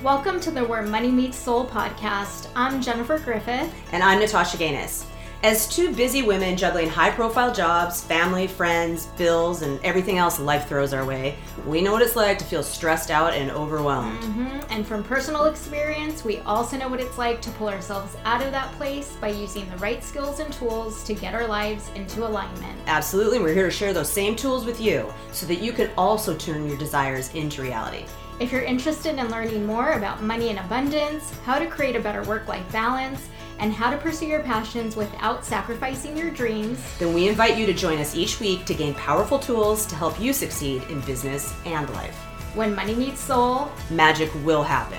Welcome 0.00 0.40
to 0.40 0.50
the 0.50 0.64
Where 0.64 0.82
Money 0.82 1.12
Meets 1.12 1.36
Soul 1.36 1.64
podcast. 1.64 2.48
I'm 2.56 2.82
Jennifer 2.82 3.20
Griffith. 3.20 3.72
And 3.92 4.02
I'm 4.02 4.18
Natasha 4.18 4.56
Gaines. 4.56 5.06
As 5.44 5.68
two 5.68 5.94
busy 5.94 6.22
women 6.22 6.56
juggling 6.56 6.88
high 6.88 7.10
profile 7.10 7.52
jobs, 7.52 8.02
family, 8.02 8.48
friends, 8.48 9.06
bills, 9.16 9.62
and 9.62 9.78
everything 9.84 10.18
else 10.18 10.40
life 10.40 10.68
throws 10.68 10.92
our 10.92 11.04
way, 11.04 11.36
we 11.66 11.82
know 11.82 11.92
what 11.92 12.02
it's 12.02 12.16
like 12.16 12.38
to 12.38 12.44
feel 12.44 12.64
stressed 12.64 13.12
out 13.12 13.32
and 13.34 13.52
overwhelmed. 13.52 14.20
Mm-hmm. 14.22 14.60
And 14.70 14.84
from 14.84 15.04
personal 15.04 15.44
experience, 15.44 16.24
we 16.24 16.38
also 16.40 16.76
know 16.76 16.88
what 16.88 17.00
it's 17.00 17.18
like 17.18 17.40
to 17.42 17.50
pull 17.50 17.68
ourselves 17.68 18.16
out 18.24 18.42
of 18.42 18.50
that 18.50 18.72
place 18.72 19.14
by 19.20 19.28
using 19.28 19.68
the 19.70 19.76
right 19.76 20.02
skills 20.02 20.40
and 20.40 20.52
tools 20.52 21.04
to 21.04 21.14
get 21.14 21.32
our 21.34 21.46
lives 21.46 21.90
into 21.94 22.26
alignment. 22.26 22.80
Absolutely. 22.86 23.38
We're 23.38 23.54
here 23.54 23.66
to 23.66 23.70
share 23.70 23.92
those 23.92 24.10
same 24.10 24.34
tools 24.34 24.64
with 24.64 24.80
you 24.80 25.12
so 25.30 25.46
that 25.46 25.60
you 25.60 25.72
can 25.72 25.90
also 25.96 26.36
turn 26.36 26.66
your 26.66 26.78
desires 26.78 27.32
into 27.34 27.62
reality. 27.62 28.06
If 28.42 28.50
you're 28.50 28.62
interested 28.62 29.20
in 29.20 29.30
learning 29.30 29.64
more 29.64 29.92
about 29.92 30.20
money 30.20 30.48
and 30.48 30.58
abundance, 30.58 31.32
how 31.44 31.60
to 31.60 31.66
create 31.66 31.94
a 31.94 32.00
better 32.00 32.24
work 32.24 32.48
life 32.48 32.72
balance, 32.72 33.28
and 33.60 33.72
how 33.72 33.88
to 33.88 33.96
pursue 33.96 34.26
your 34.26 34.42
passions 34.42 34.96
without 34.96 35.44
sacrificing 35.44 36.16
your 36.16 36.28
dreams, 36.28 36.82
then 36.98 37.14
we 37.14 37.28
invite 37.28 37.56
you 37.56 37.66
to 37.66 37.72
join 37.72 37.98
us 37.98 38.16
each 38.16 38.40
week 38.40 38.64
to 38.64 38.74
gain 38.74 38.94
powerful 38.94 39.38
tools 39.38 39.86
to 39.86 39.94
help 39.94 40.18
you 40.20 40.32
succeed 40.32 40.82
in 40.90 41.00
business 41.02 41.54
and 41.66 41.88
life. 41.90 42.16
When 42.56 42.74
money 42.74 42.96
meets 42.96 43.20
soul, 43.20 43.70
magic 43.90 44.28
will 44.44 44.64
happen. 44.64 44.98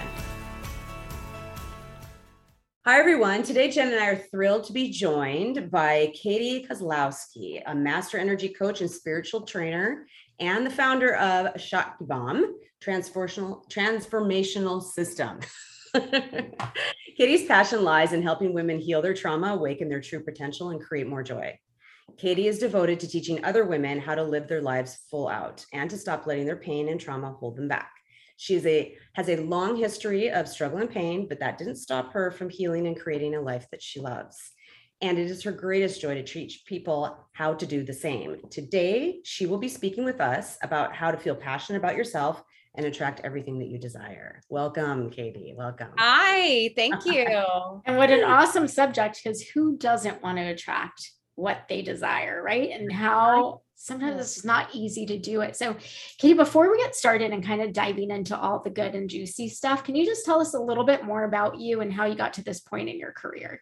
Hi, 2.86 2.98
everyone. 2.98 3.44
Today, 3.44 3.70
Jen 3.70 3.92
and 3.92 4.00
I 4.00 4.08
are 4.08 4.16
thrilled 4.16 4.64
to 4.68 4.74
be 4.74 4.90
joined 4.90 5.70
by 5.70 6.14
Katie 6.14 6.66
Kozlowski, 6.66 7.62
a 7.66 7.76
master 7.76 8.18
energy 8.18 8.48
coach 8.48 8.80
and 8.80 8.90
spiritual 8.90 9.42
trainer, 9.42 10.06
and 10.40 10.66
the 10.66 10.70
founder 10.70 11.16
of 11.16 11.60
Shakti 11.60 12.06
Bomb, 12.06 12.56
transformational 12.84 13.70
transformational 13.70 14.82
system. 14.82 15.40
Katie's 17.18 17.46
passion 17.46 17.84
lies 17.84 18.14
in 18.14 18.24
helping 18.24 18.54
women 18.54 18.80
heal 18.80 19.02
their 19.02 19.14
trauma, 19.14 19.54
awaken 19.54 19.88
their 19.88 20.02
true 20.02 20.24
potential, 20.24 20.72
and 20.72 20.82
create 20.82 21.08
more 21.08 21.24
joy. 21.24 21.58
Katie 22.18 22.48
is 22.48 22.60
devoted 22.60 23.00
to 23.00 23.08
teaching 23.08 23.44
other 23.46 23.66
women 23.66 24.00
how 24.00 24.16
to 24.16 24.24
live 24.24 24.48
their 24.48 24.62
lives 24.62 25.00
full 25.10 25.28
out 25.28 25.66
and 25.74 25.90
to 25.90 25.98
stop 25.98 26.26
letting 26.26 26.46
their 26.46 26.56
pain 26.56 26.90
and 26.90 27.00
trauma 27.00 27.32
hold 27.32 27.56
them 27.56 27.68
back. 27.68 27.92
She's 28.38 28.66
a 28.66 28.96
has 29.14 29.30
a 29.30 29.38
long 29.38 29.76
history 29.76 30.30
of 30.30 30.48
struggle 30.48 30.80
and 30.80 30.90
pain, 30.90 31.28
but 31.28 31.40
that 31.40 31.58
didn't 31.58 31.76
stop 31.76 32.12
her 32.14 32.32
from 32.32 32.50
healing 32.50 32.88
and 32.88 33.00
creating 33.00 33.36
a 33.36 33.42
life 33.42 33.68
that 33.72 33.82
she 33.82 34.00
loves. 34.00 34.38
And 35.02 35.18
it 35.18 35.30
is 35.30 35.44
her 35.44 35.52
greatest 35.52 36.02
joy 36.02 36.16
to 36.16 36.24
teach 36.24 36.64
people 36.66 37.18
how 37.34 37.54
to 37.54 37.66
do 37.66 37.84
the 37.84 37.94
same. 37.94 38.38
Today, 38.50 39.20
she 39.24 39.46
will 39.46 39.58
be 39.58 39.68
speaking 39.68 40.06
with 40.06 40.22
us 40.22 40.58
about 40.62 40.96
how 40.96 41.12
to 41.12 41.18
feel 41.18 41.36
passionate 41.36 41.80
about 41.80 41.98
yourself 41.98 42.44
and 42.76 42.86
attract 42.86 43.22
everything 43.24 43.60
that 43.60 43.68
you 43.68 43.78
desire. 43.78 44.42
Welcome, 44.50 45.10
Katie. 45.10 45.54
Welcome. 45.56 45.90
Hi, 45.98 46.74
thank 46.76 47.06
you. 47.06 47.26
and 47.86 47.98
what 47.98 48.12
an 48.12 48.24
awesome 48.24 48.68
subject 48.68 49.22
because 49.24 49.42
who 49.42 49.78
doesn't 49.78 50.22
want 50.24 50.38
to 50.38 50.44
attract 50.44 51.12
what 51.36 51.64
they 51.70 51.82
desire, 51.82 52.42
right? 52.44 52.70
And 52.72 52.92
how 52.92 53.62
sometimes 53.76 54.22
it's 54.22 54.46
not 54.46 54.70
easy 54.74 55.06
to 55.08 55.18
do 55.18 55.42
it. 55.42 55.56
So, 55.56 55.76
Katie, 56.18 56.34
before 56.34 56.72
we 56.72 56.78
get 56.78 56.96
started 56.96 57.32
and 57.32 57.46
kind 57.46 57.62
of 57.62 57.74
diving 57.74 58.12
into 58.12 58.38
all 58.38 58.62
the 58.62 58.70
good 58.70 58.96
and 58.96 59.10
juicy 59.10 59.50
stuff, 59.50 59.84
can 59.84 59.96
you 59.96 60.06
just 60.06 60.26
tell 60.26 60.40
us 60.40 60.54
a 60.54 60.60
little 60.60 60.86
bit 60.86 61.04
more 61.04 61.24
about 61.24 61.60
you 61.60 61.82
and 61.82 61.92
how 61.92 62.06
you 62.06 62.16
got 62.16 62.34
to 62.34 62.44
this 62.44 62.60
point 62.60 62.90
in 62.90 62.98
your 62.98 63.12
career? 63.12 63.62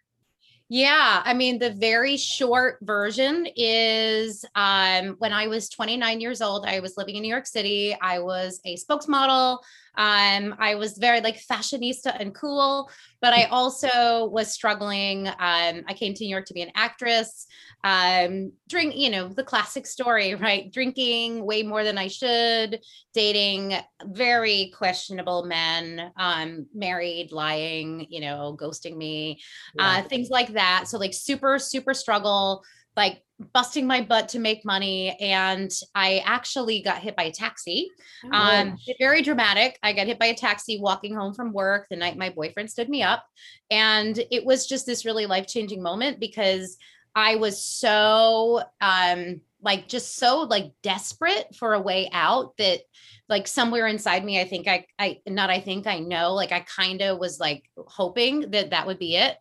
Yeah, 0.74 1.22
I 1.26 1.34
mean, 1.34 1.60
the 1.60 1.72
very 1.72 2.16
short 2.16 2.78
version 2.82 3.46
is 3.58 4.46
um, 4.56 5.18
when 5.18 5.34
I 5.34 5.48
was 5.48 5.68
29 5.68 6.22
years 6.22 6.42
old, 6.42 6.66
I 6.66 6.80
was 6.80 6.96
living 6.96 7.18
in 7.18 7.24
New 7.24 7.28
York 7.28 7.46
City. 7.46 7.94
I 8.02 8.20
was 8.20 8.62
a 8.64 8.78
spokesmodel. 8.78 9.58
Um, 9.98 10.56
I 10.58 10.76
was 10.76 10.98
very 10.98 11.22
like 11.22 11.40
fashionista 11.40 12.16
and 12.20 12.34
cool, 12.34 12.90
but 13.22 13.34
I 13.34 13.44
also 13.46 14.28
was 14.28 14.52
struggling. 14.52 15.28
Um, 15.28 15.84
I 15.88 15.94
came 15.96 16.14
to 16.14 16.24
New 16.24 16.30
York 16.30 16.46
to 16.46 16.54
be 16.54 16.62
an 16.62 16.72
actress. 16.76 17.48
Um, 17.84 18.54
drink, 18.70 18.96
you 18.96 19.10
know, 19.10 19.28
the 19.28 19.44
classic 19.44 19.86
story, 19.86 20.36
right? 20.36 20.72
Drinking 20.72 21.46
way 21.46 21.64
more 21.64 21.84
than 21.84 21.98
I 21.98 22.08
should, 22.08 22.80
dating 23.14 23.76
very 24.06 24.72
questionable 24.76 25.46
men, 25.46 26.12
um, 26.18 26.68
married, 26.74 27.32
lying, 27.32 28.08
you 28.10 28.22
know, 28.22 28.58
ghosting 28.60 28.96
me, 28.96 29.42
yeah. 29.76 30.00
uh, 30.00 30.04
things 30.04 30.30
like 30.30 30.54
that. 30.54 30.86
So 30.88 30.98
like 30.98 31.14
super, 31.14 31.60
super 31.60 31.94
struggle 31.94 32.64
like 32.96 33.22
busting 33.54 33.88
my 33.88 34.02
butt 34.02 34.30
to 34.30 34.40
make 34.40 34.64
money 34.64 35.18
and 35.20 35.72
i 35.96 36.22
actually 36.26 36.82
got 36.82 37.00
hit 37.00 37.16
by 37.16 37.24
a 37.24 37.32
taxi. 37.32 37.90
Oh, 38.26 38.30
um 38.32 38.78
very 39.00 39.22
dramatic. 39.22 39.80
I 39.82 39.94
got 39.94 40.08
hit 40.08 40.20
by 40.20 40.28
a 40.28 40.36
taxi 40.36 40.80
walking 40.80 41.16
home 41.16 41.34
from 41.34 41.54
work 41.54 41.88
the 41.90 41.96
night 41.96 42.18
my 42.18 42.30
boyfriend 42.30 42.70
stood 42.70 42.90
me 42.90 43.02
up 43.02 43.26
and 43.70 44.18
it 44.32 44.46
was 44.46 44.68
just 44.68 44.86
this 44.86 45.06
really 45.06 45.26
life-changing 45.26 45.82
moment 45.82 46.20
because 46.20 46.78
i 47.16 47.36
was 47.36 47.64
so 47.64 48.62
um 48.80 49.42
like 49.62 49.88
just 49.88 50.16
so 50.16 50.42
like 50.42 50.72
desperate 50.82 51.56
for 51.56 51.74
a 51.74 51.82
way 51.82 52.10
out 52.14 52.56
that 52.58 52.82
like 53.30 53.48
somewhere 53.48 53.88
inside 53.88 54.24
me 54.24 54.40
i 54.40 54.46
think 54.46 54.68
i 54.68 54.86
i 55.00 55.20
not 55.28 55.50
i 55.50 55.60
think 55.60 55.88
i 55.88 56.00
know 56.00 56.34
like 56.34 56.52
i 56.52 56.60
kind 56.62 57.02
of 57.02 57.20
was 57.20 57.40
like 57.40 57.64
hoping 57.78 58.52
that 58.52 58.72
that 58.72 58.88
would 58.88 59.00
be 59.00 59.16
it 59.16 59.38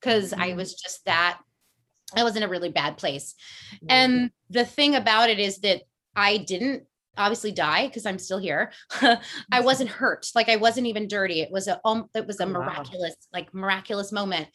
because 0.00 0.32
mm-hmm. 0.32 0.42
i 0.42 0.52
was 0.54 0.74
just 0.74 1.04
that 1.04 1.38
I 2.16 2.24
was 2.24 2.36
in 2.36 2.42
a 2.42 2.48
really 2.48 2.70
bad 2.70 2.96
place. 2.96 3.34
Mm-hmm. 3.76 3.86
And 3.90 4.30
the 4.50 4.64
thing 4.64 4.94
about 4.94 5.30
it 5.30 5.38
is 5.38 5.58
that 5.58 5.82
I 6.14 6.38
didn't 6.38 6.84
obviously 7.16 7.52
die 7.52 7.86
because 7.86 8.06
I'm 8.06 8.18
still 8.18 8.38
here. 8.38 8.72
I 9.52 9.60
wasn't 9.60 9.90
hurt. 9.90 10.26
Like 10.34 10.48
I 10.48 10.56
wasn't 10.56 10.86
even 10.86 11.08
dirty. 11.08 11.40
It 11.40 11.50
was 11.50 11.68
a 11.68 11.80
um, 11.84 12.08
it 12.14 12.26
was 12.26 12.40
a 12.40 12.44
oh, 12.44 12.48
miraculous, 12.48 13.14
wow. 13.20 13.38
like 13.38 13.54
miraculous 13.54 14.12
moment. 14.12 14.48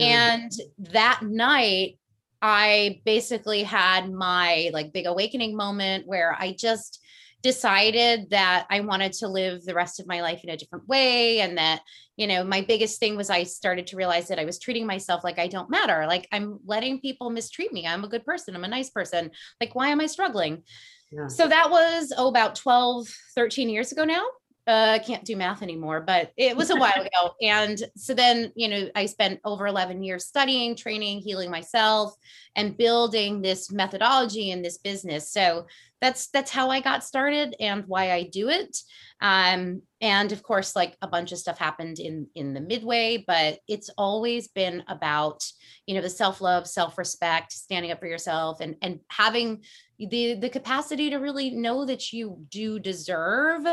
And 0.00 0.50
that 0.78 1.20
night 1.22 1.98
I 2.42 3.00
basically 3.04 3.62
had 3.62 4.12
my 4.12 4.70
like 4.72 4.92
big 4.92 5.06
awakening 5.06 5.56
moment 5.56 6.06
where 6.06 6.36
I 6.38 6.52
just 6.52 7.02
decided 7.46 8.30
that 8.30 8.66
I 8.70 8.80
wanted 8.80 9.12
to 9.12 9.28
live 9.28 9.64
the 9.64 9.72
rest 9.72 10.00
of 10.00 10.08
my 10.08 10.20
life 10.20 10.42
in 10.42 10.50
a 10.50 10.56
different 10.56 10.88
way. 10.88 11.38
And 11.42 11.56
that, 11.58 11.80
you 12.16 12.26
know, 12.26 12.42
my 12.42 12.60
biggest 12.60 12.98
thing 12.98 13.16
was 13.16 13.30
I 13.30 13.44
started 13.44 13.86
to 13.86 13.96
realize 13.96 14.26
that 14.26 14.40
I 14.40 14.44
was 14.44 14.58
treating 14.58 14.84
myself 14.84 15.22
like 15.22 15.38
I 15.38 15.46
don't 15.46 15.70
matter. 15.70 16.06
Like 16.08 16.26
I'm 16.32 16.58
letting 16.66 17.00
people 17.00 17.30
mistreat 17.30 17.72
me. 17.72 17.86
I'm 17.86 18.02
a 18.02 18.08
good 18.08 18.24
person. 18.24 18.56
I'm 18.56 18.64
a 18.64 18.68
nice 18.68 18.90
person. 18.90 19.30
Like, 19.60 19.76
why 19.76 19.90
am 19.90 20.00
I 20.00 20.06
struggling? 20.06 20.64
Yeah. 21.12 21.28
So 21.28 21.46
that 21.46 21.70
was, 21.70 22.12
oh, 22.18 22.26
about 22.26 22.56
12, 22.56 23.06
13 23.36 23.68
years 23.68 23.92
ago 23.92 24.04
now. 24.04 24.24
Uh, 24.66 24.94
I 24.94 24.98
can't 24.98 25.24
do 25.24 25.36
math 25.36 25.62
anymore, 25.62 26.00
but 26.00 26.32
it 26.36 26.56
was 26.56 26.70
a 26.70 26.76
while 26.76 27.00
ago. 27.00 27.34
And 27.42 27.80
so 27.96 28.14
then, 28.14 28.52
you 28.56 28.66
know, 28.68 28.88
I 28.96 29.06
spent 29.06 29.40
over 29.44 29.66
11 29.66 30.02
years 30.02 30.26
studying, 30.26 30.74
training, 30.74 31.20
healing 31.20 31.50
myself, 31.50 32.14
and 32.56 32.76
building 32.76 33.42
this 33.42 33.70
methodology 33.70 34.50
in 34.50 34.62
this 34.62 34.78
business. 34.78 35.30
So 35.30 35.66
that's 36.00 36.28
that's 36.28 36.50
how 36.50 36.70
I 36.70 36.80
got 36.80 37.04
started 37.04 37.54
and 37.60 37.84
why 37.86 38.12
I 38.12 38.24
do 38.24 38.48
it. 38.48 38.76
Um, 39.20 39.82
and 40.00 40.30
of 40.32 40.42
course, 40.42 40.76
like 40.76 40.96
a 41.00 41.08
bunch 41.08 41.32
of 41.32 41.38
stuff 41.38 41.58
happened 41.58 41.98
in 41.98 42.26
in 42.34 42.52
the 42.52 42.60
midway, 42.60 43.24
but 43.26 43.60
it's 43.66 43.88
always 43.96 44.48
been 44.48 44.82
about 44.88 45.42
you 45.86 45.94
know 45.94 46.02
the 46.02 46.10
self 46.10 46.40
love, 46.40 46.66
self 46.66 46.98
respect, 46.98 47.52
standing 47.52 47.92
up 47.92 48.00
for 48.00 48.06
yourself, 48.06 48.60
and 48.60 48.76
and 48.82 49.00
having 49.08 49.62
the 49.98 50.34
the 50.34 50.50
capacity 50.50 51.10
to 51.10 51.16
really 51.16 51.50
know 51.50 51.86
that 51.86 52.12
you 52.12 52.44
do 52.50 52.78
deserve 52.78 53.64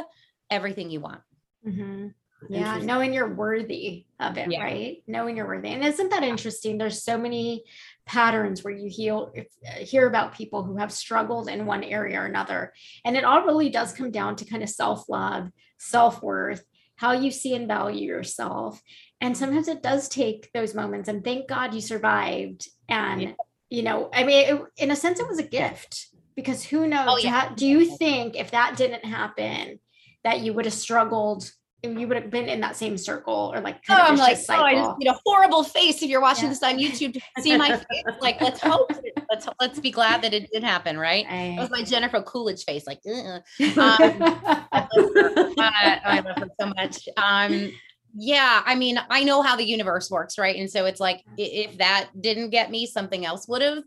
everything 0.49 0.89
you 0.89 0.99
want. 0.99 1.21
Mm-hmm. 1.67 2.07
Yeah, 2.49 2.77
knowing 2.79 3.13
you're 3.13 3.33
worthy 3.33 4.05
of 4.19 4.37
it, 4.37 4.51
yeah. 4.51 4.63
right? 4.63 5.03
Knowing 5.07 5.37
you're 5.37 5.47
worthy. 5.47 5.69
And 5.69 5.83
isn't 5.83 6.09
that 6.09 6.23
interesting? 6.23 6.77
There's 6.77 7.03
so 7.03 7.17
many 7.17 7.63
patterns 8.05 8.63
where 8.63 8.73
you 8.73 8.89
heal, 8.89 9.33
uh, 9.37 9.71
hear 9.79 10.07
about 10.07 10.35
people 10.35 10.63
who 10.63 10.77
have 10.77 10.91
struggled 10.91 11.47
in 11.47 11.65
one 11.65 11.83
area 11.83 12.19
or 12.19 12.25
another. 12.25 12.73
And 13.05 13.15
it 13.15 13.23
all 13.23 13.45
really 13.45 13.69
does 13.69 13.93
come 13.93 14.11
down 14.11 14.35
to 14.37 14.45
kind 14.45 14.63
of 14.63 14.69
self 14.69 15.07
love, 15.07 15.49
self 15.77 16.21
worth, 16.21 16.65
how 16.97 17.13
you 17.13 17.31
see 17.31 17.55
and 17.55 17.67
value 17.67 18.07
yourself. 18.07 18.81
And 19.21 19.37
sometimes 19.37 19.67
it 19.67 19.81
does 19.81 20.09
take 20.09 20.51
those 20.53 20.75
moments. 20.75 21.07
And 21.07 21.23
thank 21.23 21.47
God 21.47 21.73
you 21.73 21.81
survived. 21.81 22.67
And, 22.89 23.21
yeah. 23.21 23.31
you 23.69 23.83
know, 23.83 24.09
I 24.13 24.23
mean, 24.23 24.55
it, 24.55 24.61
in 24.77 24.91
a 24.91 24.95
sense, 24.95 25.19
it 25.19 25.27
was 25.27 25.39
a 25.39 25.43
gift 25.43 26.07
because 26.35 26.63
who 26.63 26.87
knows? 26.87 27.07
Oh, 27.09 27.17
yeah. 27.17 27.29
how, 27.29 27.49
do 27.55 27.65
you 27.65 27.97
think 27.97 28.35
if 28.35 28.51
that 28.51 28.75
didn't 28.75 29.05
happen, 29.05 29.79
that 30.23 30.41
you 30.41 30.53
would 30.53 30.65
have 30.65 30.73
struggled 30.73 31.51
you 31.83 32.07
would 32.07 32.15
have 32.15 32.31
been 32.31 32.47
in 32.47 32.61
that 32.61 32.77
same 32.77 32.97
circle 32.97 33.51
or 33.53 33.59
like 33.59 33.77
oh, 33.89 33.93
I'm 33.93 34.15
like 34.15 34.37
oh, 34.49 34.63
I 34.63 34.75
just 34.75 34.97
need 34.99 35.09
a 35.09 35.19
horrible 35.25 35.63
face 35.63 36.01
if 36.01 36.09
you're 36.09 36.21
watching 36.21 36.45
yeah. 36.45 36.49
this 36.49 36.63
on 36.63 36.77
YouTube 36.77 37.13
to 37.13 37.41
see 37.41 37.57
my 37.57 37.75
face. 37.75 37.85
Like 38.21 38.39
let's 38.39 38.61
hope 38.61 38.89
let's 39.29 39.47
let's 39.59 39.79
be 39.79 39.91
glad 39.91 40.21
that 40.21 40.33
it 40.33 40.49
did 40.51 40.63
happen, 40.63 40.97
right? 40.97 41.25
I, 41.29 41.57
was 41.59 41.69
my 41.69 41.83
Jennifer 41.83 42.21
Coolidge 42.21 42.63
face, 42.63 42.87
like 42.87 42.99
um, 43.07 43.41
I, 43.59 44.87
love 44.95 45.53
I, 45.57 46.21
love 46.25 46.37
her 46.37 46.47
so 46.59 46.67
much. 46.67 47.09
Um, 47.17 47.71
yeah, 48.15 48.61
I 48.65 48.75
mean, 48.75 48.99
I 49.09 49.23
know 49.23 49.41
how 49.41 49.55
the 49.55 49.63
universe 49.63 50.11
works, 50.11 50.37
right? 50.37 50.55
And 50.55 50.69
so 50.69 50.85
it's 50.85 50.99
like 50.99 51.23
if 51.37 51.79
that 51.79 52.09
didn't 52.19 52.51
get 52.51 52.69
me, 52.69 52.85
something 52.85 53.25
else 53.25 53.47
would 53.47 53.63
have. 53.63 53.83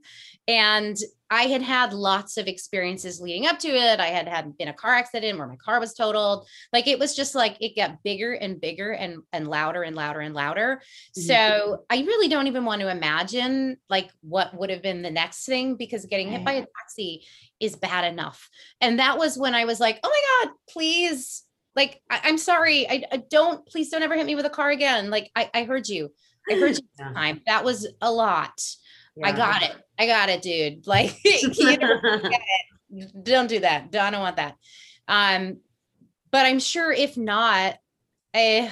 And 0.49 0.97
I 1.31 1.45
had 1.45 1.63
had 1.63 1.93
lots 1.93 2.37
of 2.37 2.47
experiences 2.47 3.21
leading 3.21 3.47
up 3.47 3.59
to 3.61 3.69
it. 3.69 3.99
I 3.99 4.09
had 4.09 4.29
had 4.29 4.57
been 4.57 4.69
a 4.69 4.73
car 4.73 4.95
accident 4.95 5.39
where 5.39 5.47
my 5.47 5.57
car 5.57 5.81
was 5.81 5.95
totaled. 5.95 6.47
Like 6.73 6.87
it 6.87 6.99
was 6.99 7.17
just 7.17 7.35
like 7.35 7.57
it 7.61 7.77
got 7.77 8.03
bigger 8.03 8.33
and 8.33 8.61
bigger 8.61 8.93
and 8.93 9.23
and 9.33 9.49
louder 9.49 9.83
and 9.83 9.97
louder 9.97 10.21
and 10.21 10.35
louder. 10.35 10.83
Mhm. 11.17 11.23
So 11.27 11.85
I 11.91 11.99
really 11.99 12.29
don't 12.29 12.47
even 12.47 12.65
want 12.65 12.81
to 12.83 12.91
imagine 12.91 13.77
like 13.89 14.11
what 14.23 14.57
would 14.57 14.71
have 14.71 14.83
been 14.83 15.03
the 15.03 15.11
next 15.11 15.47
thing 15.47 15.77
because 15.77 16.07
getting 16.07 16.31
hit 16.31 16.45
by 16.45 16.53
a 16.53 16.67
taxi 16.79 17.27
is 17.59 17.77
bad 17.77 18.05
enough. 18.05 18.49
And 18.81 18.99
that 18.99 19.19
was 19.19 19.37
when 19.39 19.55
I 19.55 19.65
was 19.65 19.81
like, 19.81 19.99
oh 20.05 20.09
my 20.09 20.47
God, 20.47 20.55
please. 20.69 21.43
Like, 21.77 22.01
I, 22.11 22.21
I'm 22.25 22.39
sorry. 22.39 22.89
I, 22.89 23.05
I 23.13 23.17
don't, 23.31 23.65
please 23.67 23.91
don't 23.91 24.03
ever 24.03 24.17
hit 24.17 24.27
me 24.27 24.35
with 24.35 24.47
a 24.47 24.51
car 24.51 24.71
again. 24.71 25.11
Like, 25.11 25.31
I, 25.37 25.51
I 25.55 25.65
heard 25.65 25.89
you. 25.89 26.11
I 26.51 26.55
heard 26.55 26.77
you 26.77 26.83
Yeah. 26.99 27.13
time. 27.13 27.43
That 27.47 27.65
was 27.65 27.87
a 28.01 28.11
lot. 28.11 28.61
I 29.23 29.33
got 29.33 29.63
it. 29.63 29.73
I 29.99 30.07
got 30.07 30.29
it, 30.29 30.43
dude. 30.43 30.83
Like, 30.87 31.17
you 31.25 31.79
know, 31.79 32.01
don't 33.23 33.49
do 33.49 33.61
that. 33.61 33.91
Don't, 33.91 34.03
I 34.03 34.11
don't 34.11 34.21
want 34.21 34.37
that. 34.37 34.57
Um, 35.07 35.59
but 36.31 36.47
I'm 36.47 36.59
sure 36.61 36.93
if 36.93 37.17
not, 37.17 37.77
eh, 38.35 38.71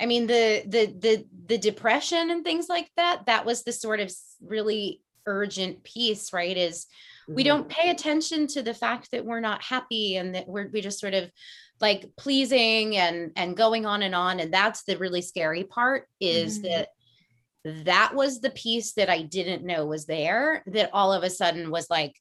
I 0.00 0.06
mean 0.06 0.26
the 0.26 0.62
the 0.66 0.86
the 0.98 1.26
the 1.46 1.58
depression 1.58 2.30
and 2.30 2.44
things 2.44 2.68
like 2.68 2.90
that. 2.96 3.26
That 3.26 3.44
was 3.46 3.62
the 3.62 3.72
sort 3.72 4.00
of 4.00 4.12
really 4.40 5.00
urgent 5.26 5.84
piece, 5.84 6.32
right? 6.32 6.56
Is 6.56 6.86
we 7.28 7.42
Mhm. 7.42 7.46
don't 7.46 7.68
pay 7.68 7.90
attention 7.90 8.46
to 8.48 8.62
the 8.62 8.74
fact 8.74 9.10
that 9.12 9.24
we're 9.24 9.40
not 9.40 9.62
happy 9.62 10.16
and 10.16 10.34
that 10.34 10.48
we're 10.48 10.68
we 10.68 10.80
just 10.80 10.98
sort 11.00 11.14
of 11.14 11.30
like 11.80 12.10
pleasing 12.16 12.96
and 12.96 13.32
and 13.36 13.56
going 13.56 13.86
on 13.86 14.02
and 14.02 14.14
on 14.14 14.40
and 14.40 14.52
that's 14.52 14.82
the 14.84 14.96
really 14.98 15.22
scary 15.22 15.64
part 15.64 16.08
is 16.20 16.60
Mhm. 16.60 16.62
that 16.62 16.88
that 17.84 18.14
was 18.14 18.40
the 18.40 18.50
piece 18.50 18.94
that 18.94 19.08
I 19.08 19.22
didn't 19.22 19.64
know 19.64 19.86
was 19.86 20.06
there 20.06 20.64
that 20.66 20.90
all 20.92 21.12
of 21.12 21.22
a 21.22 21.30
sudden 21.30 21.70
was 21.70 21.88
like 21.88 22.20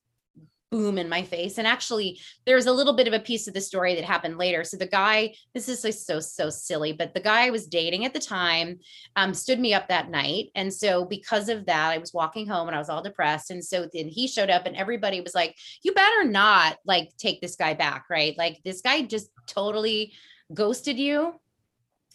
boom 0.72 0.98
in 0.98 1.10
my 1.10 1.22
face 1.22 1.58
and 1.58 1.68
actually 1.68 2.20
there's 2.46 2.66
a 2.66 2.72
little 2.72 2.94
bit 2.94 3.08
of 3.08 3.14
a 3.14 3.20
piece 3.20 3.48
of 3.48 3.54
the 3.54 3.62
story 3.62 3.94
that 3.94 4.06
happened 4.06 4.38
later 4.38 4.64
so 4.64 4.78
the 4.78 4.86
guy 4.86 5.34
this 5.54 5.68
is 5.68 5.84
like 5.84 5.94
so 5.94 6.20
so 6.20 6.50
silly 6.50 6.94
but 6.94 7.14
the 7.14 7.20
guy 7.20 7.48
I 7.48 7.50
was 7.50 7.68
dating 7.68 8.06
at 8.06 8.14
the 8.14 8.20
time 8.20 8.80
um, 9.16 9.34
stood 9.34 9.60
me 9.60 9.74
up 9.74 9.88
that 9.88 10.10
night. 10.10 10.50
And 10.56 10.74
so 10.74 11.06
because 11.06 11.50
of 11.50 11.66
that, 11.66 11.92
I 11.92 11.98
was 11.98 12.14
walking 12.14 12.48
home 12.48 12.68
and 12.68 12.76
I 12.76 12.80
was 12.80 12.90
all 12.90 13.02
depressed. 13.02 13.52
And 13.52 13.64
so 13.64 13.88
then 13.92 14.08
he 14.08 14.28
showed 14.28 14.50
up 14.50 14.66
and 14.66 14.76
everybody 14.76 15.22
was 15.22 15.36
like, 15.36 15.56
you 15.84 15.94
better 15.94 16.24
not 16.24 16.78
like 16.86 17.10
take 17.18 17.42
this 17.42 17.56
guy 17.56 17.74
back, 17.74 18.06
right? 18.10 18.38
Like 18.38 18.60
this 18.64 18.82
guy 18.82 19.02
just 19.02 19.30
totally 19.48 20.14
ghosted 20.54 20.98
you. 20.98 21.34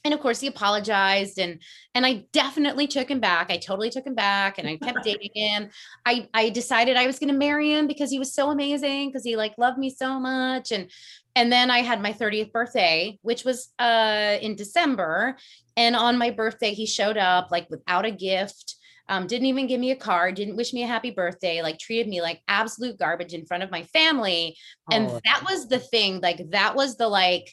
And 0.06 0.14
of 0.14 0.20
course 0.20 0.38
he 0.38 0.46
apologized 0.46 1.38
and 1.38 1.60
and 1.94 2.06
I 2.06 2.26
definitely 2.32 2.86
took 2.86 3.10
him 3.10 3.18
back. 3.18 3.50
I 3.50 3.56
totally 3.56 3.90
took 3.90 4.06
him 4.06 4.14
back 4.14 4.58
and 4.58 4.68
I 4.68 4.76
kept 4.76 5.02
dating 5.04 5.32
him. 5.34 5.68
I 6.06 6.28
I 6.32 6.50
decided 6.50 6.96
I 6.96 7.08
was 7.08 7.18
going 7.18 7.32
to 7.32 7.38
marry 7.38 7.72
him 7.72 7.88
because 7.88 8.10
he 8.10 8.20
was 8.20 8.32
so 8.32 8.50
amazing 8.50 9.08
because 9.08 9.24
he 9.24 9.36
like 9.36 9.58
loved 9.58 9.78
me 9.78 9.90
so 9.90 10.20
much 10.20 10.70
and 10.70 10.90
and 11.34 11.52
then 11.52 11.70
I 11.70 11.80
had 11.80 12.00
my 12.00 12.12
30th 12.12 12.52
birthday, 12.52 13.18
which 13.22 13.44
was 13.44 13.72
uh 13.80 14.38
in 14.40 14.54
December 14.54 15.36
and 15.76 15.96
on 15.96 16.16
my 16.16 16.30
birthday, 16.30 16.72
he 16.72 16.86
showed 16.86 17.16
up 17.16 17.48
like 17.50 17.68
without 17.68 18.06
a 18.06 18.10
gift, 18.10 18.76
um, 19.08 19.26
didn't 19.26 19.46
even 19.46 19.66
give 19.66 19.80
me 19.80 19.90
a 19.90 19.96
card, 19.96 20.36
didn't 20.36 20.56
wish 20.56 20.72
me 20.72 20.84
a 20.84 20.86
happy 20.86 21.10
birthday, 21.10 21.62
like 21.62 21.78
treated 21.78 22.08
me 22.08 22.22
like 22.22 22.40
absolute 22.48 22.98
garbage 22.98 23.34
in 23.34 23.44
front 23.44 23.62
of 23.64 23.72
my 23.72 23.82
family. 23.82 24.56
And 24.90 25.10
Oh, 25.10 25.20
that 25.24 25.44
was 25.44 25.68
the 25.68 25.80
thing, 25.80 26.20
like 26.20 26.50
that 26.50 26.76
was 26.76 26.96
the 26.96 27.08
like 27.08 27.52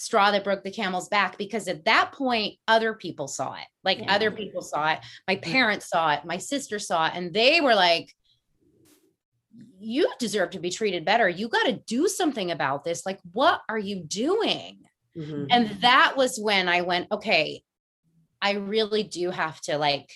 straw 0.00 0.30
that 0.30 0.44
broke 0.44 0.62
the 0.64 0.70
camel's 0.70 1.08
back 1.08 1.36
because 1.36 1.68
at 1.68 1.84
that 1.84 2.12
point, 2.12 2.54
other 2.66 2.94
people 2.94 3.28
saw 3.28 3.54
it. 3.54 3.66
Like 3.84 3.98
Yeah. 3.98 4.14
other 4.14 4.30
people 4.30 4.62
saw 4.62 4.92
it. 4.92 5.00
My 5.28 5.36
parents 5.36 5.88
saw 5.88 6.12
it, 6.14 6.24
my 6.24 6.38
sister 6.38 6.78
saw 6.78 7.06
it, 7.08 7.12
and 7.14 7.34
they 7.34 7.60
were 7.60 7.74
like, 7.74 8.12
you 9.78 10.10
deserve 10.18 10.50
to 10.50 10.58
be 10.58 10.70
treated 10.70 11.04
better. 11.04 11.28
You 11.28 11.48
got 11.48 11.64
to 11.66 11.72
do 11.86 12.08
something 12.08 12.50
about 12.50 12.84
this. 12.84 13.04
Like, 13.04 13.18
what 13.32 13.60
are 13.68 13.78
you 13.78 14.02
doing? 14.04 14.78
mhm. 15.16 15.46
and 15.50 15.82
that 15.82 16.16
was 16.16 16.38
when 16.38 16.68
i 16.68 16.82
went 16.82 17.08
okay 17.10 17.64
i 18.40 18.52
really 18.52 19.02
do 19.02 19.32
have 19.32 19.60
to 19.60 19.76
like 19.76 20.08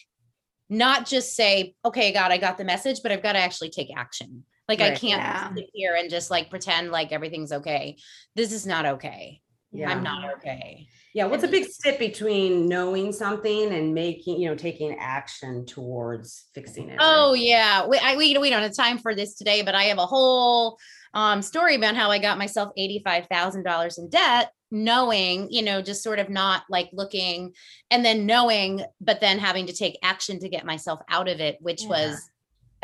not 0.70 1.04
just 1.04 1.34
say 1.34 1.74
okay 1.84 2.12
god 2.12 2.30
i 2.30 2.38
got 2.38 2.56
the 2.58 2.64
message 2.64 3.00
but 3.02 3.10
i've 3.10 3.22
got 3.24 3.32
to 3.32 3.40
actually 3.40 3.70
take 3.70 3.88
action 3.96 4.44
like 4.68 4.80
i 4.80 4.90
can't 4.94 5.20
Yeah. 5.20 5.52
sit 5.52 5.66
here 5.74 5.96
and 5.96 6.08
just 6.08 6.30
like 6.30 6.48
pretend 6.48 6.92
like 6.92 7.10
everything's 7.10 7.50
okay 7.50 7.96
this 8.36 8.52
is 8.52 8.66
not 8.68 8.86
okay 8.86 9.40
Yeah. 9.74 9.90
i'm 9.90 10.02
not 10.02 10.34
okay 10.36 10.86
Yeah, 11.14 11.26
what's 11.26 11.44
a 11.44 11.48
big 11.48 11.66
step 11.66 11.98
between 11.98 12.66
knowing 12.66 13.12
something 13.12 13.72
and 13.72 13.94
making, 13.94 14.40
you 14.40 14.48
know, 14.48 14.56
taking 14.56 14.96
action 14.98 15.64
towards 15.66 16.46
fixing 16.54 16.88
it? 16.90 16.98
oh 17.00 17.34
yeah 17.34 17.86
we, 17.86 17.98
I, 17.98 18.16
we, 18.16 18.36
we 18.38 18.50
don't 18.50 18.62
have 18.62 18.74
time 18.76 18.98
for 18.98 19.14
this 19.14 19.34
today 19.34 19.62
but 19.62 19.74
i 19.74 19.84
have 19.84 19.98
a 19.98 20.06
whole 20.06 20.78
um, 21.14 21.42
story 21.42 21.74
about 21.76 21.94
how 21.94 22.10
i 22.10 22.18
got 22.18 22.38
myself 22.38 22.70
$85000 22.78 23.98
in 23.98 24.08
debt 24.10 24.50
knowing 24.70 25.48
you 25.50 25.62
know 25.62 25.80
just 25.82 26.02
sort 26.02 26.18
of 26.18 26.28
not 26.28 26.64
like 26.68 26.88
looking 26.92 27.52
and 27.90 28.04
then 28.04 28.26
knowing 28.26 28.82
but 29.00 29.20
then 29.20 29.38
having 29.38 29.66
to 29.66 29.72
take 29.72 29.96
action 30.02 30.40
to 30.40 30.48
get 30.48 30.64
myself 30.66 30.98
out 31.08 31.28
of 31.28 31.38
it 31.40 31.58
which 31.60 31.82
Yeah. 31.82 31.88
was 31.90 32.30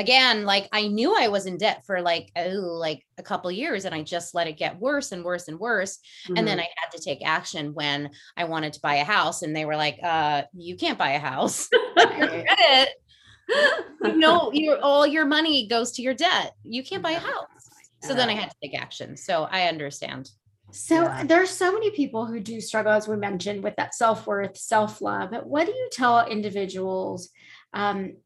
again 0.01 0.45
like 0.45 0.67
i 0.73 0.89
knew 0.89 1.15
i 1.17 1.29
was 1.29 1.47
in 1.47 1.59
debt 1.59 1.85
for 1.87 2.01
like 2.01 2.31
oh 2.37 2.49
like 2.49 3.05
a 3.19 3.23
couple 3.23 3.51
years 3.53 3.85
and 3.85 3.95
i 3.95 4.03
just 4.03 4.35
let 4.35 4.47
it 4.47 4.57
get 4.57 4.81
worse 4.81 5.13
and 5.13 5.23
worse 5.23 5.47
and 5.49 5.59
worse 5.61 5.99
and 6.37 6.49
then 6.49 6.59
Mhm. 6.59 6.63
i 6.63 6.69
had 6.77 6.91
to 6.93 7.03
take 7.03 7.21
action 7.25 7.75
when 7.75 8.11
i 8.37 8.45
wanted 8.45 8.73
to 8.73 8.81
buy 8.81 8.97
a 8.97 9.05
house 9.05 9.43
and 9.43 9.55
they 9.55 9.65
were 9.67 9.77
like 9.77 9.99
uh 10.03 10.43
you 10.55 10.77
can't 10.77 10.99
buy 10.99 11.11
a 11.11 11.19
house 11.19 11.69
credit 11.97 12.89
you 14.05 14.17
know 14.17 14.51
your 14.53 14.79
all 14.81 15.07
your 15.07 15.27
money 15.27 15.69
goes 15.69 15.93
to 15.93 16.03
your 16.03 16.15
debt 16.15 16.53
you 16.65 16.83
can't 16.83 17.03
buy 17.03 17.13
a 17.13 17.19
house 17.21 17.47
so 18.03 18.15
then 18.15 18.31
i 18.31 18.35
had 18.35 18.49
to 18.51 18.57
take 18.63 18.75
action 18.81 19.17
so 19.17 19.47
i 19.51 19.69
understand 19.69 20.31
So 20.73 20.95
Yeah. 21.03 21.25
there's 21.25 21.51
so 21.51 21.73
many 21.73 21.91
people 21.91 22.27
who 22.27 22.39
do 22.39 22.61
struggle, 22.61 22.93
as 22.93 23.09
we 23.09 23.17
mentioned, 23.17 23.65
with 23.65 23.75
that 23.75 23.93
self-worth, 23.93 24.57
self-love. 24.57 25.33
But 25.33 25.45
what 25.45 25.67
do 25.67 25.73
you 25.73 25.89
tell 25.91 26.25
individuals? 26.29 27.29
Um, 27.75 28.19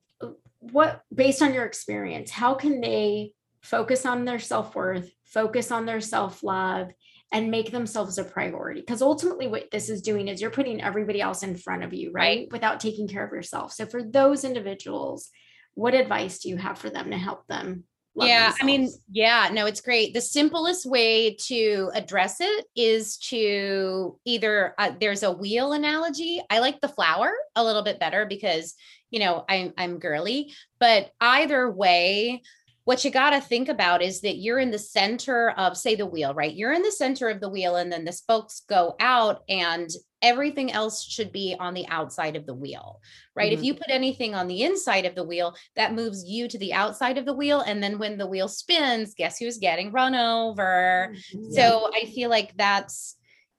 what 0.73 1.03
based 1.15 1.43
on 1.43 1.55
your 1.55 1.65
experience, 1.65 2.31
how 2.31 2.55
can 2.55 2.81
they 2.81 3.33
focus 3.63 4.05
on 4.07 4.25
their 4.25 4.39
self-worth, 4.39 5.11
focus 5.25 5.71
on 5.71 5.87
their 5.87 6.01
self-love, 6.01 6.89
and 7.33 7.51
make 7.51 7.71
themselves 7.71 8.19
a 8.19 8.25
priority? 8.25 8.81
Because 8.81 9.03
ultimately 9.03 9.47
what 9.47 9.71
this 9.71 9.89
is 9.89 10.03
doing 10.03 10.29
is 10.29 10.41
you're 10.41 10.51
putting 10.51 10.81
everybody 10.81 11.21
else 11.21 11.43
in 11.43 11.57
front 11.57 11.83
of 11.83 11.93
you, 11.93 12.13
right? 12.13 12.49
Without 12.53 12.81
taking 12.81 13.09
care 13.09 13.25
of 13.25 13.33
yourself. 13.33 13.73
So 13.73 13.87
for 13.87 14.03
those 14.03 14.45
individuals, 14.45 15.31
what 15.75 15.95
advice 15.95 16.39
do 16.39 16.49
you 16.49 16.57
have 16.57 16.79
for 16.79 16.91
them 16.91 17.11
to 17.11 17.19
help 17.19 17.47
them? 17.47 17.85
love 18.15 18.29
yeah 18.29 18.53
i 18.61 18.65
mean 18.65 18.89
yeah 19.11 19.49
no 19.53 19.67
it's 19.67 19.81
great 19.81 20.15
the 20.15 20.21
simplest 20.21 20.87
way 20.87 21.35
to 21.35 21.91
address 21.95 22.41
it 22.41 22.65
is 22.77 23.17
to 23.19 24.19
either 24.25 24.75
uh, 24.79 24.93
there's 25.01 25.23
a 25.23 25.33
wheel 25.33 25.73
analogy 25.73 26.41
i 26.51 26.59
like 26.59 26.81
the 26.81 26.89
flower 26.89 27.33
a 27.57 27.65
little 27.65 27.83
bit 27.83 27.99
better 27.99 28.25
because 28.27 28.75
you 29.15 29.21
know 29.21 29.45
i'm 29.49 29.73
i'm 29.79 29.99
girly 30.01 30.53
but 30.81 31.13
either 31.21 31.71
way 31.71 32.43
what 32.83 33.03
you 33.05 33.11
got 33.11 33.31
to 33.31 33.41
think 33.41 33.69
about 33.71 34.03
is 34.03 34.21
that 34.23 34.37
you're 34.39 34.59
in 34.59 34.71
the 34.73 34.79
center 34.79 35.51
of 35.53 35.77
say 35.77 35.95
the 35.95 36.05
wheel 36.05 36.35
right 36.35 36.57
you're 36.57 36.73
in 36.73 36.83
the 36.83 36.91
center 36.91 37.29
of 37.29 37.41
the 37.41 37.49
wheel 37.49 37.77
and 37.77 37.93
then 37.93 38.05
the 38.05 38.13
spokes 38.13 38.63
go 38.69 38.97
out 38.99 39.43
and 39.49 39.89
everything 40.21 40.73
else 40.73 41.05
should 41.05 41.31
be 41.31 41.55
on 41.61 41.75
the 41.75 41.87
outside 41.89 42.35
of 42.35 42.45
the 42.45 42.55
wheel 42.55 43.01
right 43.37 43.53
if 43.53 43.61
Mhm. 43.61 43.65
you 43.65 43.75
put 43.75 43.89
anything 43.91 44.35
on 44.35 44.49
the 44.49 44.63
inside 44.65 45.07
of 45.07 45.15
the 45.15 45.23
wheel 45.31 45.55
that 45.77 45.95
moves 45.95 46.25
you 46.25 46.49
to 46.49 46.59
the 46.59 46.73
outside 46.73 47.17
of 47.17 47.25
the 47.25 47.35
wheel 47.35 47.61
and 47.61 47.81
then 47.83 47.99
when 48.01 48.19
the 48.19 48.27
wheel 48.27 48.49
spins 48.49 49.15
guess 49.15 49.39
who's 49.39 49.59
getting 49.59 49.93
run 49.93 50.15
over 50.17 51.15
Mhm. 51.33 51.53
so 51.53 51.89
i 51.95 52.05
feel 52.07 52.31
like 52.31 52.57
that's 52.57 53.15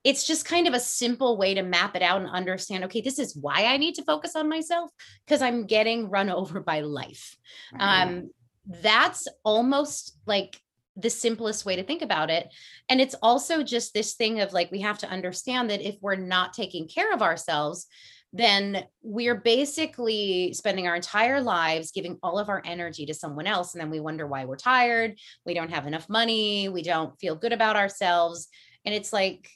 it's 0.06 0.26
just 0.26 0.46
kind 0.46 0.68
of 0.68 0.74
a 0.74 0.80
simple 0.80 1.36
way 1.36 1.56
to 1.56 1.64
map 1.64 1.96
it 1.96 2.02
out 2.02 2.22
and 2.22 2.30
understand 2.30 2.86
okay 2.86 3.02
this 3.02 3.20
is 3.20 3.36
why 3.36 3.66
i 3.66 3.76
need 3.76 3.96
to 3.96 4.04
focus 4.04 4.36
on 4.36 4.48
myself 4.48 4.90
because 5.26 5.42
i'm 5.42 5.66
getting 5.66 6.10
run 6.10 6.30
over 6.40 6.62
by 6.62 6.82
life. 6.82 7.36
Right. 7.74 8.04
um 8.04 8.30
that's 8.68 9.28
almost 9.44 10.18
like 10.26 10.60
the 10.96 11.10
simplest 11.10 11.66
way 11.66 11.76
to 11.76 11.84
think 11.84 12.02
about 12.02 12.30
it. 12.30 12.48
And 12.90 13.02
it's 13.02 13.16
also 13.22 13.64
just 13.64 13.94
this 13.94 14.14
thing 14.14 14.40
of 14.40 14.54
like 14.54 14.72
we 14.72 14.82
have 14.82 14.98
to 15.00 15.10
understand 15.10 15.70
that 15.70 15.82
if 15.82 15.96
we're 16.02 16.16
not 16.16 16.54
taking 16.54 16.88
care 16.88 17.14
of 17.14 17.22
ourselves 17.22 17.88
then 18.34 18.84
we're 19.02 19.40
basically 19.40 20.52
spending 20.52 20.88
our 20.88 20.96
entire 20.96 21.40
lives 21.40 21.92
giving 21.92 22.18
all 22.22 22.38
of 22.38 22.50
our 22.50 22.62
energy 22.66 23.06
to 23.06 23.14
someone 23.14 23.48
else. 23.48 23.74
And 23.74 23.80
then 23.80 23.90
we 23.90 24.02
wonder 24.02 24.28
why 24.28 24.46
we're 24.46 24.58
tired 24.58 25.18
we 25.46 25.54
don't 25.54 25.72
have 25.72 25.88
enough 25.88 26.10
money 26.10 26.70
we 26.70 26.82
don't 26.82 27.18
feel 27.20 27.36
good 27.36 27.54
about 27.54 27.76
ourselves. 27.76 28.48
And 28.84 28.94
it's 28.94 29.14
like 29.14 29.50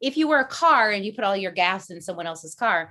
if 0.00 0.16
you 0.16 0.28
were 0.28 0.40
a 0.40 0.46
car 0.46 0.90
and 0.90 1.04
you 1.04 1.12
put 1.12 1.24
all 1.24 1.36
your 1.36 1.52
gas 1.52 1.90
in 1.90 2.00
someone 2.00 2.26
else's 2.26 2.54
car 2.54 2.90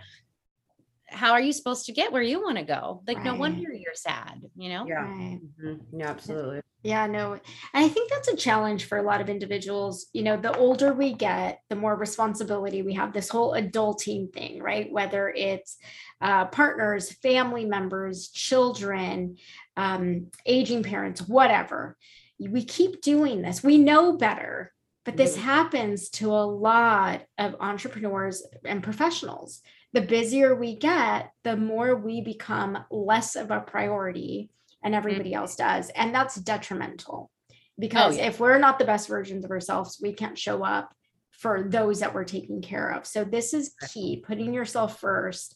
how 1.11 1.31
are 1.31 1.41
you 1.41 1.51
supposed 1.51 1.85
to 1.87 1.91
get 1.91 2.11
where 2.11 2.21
you 2.21 2.41
want 2.41 2.57
to 2.57 2.63
go? 2.63 3.01
Like, 3.07 3.23
no 3.23 3.35
wonder 3.35 3.71
you're 3.73 3.93
sad, 3.93 4.41
you 4.55 4.69
know? 4.69 4.85
Yeah. 4.87 5.01
Right. 5.01 5.39
Mhm. 5.59 5.79
Yeah, 5.91 6.09
absolutely. 6.09 6.61
Yeah, 6.83 7.07
no. 7.07 7.33
And 7.33 7.41
I 7.73 7.89
think 7.89 8.09
that's 8.09 8.29
a 8.29 8.37
challenge 8.37 8.85
for 8.85 8.97
a 8.97 9.03
lot 9.03 9.19
of 9.19 9.27
individuals. 9.29 10.07
You 10.13 10.23
know, 10.23 10.37
the 10.37 10.55
older 10.57 10.93
we 10.93 11.13
get, 11.13 11.59
the 11.69 11.75
more 11.75 11.95
responsibility 11.95 12.83
we 12.83 12.93
have, 12.93 13.11
this 13.11 13.27
whole 13.27 13.53
adulting 13.53 14.31
thing, 14.31 14.61
right? 14.63 14.89
Whether 14.89 15.29
it's 15.29 15.77
uh, 16.21 16.45
partners, 16.45 17.11
family 17.11 17.65
members, 17.65 18.29
children, 18.29 19.37
um, 19.75 20.27
aging 20.45 20.83
parents, 20.83 21.21
whatever. 21.27 21.97
We 22.39 22.63
keep 22.63 23.01
doing 23.01 23.41
this. 23.41 23.61
We 23.61 23.77
know 23.77 24.15
better, 24.15 24.71
but 25.09 25.17
this 25.17 25.35
happens 25.35 26.09
to 26.09 26.29
a 26.29 26.45
lot 26.45 27.23
of 27.39 27.55
entrepreneurs 27.59 28.45
and 28.63 28.83
professionals. 28.83 29.63
The 29.91 30.01
busier 30.01 30.53
we 30.53 30.75
get, 30.75 31.31
the 31.43 31.57
more 31.57 31.95
we 31.95 32.21
become 32.21 32.77
less 32.91 33.35
of 33.35 33.49
a 33.49 33.59
priority 33.59 34.51
and 34.83 34.93
everybody 34.93 35.31
mm-hmm. 35.31 35.39
else 35.39 35.55
does. 35.55 35.89
And 35.95 36.13
that's 36.13 36.35
detrimental 36.35 37.31
oh, 37.31 37.55
because 37.79 38.17
yeah. 38.17 38.27
if 38.27 38.39
we're 38.39 38.59
not 38.59 38.77
the 38.77 38.85
best 38.85 39.07
versions 39.07 39.43
of 39.43 39.49
ourselves, 39.49 39.97
we 39.99 40.13
can't 40.13 40.37
show 40.37 40.63
up 40.63 40.93
for 41.31 41.63
those 41.63 42.01
that 42.01 42.13
we're 42.13 42.23
taking 42.23 42.61
care 42.61 42.91
of. 42.91 43.07
So 43.07 43.23
this 43.23 43.55
is 43.55 43.73
key, 43.91 44.23
putting 44.23 44.53
yourself 44.53 44.99
first. 44.99 45.55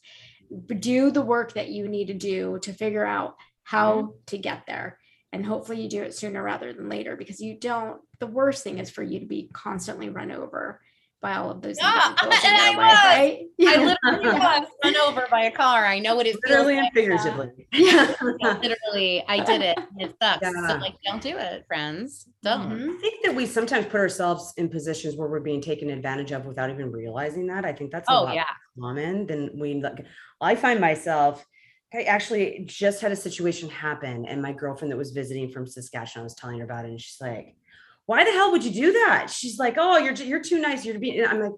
Do 0.80 1.12
the 1.12 1.22
work 1.22 1.54
that 1.54 1.70
you 1.70 1.88
need 1.88 2.08
to 2.08 2.16
do 2.16 2.58
to 2.64 2.74
figure 2.74 3.06
out 3.06 3.36
how 3.62 3.94
mm-hmm. 3.98 4.12
to 4.26 4.38
get 4.40 4.64
there. 4.66 4.98
And 5.34 5.44
hopefully 5.44 5.82
you 5.82 5.90
do 5.90 6.04
it 6.04 6.14
sooner 6.14 6.44
rather 6.44 6.72
than 6.74 6.88
later 6.90 7.16
because 7.18 7.42
you 7.42 7.58
don't 7.60 8.00
the 8.20 8.28
worst 8.28 8.64
thing 8.64 8.78
is 8.78 8.92
for 8.92 9.02
you 9.02 9.20
to 9.20 9.26
be 9.26 9.50
constantly 9.52 10.10
run 10.10 10.32
over 10.32 10.80
by 11.24 11.36
all 11.38 11.50
of 11.50 11.62
those 11.62 11.78
Yeah, 11.82 12.08
individuals 12.10 12.44
in 12.46 12.52
and 12.52 12.62
I 12.62 12.70
your 12.70 12.78
life, 12.78 12.92
was. 12.94 13.04
right? 13.04 13.40
I 13.68 13.78
literally 13.78 14.40
was 14.40 14.68
run 14.84 14.96
over 14.98 15.28
by 15.32 15.46
a 15.46 15.52
car. 15.52 15.86
I 15.86 15.98
know 16.00 16.16
what 16.16 16.28
it 16.28 16.34
feels 16.46 16.68
Literally 16.68 16.78
and 16.78 16.84
like. 16.84 16.94
figuratively. 16.94 17.68
Yeah. 17.74 18.14
Literally, 18.62 19.24
I 19.28 19.44
did 19.44 19.62
it. 19.62 19.80
It 19.98 20.16
sucks. 20.22 20.46
So 20.48 20.76
like, 20.78 20.94
don't 21.04 21.22
do 21.22 21.36
it, 21.38 21.66
friends. 21.66 22.28
Don't. 22.44 22.70
Mhm. 22.70 22.96
I 22.98 23.02
think 23.02 23.26
that 23.26 23.34
we 23.34 23.48
sometimes 23.48 23.88
put 23.88 24.00
ourselves 24.02 24.54
in 24.58 24.70
positions 24.70 25.16
where 25.16 25.28
we're 25.28 25.40
being 25.40 25.62
taken 25.62 25.90
advantage 25.90 26.32
of 26.32 26.46
without 26.46 26.70
even 26.70 26.92
realizing 26.92 27.48
that. 27.48 27.66
I 27.66 27.74
think 27.74 27.92
that's 27.92 28.08
a 28.10 28.14
Oh 28.14 28.24
lot 28.26 28.36
yeah. 28.36 28.46
common 28.80 29.26
than 29.26 29.58
we 29.60 29.82
like. 29.82 30.06
I 30.40 30.56
find 30.56 30.80
myself. 30.80 31.44
I 31.94 32.04
actually 32.04 32.64
just 32.66 33.02
had 33.02 33.12
a 33.12 33.16
situation 33.16 33.70
happen, 33.70 34.26
and 34.26 34.42
my 34.42 34.52
girlfriend 34.52 34.92
that 34.92 34.98
was 34.98 35.12
visiting 35.12 35.50
from 35.50 35.68
Saskatchewan 35.68 36.22
I 36.22 36.24
was 36.24 36.36
telling 36.36 36.58
her 36.60 36.66
about 36.66 36.86
it, 36.86 36.90
and 36.90 37.02
she's 37.02 37.22
like, 37.22 37.56
"Why 38.06 38.24
the 38.24 38.32
hell 38.32 38.52
would 38.52 38.64
you 38.64 38.72
do 38.72 38.92
that?" 38.94 39.30
She's 39.30 39.60
like, 39.60 39.76
"Oh, 39.78 39.98
you're 39.98 40.14
you're 40.14 40.42
too 40.42 40.60
nice. 40.60 40.86
You're 40.86 41.00
being." 41.00 41.20
and 41.20 41.28
I'm 41.28 41.40
like, 41.40 41.54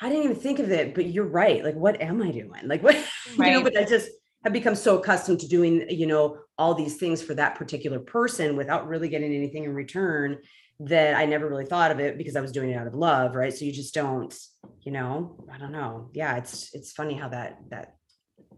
"I 0.00 0.08
didn't 0.08 0.24
even 0.24 0.36
think 0.36 0.58
of 0.58 0.70
it, 0.70 0.94
but 0.94 1.06
you're 1.06 1.24
right. 1.24 1.64
Like, 1.64 1.76
what 1.76 2.00
am 2.00 2.22
I 2.22 2.30
doing? 2.30 2.66
Like, 2.66 2.82
what 2.82 2.94
you 3.26 3.38
know?" 3.38 3.62
Right. 3.62 3.64
But 3.64 3.78
I 3.78 3.84
just 3.84 4.10
have 4.44 4.52
become 4.52 4.74
so 4.74 4.98
accustomed 4.98 5.40
to 5.40 5.48
doing, 5.48 5.88
you 5.90 6.06
know, 6.06 6.38
all 6.58 6.74
these 6.74 6.96
things 6.96 7.22
for 7.22 7.34
that 7.34 7.56
particular 7.56 8.00
person 8.00 8.56
without 8.56 8.88
really 8.88 9.08
getting 9.08 9.34
anything 9.34 9.64
in 9.64 9.74
return 9.74 10.38
that 10.80 11.14
I 11.14 11.26
never 11.26 11.48
really 11.48 11.66
thought 11.66 11.90
of 11.90 12.00
it 12.00 12.16
because 12.16 12.36
I 12.36 12.40
was 12.40 12.52
doing 12.52 12.70
it 12.70 12.76
out 12.76 12.86
of 12.86 12.94
love, 12.94 13.34
right? 13.34 13.52
So 13.52 13.66
you 13.66 13.72
just 13.72 13.92
don't, 13.92 14.34
you 14.82 14.92
know, 14.92 15.44
I 15.52 15.58
don't 15.58 15.72
know. 15.72 16.10
Yeah, 16.14 16.36
it's 16.36 16.70
it's 16.74 16.92
funny 16.92 17.14
how 17.14 17.28
that 17.28 17.58
that 17.70 17.96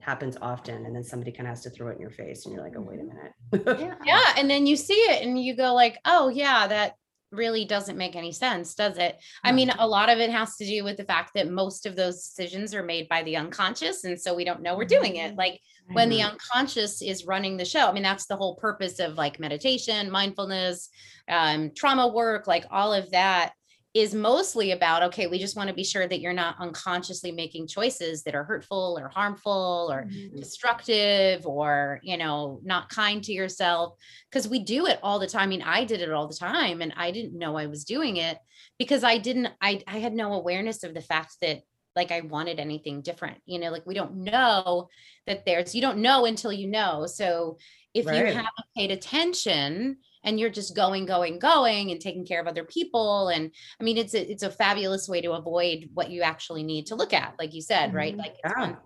happens 0.03 0.37
often 0.43 0.85
and 0.85 0.95
then 0.95 1.05
somebody 1.05 1.33
kind 1.33 1.47
of 1.47 1.53
has 1.55 1.63
to 1.63 1.71
throw 1.71 1.89
it 1.89 1.95
in 1.95 2.01
your 2.01 2.11
face 2.11 2.45
and 2.45 2.55
you're 2.55 2.63
like, 2.63 2.75
"Oh, 2.77 2.81
wait 2.81 3.01
a 3.01 3.03
mm-hmm. 3.03 3.65
minute." 3.65 3.81
Yeah. 3.81 3.95
Yeah. 4.05 4.35
And 4.37 4.51
then 4.51 4.67
you 4.67 4.77
see 4.77 4.95
it 4.95 5.23
and 5.23 5.43
you 5.43 5.57
go 5.57 5.75
like, 5.75 5.99
oh 6.05 6.29
yeah, 6.29 6.67
that 6.67 6.95
really 7.31 7.65
doesn't 7.65 7.97
make 7.97 8.15
any 8.15 8.33
sense, 8.33 8.75
does 8.75 8.99
it? 8.99 9.17
I 9.43 9.53
mean, 9.53 9.69
mm-hmm. 9.69 9.81
a 9.81 9.87
lot 9.87 10.11
of 10.11 10.19
it 10.19 10.31
has 10.31 10.57
to 10.57 10.67
do 10.67 10.85
with 10.85 10.99
the 10.99 11.05
fact 11.05 11.33
that 11.35 11.51
most 11.51 11.87
of 11.87 11.97
those 11.97 12.29
decisions 12.29 12.75
are 12.75 12.83
made 12.83 13.09
by 13.09 13.23
the 13.23 13.37
unconscious. 13.37 14.05
And 14.05 14.21
so 14.21 14.35
we 14.35 14.45
don't 14.45 14.61
know 14.61 14.77
we're 14.77 14.85
doing 14.85 15.17
it. 15.17 15.31
Mm-hmm. 15.31 15.39
Like 15.39 15.61
when 15.93 16.09
the 16.09 16.23
unconscious 16.23 17.03
is 17.03 17.27
running 17.27 17.57
the 17.57 17.65
show. 17.65 17.89
I 17.89 17.93
mean, 17.93 18.03
that's 18.03 18.27
the 18.27 18.37
whole 18.37 18.57
purpose 18.57 18.99
of 18.99 19.15
like 19.15 19.41
meditation, 19.41 20.11
mindfulness, 20.11 20.89
um, 21.29 21.73
trauma 21.75 22.09
work, 22.09 22.47
like 22.47 22.67
all 22.71 22.93
of 22.93 23.11
that 23.11 23.53
is 23.95 24.15
mostly 24.15 24.71
about 24.71 25.03
okay, 25.03 25.27
we 25.27 25.39
just 25.39 25.57
want 25.57 25.69
to 25.69 25.75
be 25.75 25.85
sure 25.85 26.07
that 26.07 26.21
you're 26.21 26.33
not 26.33 26.57
unconsciously 26.59 27.31
making 27.31 27.67
choices 27.67 28.23
that 28.23 28.35
are 28.35 28.45
hurtful 28.45 28.97
or 28.99 29.09
harmful 29.09 29.89
or 29.91 30.07
Mhm. 30.07 30.41
destructive 30.41 31.47
or 31.47 32.01
you 32.03 32.17
know 32.17 32.61
not 32.65 32.89
kind 32.89 33.23
to 33.25 33.33
yourself. 33.33 33.95
Because 34.31 34.49
we 34.49 34.61
do 34.65 34.87
it 34.87 34.99
all 35.03 35.19
the 35.19 35.27
time 35.27 35.43
i 35.43 35.47
mean 35.47 35.63
i 35.63 35.85
did 35.85 36.01
it 36.01 36.11
all 36.13 36.29
the 36.29 36.35
time 36.37 36.81
and 36.83 36.93
i 36.97 37.11
didn't 37.11 37.37
know 37.39 37.57
i 37.57 37.67
was 37.67 37.85
doing 37.85 38.17
it 38.17 38.39
because 38.79 39.03
i 39.05 39.19
didn't 39.19 39.49
i 39.61 39.81
i 39.87 39.99
had 39.99 40.13
no 40.13 40.33
awareness 40.35 40.85
of 40.85 40.95
the 40.95 41.01
fact 41.01 41.37
that 41.41 41.61
like 41.97 42.11
i 42.13 42.21
wanted 42.21 42.59
anything 42.61 43.03
different 43.03 43.39
you 43.45 43.59
know 43.59 43.71
like 43.71 43.85
we 43.87 43.95
don't 43.95 44.15
know 44.17 44.89
that 45.27 45.45
there's 45.45 45.75
you 45.75 45.81
don't 45.81 45.99
know 45.99 46.25
until 46.27 46.53
you 46.53 46.67
know. 46.69 47.07
So 47.07 47.59
if 47.95 48.11
you 48.11 48.25
haven't 48.25 48.49
paid 48.77 48.91
attention 48.91 49.99
and 50.25 50.39
you're 50.39 50.51
just 50.51 50.75
going 50.77 51.05
going 51.07 51.39
going 51.39 51.91
and 51.91 52.01
taking 52.01 52.25
care 52.25 52.41
of 52.41 52.47
other 52.47 52.65
people 52.65 53.29
and 53.29 53.51
i 53.81 53.85
mean 53.85 53.97
it's 53.97 54.15
a, 54.15 54.31
it's 54.31 54.43
a 54.43 54.51
fabulous 54.51 55.09
way 55.09 55.21
to 55.21 55.33
avoid 55.33 55.89
what 55.95 56.11
you 56.11 56.23
actually 56.23 56.63
need 56.63 56.87
to 56.87 56.95
look 56.95 57.13
at 57.13 57.35
like 57.39 57.53
you 57.55 57.61
said 57.63 57.93
right 57.95 58.15
Mhm. 58.15 58.19
like 58.19 58.37
Yeah. 58.45 58.77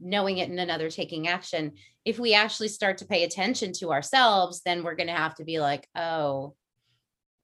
knowing 0.00 0.38
it 0.38 0.48
and 0.48 0.58
another 0.58 0.90
taking 0.90 1.28
action 1.28 1.72
if 2.04 2.18
we 2.18 2.34
actually 2.34 2.68
start 2.68 2.98
to 2.98 3.06
pay 3.06 3.24
attention 3.24 3.72
to 3.74 3.90
ourselves 3.92 4.62
then 4.64 4.82
we're 4.82 4.94
going 4.96 5.08
to 5.08 5.12
have 5.14 5.34
to 5.36 5.44
be 5.44 5.60
like 5.60 5.86
oh 5.96 6.54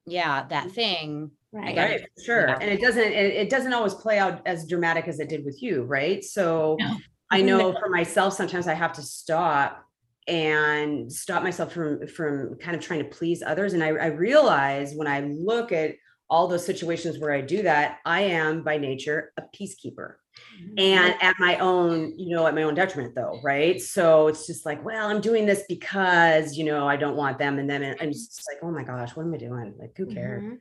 yeah 0.05 0.45
that 0.49 0.71
thing 0.71 1.31
Right. 1.53 1.77
right 1.77 2.01
sure 2.23 2.47
Yeah. 2.49 2.57
and 2.61 2.69
it 2.69 2.81
doesn't 2.81 3.01
it, 3.01 3.33
it 3.35 3.49
doesn't 3.49 3.73
always 3.73 3.93
play 3.93 4.19
out 4.19 4.41
as 4.45 4.67
dramatic 4.67 5.07
as 5.07 5.19
it 5.19 5.29
did 5.29 5.45
with 5.45 5.61
you 5.63 5.83
right 5.83 6.23
so 6.23 6.75
No. 6.79 6.97
i 7.31 7.41
know 7.49 7.71
for 7.73 7.89
myself 7.89 8.33
sometimes 8.33 8.67
i 8.67 8.73
have 8.73 8.93
to 8.93 9.01
stop 9.01 9.86
and 10.27 11.11
stop 11.11 11.43
myself 11.43 11.73
from 11.73 12.05
from 12.07 12.55
kind 12.59 12.75
of 12.75 12.81
trying 12.81 12.99
to 12.99 13.09
please 13.09 13.41
others 13.41 13.73
and 13.73 13.83
i, 13.83 13.87
I 13.87 14.07
realize 14.07 14.93
when 14.93 15.07
i 15.07 15.21
look 15.21 15.71
at 15.71 15.95
all 16.29 16.47
those 16.47 16.65
situations 16.65 17.17
where 17.19 17.31
i 17.31 17.41
do 17.41 17.61
that 17.63 17.99
i 18.05 18.21
am 18.21 18.63
by 18.63 18.77
nature 18.77 19.31
a 19.37 19.43
peacekeeper 19.55 20.15
Mhm. 20.61 20.79
and 20.79 21.15
at 21.21 21.35
my 21.39 21.57
own 21.57 22.13
you 22.17 22.35
know 22.35 22.45
at 22.45 22.53
my 22.53 22.63
own 22.63 22.75
detriment 22.75 23.15
though 23.15 23.39
right 23.43 23.81
so 23.81 24.27
it's 24.27 24.45
just 24.45 24.65
like 24.65 24.83
well 24.85 25.09
i'm 25.09 25.19
doing 25.21 25.45
this 25.45 25.63
because 25.67 26.55
you 26.55 26.63
know 26.63 26.87
i 26.87 26.95
don't 26.95 27.15
want 27.15 27.39
them 27.39 27.57
and 27.57 27.69
then 27.69 27.95
i'm 27.99 28.11
just 28.11 28.43
like 28.51 28.59
oh 28.63 28.71
my 28.71 28.83
gosh 28.83 29.15
what 29.15 29.25
am 29.25 29.33
i 29.33 29.37
doing 29.37 29.73
like 29.79 29.95
who 29.97 30.05
cares 30.05 30.43
Mhm. 30.43 30.57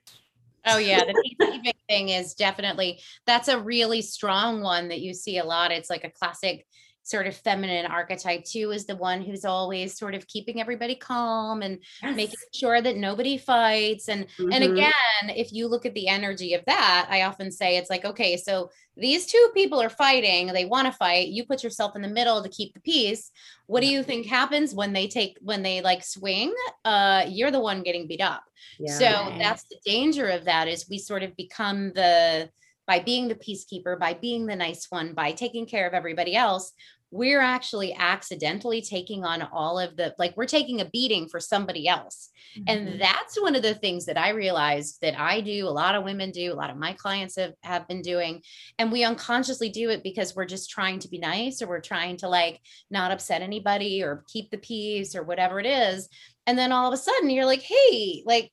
Oh 0.68 0.78
yeah, 0.78 1.04
the 1.04 1.12
peacekeeping 1.12 1.72
thing 1.88 2.08
is 2.08 2.34
definitely 2.34 3.00
that's 3.24 3.46
a 3.46 3.60
really 3.60 4.02
strong 4.02 4.62
one 4.62 4.88
that 4.88 5.00
you 5.00 5.14
see 5.14 5.38
a 5.38 5.44
lot. 5.44 5.70
It's 5.70 5.88
like 5.88 6.02
a 6.02 6.10
classic 6.10 6.66
sort 7.06 7.28
of 7.28 7.36
feminine 7.36 7.86
archetype 7.86 8.44
too 8.44 8.72
is 8.72 8.84
the 8.84 8.96
one 8.96 9.22
who's 9.22 9.44
always 9.44 9.96
sort 9.96 10.12
of 10.16 10.26
keeping 10.26 10.60
everybody 10.60 10.96
calm 10.96 11.62
and 11.62 11.78
making 12.16 12.34
sure 12.52 12.82
that 12.82 12.96
nobody 12.96 13.38
fights. 13.38 14.08
And 14.08 14.26
and 14.38 14.52
Mhm. 14.64 14.72
again 14.72 15.36
if 15.36 15.52
you 15.52 15.68
look 15.68 15.86
at 15.86 15.94
the 15.94 16.08
energy 16.08 16.54
of 16.54 16.64
that 16.66 17.06
i 17.08 17.22
often 17.22 17.50
say 17.52 17.76
it's 17.76 17.90
like 17.90 18.04
okay 18.04 18.36
so 18.36 18.70
these 18.96 19.26
two 19.26 19.50
people 19.54 19.80
are 19.80 19.88
fighting 19.88 20.48
they 20.48 20.64
want 20.64 20.86
to 20.86 20.92
fight 20.92 21.28
you 21.28 21.44
put 21.46 21.62
yourself 21.62 21.94
in 21.94 22.02
the 22.02 22.08
middle 22.08 22.42
to 22.42 22.48
keep 22.48 22.74
the 22.74 22.80
peace. 22.80 23.30
What 23.66 23.80
do 23.82 23.86
you 23.88 24.02
think 24.02 24.26
happens 24.26 24.74
when 24.74 24.92
they 24.92 25.06
take 25.06 25.38
when 25.40 25.62
they 25.62 25.80
like 25.82 26.02
swing? 26.04 26.52
Uh 26.84 27.24
you're 27.28 27.52
the 27.52 27.60
one 27.70 27.82
getting 27.82 28.08
beat 28.08 28.20
up. 28.20 28.42
Yeah. 28.80 28.98
so 28.98 29.08
that's 29.38 29.64
the 29.70 29.78
danger 29.84 30.26
of 30.28 30.44
that 30.46 30.66
is 30.66 30.88
we 30.90 30.98
sort 30.98 31.22
of 31.22 31.36
become 31.36 31.92
the 31.94 32.50
by 32.86 33.00
being 33.00 33.26
the 33.28 33.34
peacekeeper 33.34 33.98
by 33.98 34.14
being 34.14 34.46
the 34.46 34.54
nice 34.54 34.86
one 34.90 35.12
by 35.12 35.32
taking 35.32 35.66
care 35.66 35.86
of 35.88 35.94
everybody 36.00 36.34
else 36.36 36.72
we're 37.12 37.40
actually 37.40 37.94
accidentally 37.94 38.82
taking 38.82 39.24
on 39.24 39.40
all 39.42 39.78
of 39.78 39.96
the 39.96 40.12
like 40.18 40.36
we're 40.36 40.44
taking 40.44 40.80
a 40.80 40.84
beating 40.86 41.28
for 41.28 41.38
somebody 41.38 41.86
else 41.86 42.30
Mhm. 42.58 42.64
and 42.66 43.00
that's 43.00 43.40
one 43.40 43.54
of 43.54 43.62
the 43.62 43.74
things 43.74 44.06
that 44.06 44.16
I 44.18 44.30
realized 44.30 44.98
that 45.02 45.18
I 45.18 45.40
do, 45.40 45.66
a 45.66 45.70
lot 45.70 45.94
of 45.94 46.04
women 46.04 46.30
do, 46.30 46.52
a 46.52 46.54
lot 46.54 46.70
of 46.70 46.76
my 46.76 46.94
clients 46.94 47.36
have, 47.36 47.52
have 47.62 47.86
been 47.86 48.02
doing. 48.02 48.42
And 48.78 48.90
we 48.90 49.04
unconsciously 49.04 49.68
do 49.68 49.90
it 49.90 50.02
because 50.02 50.34
we're 50.34 50.46
just 50.46 50.70
trying 50.70 50.98
to 51.00 51.08
be 51.08 51.18
nice 51.18 51.60
or 51.60 51.68
we're 51.68 51.80
trying 51.80 52.16
to 52.18 52.28
like 52.28 52.60
not 52.90 53.10
upset 53.10 53.42
anybody 53.42 54.02
or 54.02 54.24
keep 54.28 54.50
the 54.50 54.58
peace 54.58 55.14
or 55.14 55.22
whatever 55.22 55.60
it 55.60 55.66
is. 55.66 56.08
And 56.46 56.58
then 56.58 56.72
all 56.72 56.88
of 56.88 56.94
a 56.94 57.02
sudden 57.02 57.30
you're 57.30 57.44
like, 57.46 57.62
hey, 57.62 58.22
like, 58.24 58.52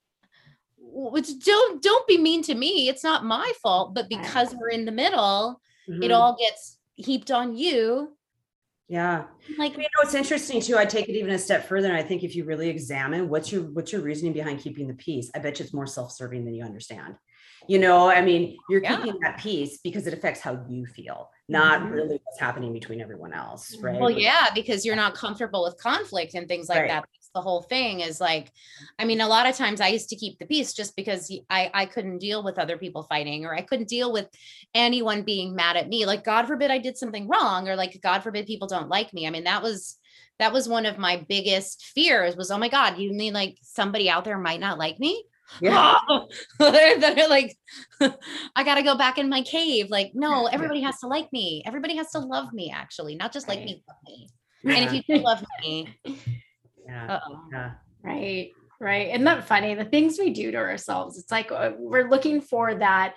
don't 1.45 1.81
don't 1.81 2.07
be 2.07 2.17
mean 2.17 2.43
to 2.43 2.53
me. 2.55 2.89
It's 2.89 3.03
not 3.03 3.24
my 3.25 3.51
fault, 3.62 3.93
but 3.95 4.10
because 4.10 4.53
we're 4.53 4.69
in 4.69 4.86
the 4.86 4.91
middle, 4.91 5.62
it 5.88 5.91
Mhm. 6.10 6.15
all 6.15 6.36
gets 6.36 6.77
heaped 6.95 7.31
on 7.31 7.55
you. 7.55 8.15
Yeah 8.93 9.23
Like, 9.57 9.73
you 9.73 9.79
know 9.79 10.01
it's 10.03 10.13
interesting 10.13 10.62
too 10.62 10.77
i 10.77 10.85
take 10.85 11.09
it 11.09 11.15
even 11.15 11.33
a 11.33 11.39
step 11.39 11.67
further 11.67 11.88
and 11.88 11.97
i 11.97 12.03
think 12.03 12.23
if 12.23 12.35
you 12.35 12.45
really 12.45 12.69
examine 12.69 13.27
what's 13.27 13.51
your 13.51 13.63
what's 13.75 13.91
your 13.91 14.01
reasoning 14.01 14.33
behind 14.33 14.59
keeping 14.59 14.88
the 14.88 14.93
peace 14.93 15.31
i 15.33 15.39
bet 15.39 15.57
you 15.57 15.65
it's 15.65 15.73
more 15.73 15.88
self-serving 15.88 16.45
than 16.45 16.53
you 16.53 16.63
understand 16.63 17.15
you 17.67 17.79
know 17.79 18.07
i 18.07 18.21
mean 18.21 18.59
you're 18.69 18.83
Yeah. 18.83 18.95
keeping 18.97 19.19
that 19.21 19.39
peace 19.39 19.79
because 19.83 20.05
it 20.05 20.13
affects 20.13 20.41
how 20.41 20.63
you 20.69 20.85
feel 20.85 21.31
not 21.50 21.81
Mhm. 21.81 21.91
really 21.91 22.19
what's 22.23 22.39
happening 22.39 22.71
between 22.71 23.01
everyone 23.01 23.33
else 23.33 23.75
right 23.81 24.00
well, 24.00 24.12
yeah, 24.12 24.50
because 24.53 24.85
you're 24.85 24.95
not 24.95 25.15
comfortable 25.15 25.63
with 25.63 25.75
conflict 25.81 26.35
and 26.35 26.47
things 26.47 26.69
like 26.69 26.81
Right. 26.81 26.89
that. 26.89 27.05
The 27.33 27.41
whole 27.41 27.61
thing 27.61 27.99
is 27.99 28.21
like 28.21 28.51
i 28.99 29.05
mean 29.05 29.21
a 29.21 29.27
lot 29.27 29.47
of 29.47 29.55
times 29.55 29.81
i 29.81 29.87
used 29.87 30.09
to 30.09 30.15
keep 30.15 30.37
the 30.39 30.45
peace 30.45 30.73
just 30.73 30.95
because 30.95 31.31
i 31.49 31.69
i 31.73 31.85
couldn't 31.85 32.19
deal 32.19 32.43
with 32.43 32.59
other 32.59 32.77
people 32.77 33.03
fighting 33.03 33.45
or 33.45 33.53
i 33.53 33.61
couldn't 33.61 33.89
deal 33.89 34.11
with 34.11 34.27
anyone 34.73 35.23
being 35.23 35.55
mad 35.55 35.75
at 35.75 35.89
me 35.89 36.05
like 36.05 36.23
god 36.23 36.47
forbid 36.47 36.71
i 36.71 36.77
did 36.77 36.97
something 36.97 37.27
wrong 37.27 37.67
or 37.67 37.75
like 37.75 37.99
god 38.01 38.21
forbid 38.21 38.45
people 38.45 38.67
don't 38.67 38.89
like 38.89 39.13
me 39.13 39.27
i 39.27 39.29
mean 39.29 39.43
that 39.43 39.63
was 39.63 39.97
that 40.39 40.53
was 40.53 40.67
one 40.67 40.85
of 40.85 40.97
my 40.97 41.23
biggest 41.29 41.85
fears 41.95 42.35
was 42.35 42.51
oh 42.51 42.57
my 42.57 42.69
god 42.69 42.97
you 42.97 43.13
mean 43.13 43.33
like 43.33 43.57
somebody 43.61 44.09
out 44.09 44.23
there 44.23 44.37
might 44.37 44.59
not 44.59 44.77
like 44.77 44.99
me 44.99 45.23
yeah. 45.61 45.95
that 46.59 47.17
are 47.17 47.29
like, 47.29 47.57
I 48.55 48.63
got 48.63 48.75
to 48.75 48.83
go 48.83 48.97
back 48.97 49.17
in 49.17 49.29
my 49.29 49.41
cave. 49.41 49.89
Like, 49.89 50.11
no, 50.13 50.47
everybody 50.51 50.81
has 50.81 50.99
to 50.99 51.07
like 51.07 51.31
me. 51.31 51.63
Everybody 51.65 51.95
has 51.97 52.11
to 52.11 52.19
love 52.19 52.53
me, 52.53 52.71
actually, 52.73 53.15
not 53.15 53.33
just 53.33 53.47
like 53.47 53.59
right. 53.59 53.65
me, 53.65 53.83
me. 54.05 54.29
And 54.65 54.85
if 54.85 54.93
you 54.93 55.01
do 55.15 55.21
love 55.21 55.43
me, 55.61 55.93
yeah. 56.93 57.19
yeah. 57.51 57.71
Right. 58.03 58.51
Right. 58.79 59.09
Isn't 59.09 59.23
that 59.25 59.47
funny? 59.47 59.75
The 59.75 59.85
things 59.85 60.17
we 60.19 60.31
do 60.31 60.51
to 60.51 60.57
ourselves, 60.57 61.17
it's 61.17 61.31
like 61.31 61.51
uh, 61.51 61.71
we're 61.77 62.09
looking 62.09 62.41
for 62.41 62.75
that 62.75 63.15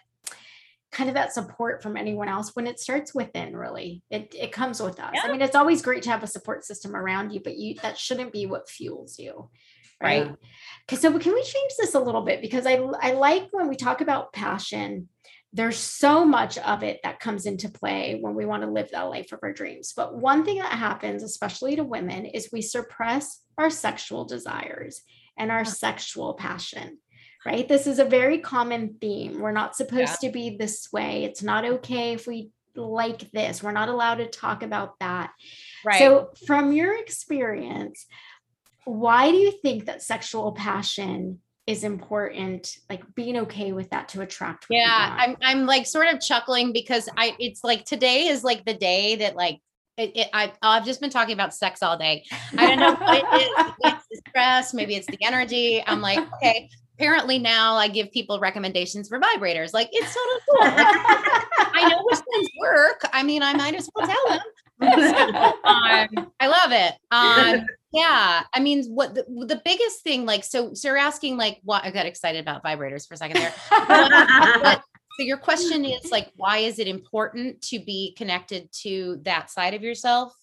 kind 0.92 1.10
of 1.10 1.14
that 1.14 1.32
support 1.32 1.82
from 1.82 1.96
anyone 1.96 2.28
else 2.28 2.52
when 2.54 2.66
it 2.66 2.80
starts 2.80 3.14
within 3.14 3.54
really 3.54 4.02
it, 4.08 4.34
it 4.38 4.50
comes 4.50 4.80
with 4.80 4.98
us 4.98 5.10
yeah. 5.14 5.22
i 5.24 5.30
mean 5.30 5.42
it's 5.42 5.56
always 5.56 5.82
great 5.82 6.02
to 6.02 6.10
have 6.10 6.22
a 6.22 6.28
support 6.28 6.64
system 6.64 6.96
around 6.96 7.32
you 7.32 7.40
but 7.40 7.58
you 7.58 7.74
that 7.82 7.98
shouldn't 7.98 8.32
be 8.32 8.46
what 8.46 8.68
fuels 8.68 9.18
you 9.18 9.50
right 10.02 10.32
because 10.86 11.00
so 11.00 11.10
can 11.18 11.34
we 11.34 11.42
change 11.42 11.72
this 11.78 11.94
a 11.94 12.00
little 12.00 12.22
bit 12.22 12.40
because 12.40 12.66
i 12.66 12.74
i 13.02 13.12
like 13.12 13.48
when 13.50 13.68
we 13.68 13.76
talk 13.76 14.00
about 14.00 14.32
passion 14.32 15.08
there's 15.52 15.76
so 15.78 16.24
much 16.24 16.56
of 16.58 16.82
it 16.82 17.00
that 17.02 17.20
comes 17.20 17.46
into 17.46 17.68
play 17.68 18.18
when 18.20 18.34
we 18.34 18.46
want 18.46 18.62
to 18.62 18.70
live 18.70 18.90
that 18.90 19.02
life 19.02 19.32
of 19.32 19.40
our 19.42 19.52
dreams 19.52 19.92
but 19.94 20.16
one 20.16 20.44
thing 20.44 20.58
that 20.58 20.72
happens 20.72 21.22
especially 21.22 21.76
to 21.76 21.84
women 21.84 22.24
is 22.24 22.50
we 22.52 22.62
suppress 22.62 23.40
our 23.58 23.70
sexual 23.70 24.24
desires 24.24 25.02
and 25.36 25.50
our 25.50 25.64
sexual 25.64 26.34
passion 26.34 26.98
right? 27.44 27.68
This 27.68 27.86
is 27.86 28.00
a 28.00 28.04
very 28.04 28.38
common 28.38 28.96
theme. 29.00 29.38
We're 29.38 29.52
not 29.52 29.76
supposed 29.76 30.16
yeah. 30.20 30.28
to 30.28 30.32
be 30.32 30.56
this 30.56 30.88
way. 30.92 31.22
It's 31.22 31.44
not 31.44 31.64
okay 31.64 32.12
if 32.12 32.26
we 32.26 32.50
like 32.74 33.30
this. 33.30 33.62
We're 33.62 33.70
not 33.70 33.88
allowed 33.88 34.16
to 34.16 34.26
talk 34.26 34.64
about 34.64 34.98
that. 34.98 35.30
Right. 35.84 36.00
so 36.00 36.30
from 36.44 36.72
your 36.72 36.98
experience 36.98 38.06
why 38.86 39.30
do 39.32 39.36
you 39.36 39.50
think 39.50 39.86
that 39.86 40.02
sexual 40.02 40.52
passion 40.52 41.40
is 41.66 41.82
important 41.82 42.76
like 42.88 43.02
being 43.16 43.36
okay 43.36 43.72
with 43.72 43.90
that 43.90 44.08
to 44.08 44.20
attract 44.20 44.66
yeah 44.70 45.16
i'm 45.18 45.36
i'm 45.42 45.66
like 45.66 45.84
sort 45.86 46.06
of 46.06 46.20
chuckling 46.20 46.72
because 46.72 47.08
i 47.16 47.34
it's 47.40 47.64
like 47.64 47.84
today 47.84 48.28
is 48.28 48.44
like 48.44 48.64
the 48.64 48.74
day 48.74 49.16
that 49.16 49.34
like 49.34 49.60
it, 49.96 50.16
it, 50.16 50.28
I, 50.32 50.52
I've 50.62 50.84
just 50.84 51.00
been 51.00 51.10
talking 51.10 51.34
about 51.34 51.54
sex 51.54 51.82
all 51.82 51.96
day. 51.96 52.24
I 52.56 52.66
don't 52.66 52.78
know 52.78 52.94
what 52.94 53.22
it 53.22 53.42
is. 53.42 53.72
It's 53.84 54.06
the 54.10 54.30
stress, 54.30 54.74
maybe 54.74 54.94
it's 54.94 55.06
the 55.06 55.18
energy. 55.24 55.82
I'm 55.86 56.00
like, 56.00 56.18
okay. 56.34 56.68
Apparently 56.94 57.38
now 57.38 57.74
I 57.74 57.88
give 57.88 58.10
people 58.10 58.40
recommendations 58.40 59.08
for 59.08 59.20
vibrators. 59.20 59.74
Like 59.74 59.88
it's 59.92 60.14
totally 60.14 60.40
cool. 60.48 60.58
I 60.62 61.88
know 61.90 62.02
which 62.04 62.20
ones 62.32 62.48
work. 62.60 63.02
I 63.12 63.22
mean, 63.22 63.42
I 63.42 63.52
might 63.54 63.74
as 63.74 63.88
well 63.94 64.06
tell 64.06 64.28
them. 64.28 64.40
um, 64.80 66.32
I 66.40 66.46
love 66.46 66.72
it. 66.72 66.94
Um, 67.10 67.66
yeah, 67.92 68.42
I 68.52 68.60
mean, 68.60 68.84
what 68.94 69.14
the, 69.14 69.24
the 69.24 69.60
biggest 69.64 70.02
thing, 70.02 70.26
like, 70.26 70.44
so, 70.44 70.74
so 70.74 70.88
you're 70.88 70.98
asking, 70.98 71.38
like, 71.38 71.60
what 71.64 71.82
I 71.84 71.90
got 71.90 72.04
excited 72.04 72.40
about 72.40 72.62
vibrators 72.62 73.08
for 73.08 73.14
a 73.14 73.16
second 73.16 73.40
there. 73.40 73.54
but, 74.62 74.82
so 75.16 75.22
your 75.24 75.38
question 75.38 75.84
is 75.84 76.10
like, 76.10 76.30
why 76.36 76.58
is 76.58 76.78
it 76.78 76.88
important 76.88 77.62
to 77.62 77.78
be 77.78 78.14
connected 78.16 78.70
to 78.82 79.20
that 79.22 79.50
side 79.50 79.74
of 79.74 79.82
yourself? 79.82 80.34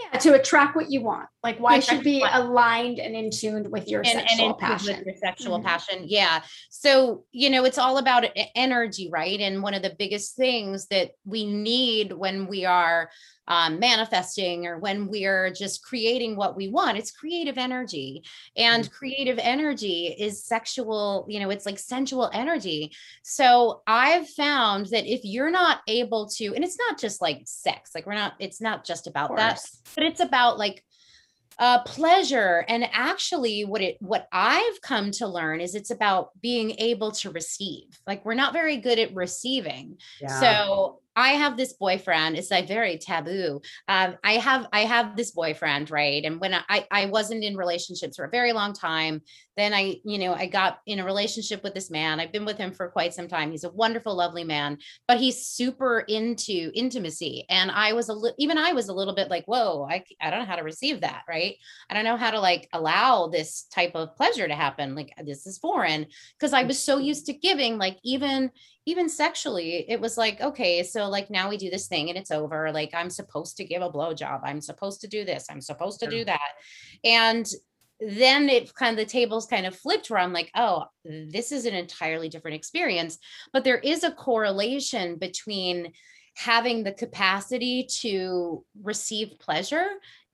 yeah 0.00 0.18
to 0.18 0.34
attract 0.34 0.76
what 0.76 0.90
you 0.90 1.02
want 1.02 1.28
like 1.42 1.58
why 1.58 1.80
should 1.80 2.02
be 2.02 2.24
aligned 2.32 2.98
and 2.98 3.14
in 3.14 3.30
tune 3.30 3.70
with 3.70 3.88
your 3.88 4.00
and, 4.00 4.08
sexual 4.08 4.50
and 4.50 4.58
passion 4.58 5.02
your 5.04 5.14
sexual 5.16 5.58
mm-hmm. 5.58 5.66
passion 5.66 6.04
yeah 6.06 6.42
so 6.70 7.24
you 7.32 7.50
know 7.50 7.64
it's 7.64 7.78
all 7.78 7.98
about 7.98 8.24
energy 8.54 9.08
right 9.12 9.40
and 9.40 9.62
one 9.62 9.74
of 9.74 9.82
the 9.82 9.94
biggest 9.98 10.36
things 10.36 10.86
that 10.86 11.10
we 11.24 11.44
need 11.44 12.12
when 12.12 12.46
we 12.46 12.64
are 12.64 13.10
um, 13.50 13.80
manifesting 13.80 14.66
or 14.66 14.78
when 14.78 15.08
we're 15.08 15.50
just 15.50 15.84
creating 15.84 16.36
what 16.36 16.56
we 16.56 16.68
want 16.68 16.96
it's 16.96 17.10
creative 17.10 17.58
energy. 17.58 18.22
And 18.56 18.84
mm-hmm. 18.84 18.94
creative 18.94 19.38
energy 19.42 20.14
is 20.18 20.44
sexual 20.44 21.26
you 21.28 21.40
know 21.40 21.50
it's 21.50 21.66
like 21.66 21.78
sensual 21.78 22.30
energy. 22.32 22.92
So 23.22 23.82
i've 23.86 24.28
found 24.28 24.86
that 24.86 25.04
if 25.04 25.20
you're 25.24 25.50
not 25.50 25.80
able 25.88 26.28
to 26.36 26.54
and 26.54 26.64
it's 26.64 26.78
not 26.78 26.98
just 26.98 27.20
like 27.20 27.42
sex 27.44 27.90
like 27.94 28.06
we're 28.06 28.14
not 28.14 28.34
it's 28.38 28.60
not 28.60 28.86
just 28.86 29.06
about 29.06 29.34
that 29.36 29.60
but 29.94 30.04
it's 30.04 30.20
about 30.20 30.56
like 30.56 30.84
uh, 31.60 31.82
pleasure. 31.82 32.64
And 32.68 32.88
actually 32.90 33.66
what 33.66 33.82
it 33.82 33.98
what 34.00 34.26
i've 34.32 34.80
come 34.80 35.10
to 35.12 35.28
learn 35.28 35.60
is 35.60 35.74
it's 35.74 35.90
about 35.90 36.30
being 36.40 36.70
able 36.78 37.12
to 37.12 37.30
receive. 37.30 38.00
Like 38.06 38.24
we're 38.24 38.34
not 38.34 38.54
very 38.54 38.78
good 38.78 38.98
at 38.98 39.14
receiving. 39.14 39.98
Yeah. 40.20 40.40
so 40.40 41.00
I 41.16 41.30
have 41.30 41.56
this 41.56 41.72
boyfriend. 41.72 42.36
It's 42.36 42.50
like 42.50 42.68
very 42.68 42.96
taboo. 42.96 43.60
Um, 43.88 44.16
I 44.22 44.34
have 44.34 44.68
I 44.72 44.80
have 44.80 45.16
this 45.16 45.32
boyfriend, 45.32 45.90
right? 45.90 46.24
And 46.24 46.40
when 46.40 46.54
I 46.54 46.86
I 46.90 47.06
wasn't 47.06 47.44
in 47.44 47.56
relationships 47.56 48.16
for 48.16 48.24
a 48.24 48.30
very 48.30 48.52
long 48.52 48.72
time, 48.72 49.22
then 49.56 49.74
I 49.74 49.96
you 50.04 50.18
know 50.18 50.34
I 50.34 50.46
got 50.46 50.78
in 50.86 51.00
a 51.00 51.04
relationship 51.04 51.62
with 51.62 51.74
this 51.74 51.90
man. 51.90 52.20
I've 52.20 52.32
been 52.32 52.44
with 52.44 52.58
him 52.58 52.72
for 52.72 52.88
quite 52.88 53.12
some 53.12 53.28
time. 53.28 53.50
He's 53.50 53.64
a 53.64 53.70
wonderful, 53.70 54.14
lovely 54.14 54.44
man, 54.44 54.78
but 55.08 55.18
he's 55.18 55.46
super 55.46 56.00
into 56.00 56.70
intimacy. 56.74 57.44
And 57.48 57.70
I 57.70 57.92
was 57.92 58.08
a 58.08 58.14
little 58.14 58.36
even 58.38 58.56
I 58.56 58.72
was 58.72 58.88
a 58.88 58.94
little 58.94 59.14
bit 59.14 59.30
like, 59.30 59.44
whoa, 59.46 59.86
I 59.90 60.04
I 60.20 60.30
don't 60.30 60.40
know 60.40 60.46
how 60.46 60.56
to 60.56 60.62
receive 60.62 61.00
that, 61.00 61.22
right? 61.28 61.56
I 61.88 61.94
don't 61.94 62.04
know 62.04 62.16
how 62.16 62.30
to 62.30 62.40
like 62.40 62.68
allow 62.72 63.26
this 63.26 63.64
type 63.64 63.92
of 63.94 64.16
pleasure 64.16 64.46
to 64.46 64.54
happen. 64.54 64.94
Like 64.94 65.12
this 65.24 65.46
is 65.46 65.58
foreign 65.58 66.06
because 66.38 66.52
I 66.52 66.62
was 66.62 66.82
so 66.82 66.98
used 66.98 67.26
to 67.26 67.32
giving. 67.32 67.78
Like 67.78 67.98
even 68.04 68.50
even 68.86 69.08
sexually, 69.08 69.84
it 69.88 70.00
was 70.00 70.16
like, 70.16 70.40
okay, 70.40 70.82
so 70.82 71.08
like 71.08 71.30
now 71.30 71.48
we 71.48 71.56
do 71.56 71.70
this 71.70 71.86
thing 71.86 72.08
and 72.08 72.18
it's 72.18 72.30
over. 72.30 72.72
Like 72.72 72.90
I'm 72.94 73.10
supposed 73.10 73.56
to 73.58 73.64
give 73.64 73.82
a 73.82 73.90
blowjob. 73.90 74.40
I'm 74.42 74.60
supposed 74.60 75.02
to 75.02 75.08
do 75.08 75.24
this. 75.24 75.46
I'm 75.50 75.60
supposed 75.60 76.00
to 76.00 76.08
do 76.08 76.24
that. 76.24 76.52
And 77.04 77.46
then 78.00 78.48
it 78.48 78.74
kind 78.74 78.98
of 78.98 79.04
the 79.04 79.10
tables 79.10 79.46
kind 79.46 79.66
of 79.66 79.76
flipped 79.76 80.08
where 80.08 80.18
I'm 80.18 80.32
like, 80.32 80.50
oh, 80.54 80.84
this 81.04 81.52
is 81.52 81.66
an 81.66 81.74
entirely 81.74 82.30
different 82.30 82.56
experience. 82.56 83.18
But 83.52 83.64
there 83.64 83.78
is 83.78 84.02
a 84.02 84.12
correlation 84.12 85.16
between 85.16 85.92
having 86.36 86.82
the 86.82 86.92
capacity 86.92 87.86
to 88.00 88.64
receive 88.82 89.38
pleasure 89.38 89.86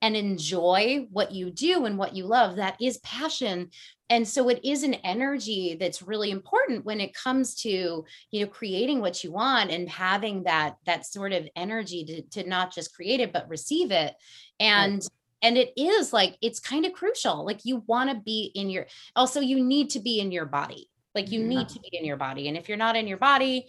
and 0.06 0.14
enjoy 0.16 1.08
what 1.10 1.32
you 1.32 1.50
do 1.50 1.84
and 1.84 1.98
what 1.98 2.14
you 2.14 2.26
love. 2.26 2.56
That 2.56 2.76
is 2.80 2.98
passion 2.98 3.70
and 4.08 4.26
so 4.26 4.48
it 4.48 4.60
is 4.64 4.84
an 4.84 4.94
energy 4.94 5.76
that's 5.80 6.00
really 6.00 6.30
important 6.30 6.84
when 6.84 7.00
it 7.00 7.12
comes 7.12 7.56
to 7.56 8.04
you 8.30 8.40
know 8.40 8.46
creating 8.46 9.00
what 9.00 9.24
you 9.24 9.32
want 9.32 9.72
and 9.72 9.88
having 9.88 10.44
that 10.44 10.76
that 10.86 11.04
sort 11.04 11.32
of 11.32 11.48
energy 11.56 12.04
to, 12.04 12.22
to 12.42 12.48
not 12.48 12.72
just 12.72 12.94
create 12.94 13.18
it 13.18 13.32
but 13.32 13.48
receive 13.48 13.90
it 13.90 14.14
and 14.60 14.94
right. 14.94 15.08
and 15.42 15.58
it 15.58 15.72
is 15.76 16.12
like 16.12 16.36
it's 16.40 16.60
kind 16.60 16.86
of 16.86 16.92
crucial 16.92 17.44
like 17.44 17.64
you 17.64 17.82
want 17.88 18.08
to 18.08 18.16
be 18.16 18.52
in 18.54 18.70
your 18.70 18.86
also 19.16 19.40
you 19.40 19.62
need 19.62 19.90
to 19.90 19.98
be 19.98 20.20
in 20.20 20.30
your 20.30 20.46
body 20.46 20.88
like 21.16 21.32
you 21.32 21.40
yeah. 21.40 21.48
need 21.48 21.68
to 21.68 21.80
be 21.80 21.90
in 21.92 22.04
your 22.04 22.16
body 22.16 22.46
and 22.46 22.56
if 22.56 22.68
you're 22.68 22.78
not 22.78 22.94
in 22.94 23.08
your 23.08 23.18
body 23.18 23.66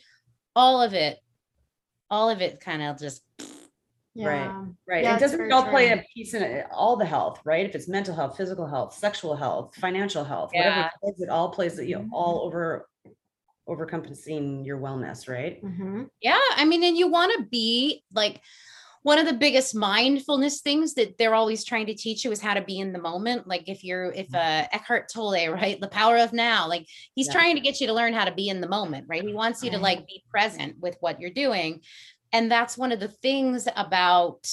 all 0.56 0.84
of 0.84 0.93
it 0.93 1.17
all 2.12 2.30
of 2.30 2.41
it 2.41 2.60
kind 2.60 2.84
of 2.84 3.00
just 3.00 3.23
yeah. 4.17 4.27
Right. 4.27 4.67
Right. 4.88 5.03
Yeah, 5.03 5.15
it 5.15 5.19
doesn't 5.19 5.51
all 5.51 5.63
true. 5.63 5.71
play 5.71 5.89
a 5.91 6.03
piece 6.13 6.34
in 6.34 6.41
it, 6.41 6.65
all 6.71 6.95
the 6.95 7.06
health, 7.06 7.39
right? 7.45 7.65
If 7.65 7.75
it's 7.75 7.88
mental 7.88 8.15
health, 8.15 8.36
physical 8.36 8.65
health, 8.65 8.95
sexual 8.95 9.36
health, 9.36 9.75
financial 9.75 10.23
health, 10.23 10.51
yeah. 10.53 10.89
whatever 11.01 11.23
it, 11.23 11.30
all 11.30 11.49
plays 11.49 11.75
that 11.75 11.86
you 11.86 11.95
know, 11.95 12.01
mm-hmm. 12.01 12.13
all 12.13 12.41
over 12.45 12.88
overcompassing 13.69 14.65
your 14.65 14.80
wellness, 14.80 15.30
right? 15.30 15.63
Mm-hmm. 15.63 16.03
Yeah. 16.21 16.39
I 16.56 16.65
mean, 16.65 16.84
and 16.84 16.97
you 16.97 17.10
want 17.10 17.34
to 17.38 17.45
be 17.45 18.03
like 18.13 18.41
one 19.03 19.19
of 19.19 19.25
the 19.25 19.34
biggest 19.34 19.75
mindfulness 19.75 20.62
things 20.62 20.93
that 20.95 21.17
they're 21.17 21.36
always 21.36 21.63
trying 21.63 21.86
to 21.86 21.93
teach 21.93 22.25
you 22.25 22.32
is 22.32 22.41
how 22.41 22.53
to 22.53 22.62
be 22.62 22.80
in 22.80 22.91
the 22.91 22.99
moment. 22.99 23.47
Like 23.47 23.69
if 23.69 23.84
you're, 23.84 24.12
if 24.12 24.27
mm-hmm. 24.30 24.36
uh, 24.36 24.67
Eckhart 24.71 25.10
Tolle, 25.13 25.49
right, 25.49 25.80
the 25.80 25.88
power 25.89 26.17
of 26.17 26.34
now, 26.34 26.67
like 26.67 26.88
he's 27.13 27.27
yeah. 27.27 27.34
trying 27.34 27.56
to 27.56 27.62
get 27.62 27.80
you 27.80 27.88
to 27.88 27.93
learn 27.93 28.13
how 28.13 28.25
to 28.25 28.34
be 28.34 28.49
in 28.49 28.62
the 28.62 28.67
moment, 28.67 29.06
right? 29.08 29.23
He 29.23 29.34
wants 29.34 29.63
you 29.63 29.71
to 29.71 29.77
like 29.77 30.08
be 30.08 30.23
present 30.32 30.80
with 30.80 30.97
what 31.01 31.19
you're 31.19 31.30
doing 31.30 31.82
and 32.38 32.52
that's 32.52 32.78
one 32.78 32.91
of 32.91 33.00
the 33.00 33.08
things 33.08 33.67
about 33.76 34.47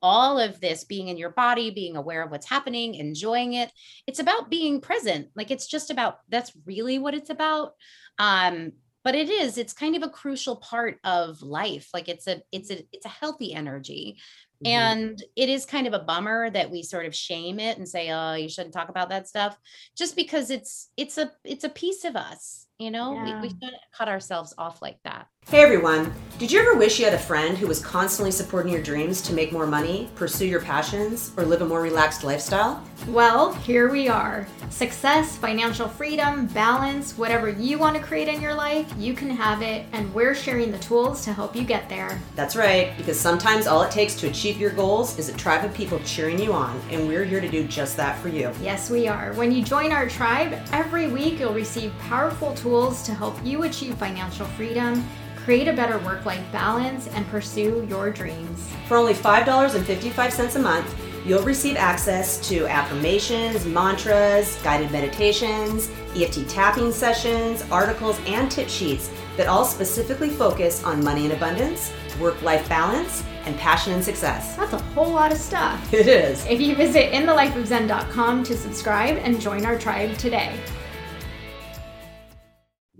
all 0.00 0.38
of 0.38 0.60
this 0.60 0.84
being 0.84 1.08
in 1.08 1.16
your 1.16 1.30
body, 1.30 1.72
being 1.72 1.96
aware 1.96 2.22
of 2.22 2.30
what's 2.30 2.48
happening, 2.48 2.94
enjoying 2.94 3.54
it. 3.54 3.72
It's 4.06 4.20
about 4.20 4.50
being 4.50 4.80
present. 4.80 5.30
Like 5.34 5.50
it's 5.50 5.66
just 5.66 5.90
about 5.90 6.18
that's 6.28 6.52
really 6.64 7.00
what 7.00 7.12
it's 7.12 7.30
about. 7.30 7.72
Um, 8.20 8.72
but 9.02 9.16
it 9.16 9.30
is, 9.30 9.58
it's 9.58 9.72
kind 9.72 9.96
of 9.96 10.04
a 10.04 10.10
crucial 10.10 10.56
part 10.56 11.00
of 11.02 11.42
life. 11.42 11.88
Like 11.92 12.08
it's 12.08 12.28
a 12.28 12.40
it's 12.52 12.70
a 12.70 12.86
it's 12.92 13.04
a 13.04 13.08
healthy 13.08 13.52
energy. 13.52 14.18
Mhm. 14.64 14.70
And 14.70 15.22
it 15.36 15.48
is 15.48 15.66
kind 15.66 15.86
of 15.86 15.92
a 15.92 15.98
bummer 15.98 16.50
that 16.50 16.70
we 16.70 16.82
sort 16.82 17.06
of 17.06 17.14
shame 17.14 17.60
it 17.60 17.78
and 17.78 17.88
say, 17.88 18.10
"Oh, 18.10 18.34
you 18.34 18.48
shouldn't 18.48 18.74
talk 18.74 18.88
about 18.88 19.10
that 19.10 19.28
stuff," 19.28 19.58
just 19.96 20.16
because 20.16 20.50
it's 20.50 20.88
it's 20.96 21.18
a 21.18 21.30
it's 21.44 21.64
a 21.64 21.68
piece 21.68 22.04
of 22.04 22.16
us, 22.16 22.66
you 22.78 22.90
know. 22.90 23.12
We, 23.24 23.34
we 23.42 23.48
shouldn't 23.48 23.74
cut 23.96 24.08
ourselves 24.08 24.54
off 24.58 24.80
like 24.82 24.98
that. 25.04 25.26
Hey 25.46 25.62
everyone, 25.62 26.10
did 26.38 26.50
you 26.50 26.58
ever 26.58 26.74
wish 26.74 26.98
you 26.98 27.04
had 27.04 27.12
a 27.12 27.18
friend 27.18 27.58
who 27.58 27.66
was 27.66 27.78
constantly 27.78 28.30
supporting 28.30 28.72
your 28.72 28.82
dreams 28.82 29.20
to 29.22 29.34
make 29.34 29.52
more 29.52 29.66
money, 29.66 30.08
pursue 30.14 30.46
your 30.46 30.62
passions, 30.62 31.32
or 31.36 31.44
live 31.44 31.60
a 31.60 31.66
more 31.66 31.82
relaxed 31.82 32.24
lifestyle? 32.24 32.82
Well, 33.08 33.52
here 33.52 33.90
we 33.90 34.08
are. 34.08 34.46
Success, 34.70 35.36
financial 35.36 35.86
freedom, 35.86 36.46
balance, 36.46 37.18
whatever 37.18 37.50
you 37.50 37.78
want 37.78 37.94
to 37.94 38.02
create 38.02 38.26
in 38.28 38.40
your 38.40 38.54
life, 38.54 38.90
you 38.96 39.12
can 39.12 39.28
have 39.28 39.60
it, 39.60 39.84
and 39.92 40.12
we're 40.14 40.34
sharing 40.34 40.72
the 40.72 40.78
tools 40.78 41.22
to 41.24 41.32
help 41.34 41.54
you 41.54 41.62
get 41.62 41.90
there. 41.90 42.18
That's 42.34 42.56
right, 42.56 42.96
because 42.96 43.20
sometimes 43.20 43.66
all 43.66 43.82
it 43.82 43.90
takes 43.90 44.14
to 44.16 44.28
achieve 44.28 44.53
your 44.58 44.70
goals 44.70 45.18
is 45.18 45.28
a 45.28 45.32
tribe 45.32 45.64
of 45.64 45.74
people 45.74 45.98
cheering 46.00 46.38
you 46.38 46.52
on, 46.52 46.80
and 46.90 47.08
we're 47.08 47.24
here 47.24 47.40
to 47.40 47.48
do 47.48 47.64
just 47.66 47.96
that 47.96 48.18
for 48.18 48.28
you. 48.28 48.52
Yes, 48.60 48.90
we 48.90 49.08
are. 49.08 49.32
When 49.34 49.52
you 49.52 49.62
join 49.62 49.92
our 49.92 50.08
tribe, 50.08 50.58
every 50.72 51.08
week 51.08 51.40
you'll 51.40 51.54
receive 51.54 51.92
powerful 51.98 52.54
tools 52.54 53.02
to 53.04 53.14
help 53.14 53.36
you 53.44 53.64
achieve 53.64 53.94
financial 53.96 54.46
freedom, 54.46 55.06
create 55.36 55.68
a 55.68 55.72
better 55.72 55.98
work 55.98 56.24
life 56.24 56.44
balance, 56.52 57.08
and 57.08 57.26
pursue 57.28 57.86
your 57.88 58.10
dreams. 58.10 58.72
For 58.88 58.96
only 58.96 59.14
$5.55 59.14 60.56
a 60.56 60.58
month, 60.58 60.94
you'll 61.26 61.42
receive 61.42 61.76
access 61.76 62.46
to 62.48 62.66
affirmations, 62.66 63.64
mantras, 63.66 64.58
guided 64.62 64.90
meditations, 64.90 65.90
EFT 66.16 66.48
tapping 66.48 66.92
sessions, 66.92 67.64
articles, 67.70 68.18
and 68.26 68.50
tip 68.50 68.68
sheets 68.68 69.10
that 69.36 69.48
all 69.48 69.64
specifically 69.64 70.30
focus 70.30 70.84
on 70.84 71.02
money 71.02 71.24
and 71.24 71.32
abundance, 71.32 71.92
work 72.20 72.40
life 72.42 72.68
balance, 72.68 73.24
and 73.46 73.56
passion 73.58 73.92
and 73.92 74.04
success. 74.04 74.56
That's 74.56 74.72
a 74.72 74.78
whole 74.78 75.12
lot 75.12 75.32
of 75.32 75.38
stuff. 75.38 75.80
It 75.92 76.08
is. 76.08 76.44
If 76.46 76.60
you 76.60 76.74
visit 76.74 77.12
inthelifeofzen.com 77.12 78.44
to 78.44 78.56
subscribe 78.56 79.18
and 79.18 79.40
join 79.40 79.64
our 79.64 79.78
tribe 79.78 80.16
today. 80.18 80.58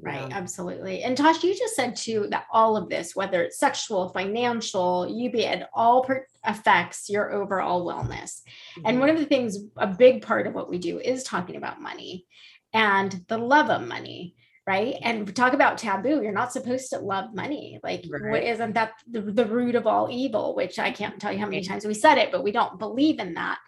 Right, 0.04 0.30
absolutely. 0.32 1.02
And 1.02 1.16
Tosh, 1.16 1.42
you 1.42 1.56
just 1.56 1.74
said 1.74 1.96
too 1.96 2.26
that 2.30 2.44
all 2.52 2.76
of 2.76 2.90
this, 2.90 3.16
whether 3.16 3.42
it's 3.42 3.58
sexual, 3.58 4.10
financial, 4.10 5.08
you 5.08 5.30
be 5.30 5.44
it 5.44 5.66
all 5.72 6.04
per- 6.04 6.26
affects 6.44 7.08
your 7.08 7.32
overall 7.32 7.86
wellness. 7.86 8.42
And 8.84 9.00
one 9.00 9.08
mm-hmm. 9.08 9.16
of 9.16 9.22
the 9.22 9.28
things, 9.28 9.58
a 9.78 9.86
big 9.86 10.22
part 10.22 10.46
of 10.46 10.54
what 10.54 10.68
we 10.68 10.78
do 10.78 10.98
is 10.98 11.24
talking 11.24 11.56
about 11.56 11.80
money 11.80 12.26
and 12.74 13.24
the 13.28 13.38
love 13.38 13.70
of 13.70 13.86
money, 13.88 14.34
right? 14.66 14.96
And 15.02 15.34
talk 15.34 15.52
about 15.52 15.78
taboo. 15.78 16.22
You're 16.22 16.32
not 16.32 16.52
supposed 16.52 16.90
to 16.90 16.98
love 16.98 17.34
money. 17.34 17.80
Like, 17.82 18.04
what 18.08 18.22
Right. 18.22 18.44
isn't 18.44 18.72
that 18.74 18.92
the, 19.10 19.20
the 19.20 19.46
root 19.46 19.74
of 19.74 19.86
all 19.86 20.08
evil? 20.10 20.54
Which 20.54 20.78
I 20.78 20.90
can't 20.90 21.20
tell 21.20 21.32
you 21.32 21.38
how 21.38 21.46
many 21.46 21.62
times 21.62 21.84
we 21.84 21.94
said 21.94 22.18
it, 22.18 22.32
but 22.32 22.42
we 22.42 22.52
don't 22.52 22.78
believe 22.78 23.18
in 23.18 23.34
that. 23.34 23.58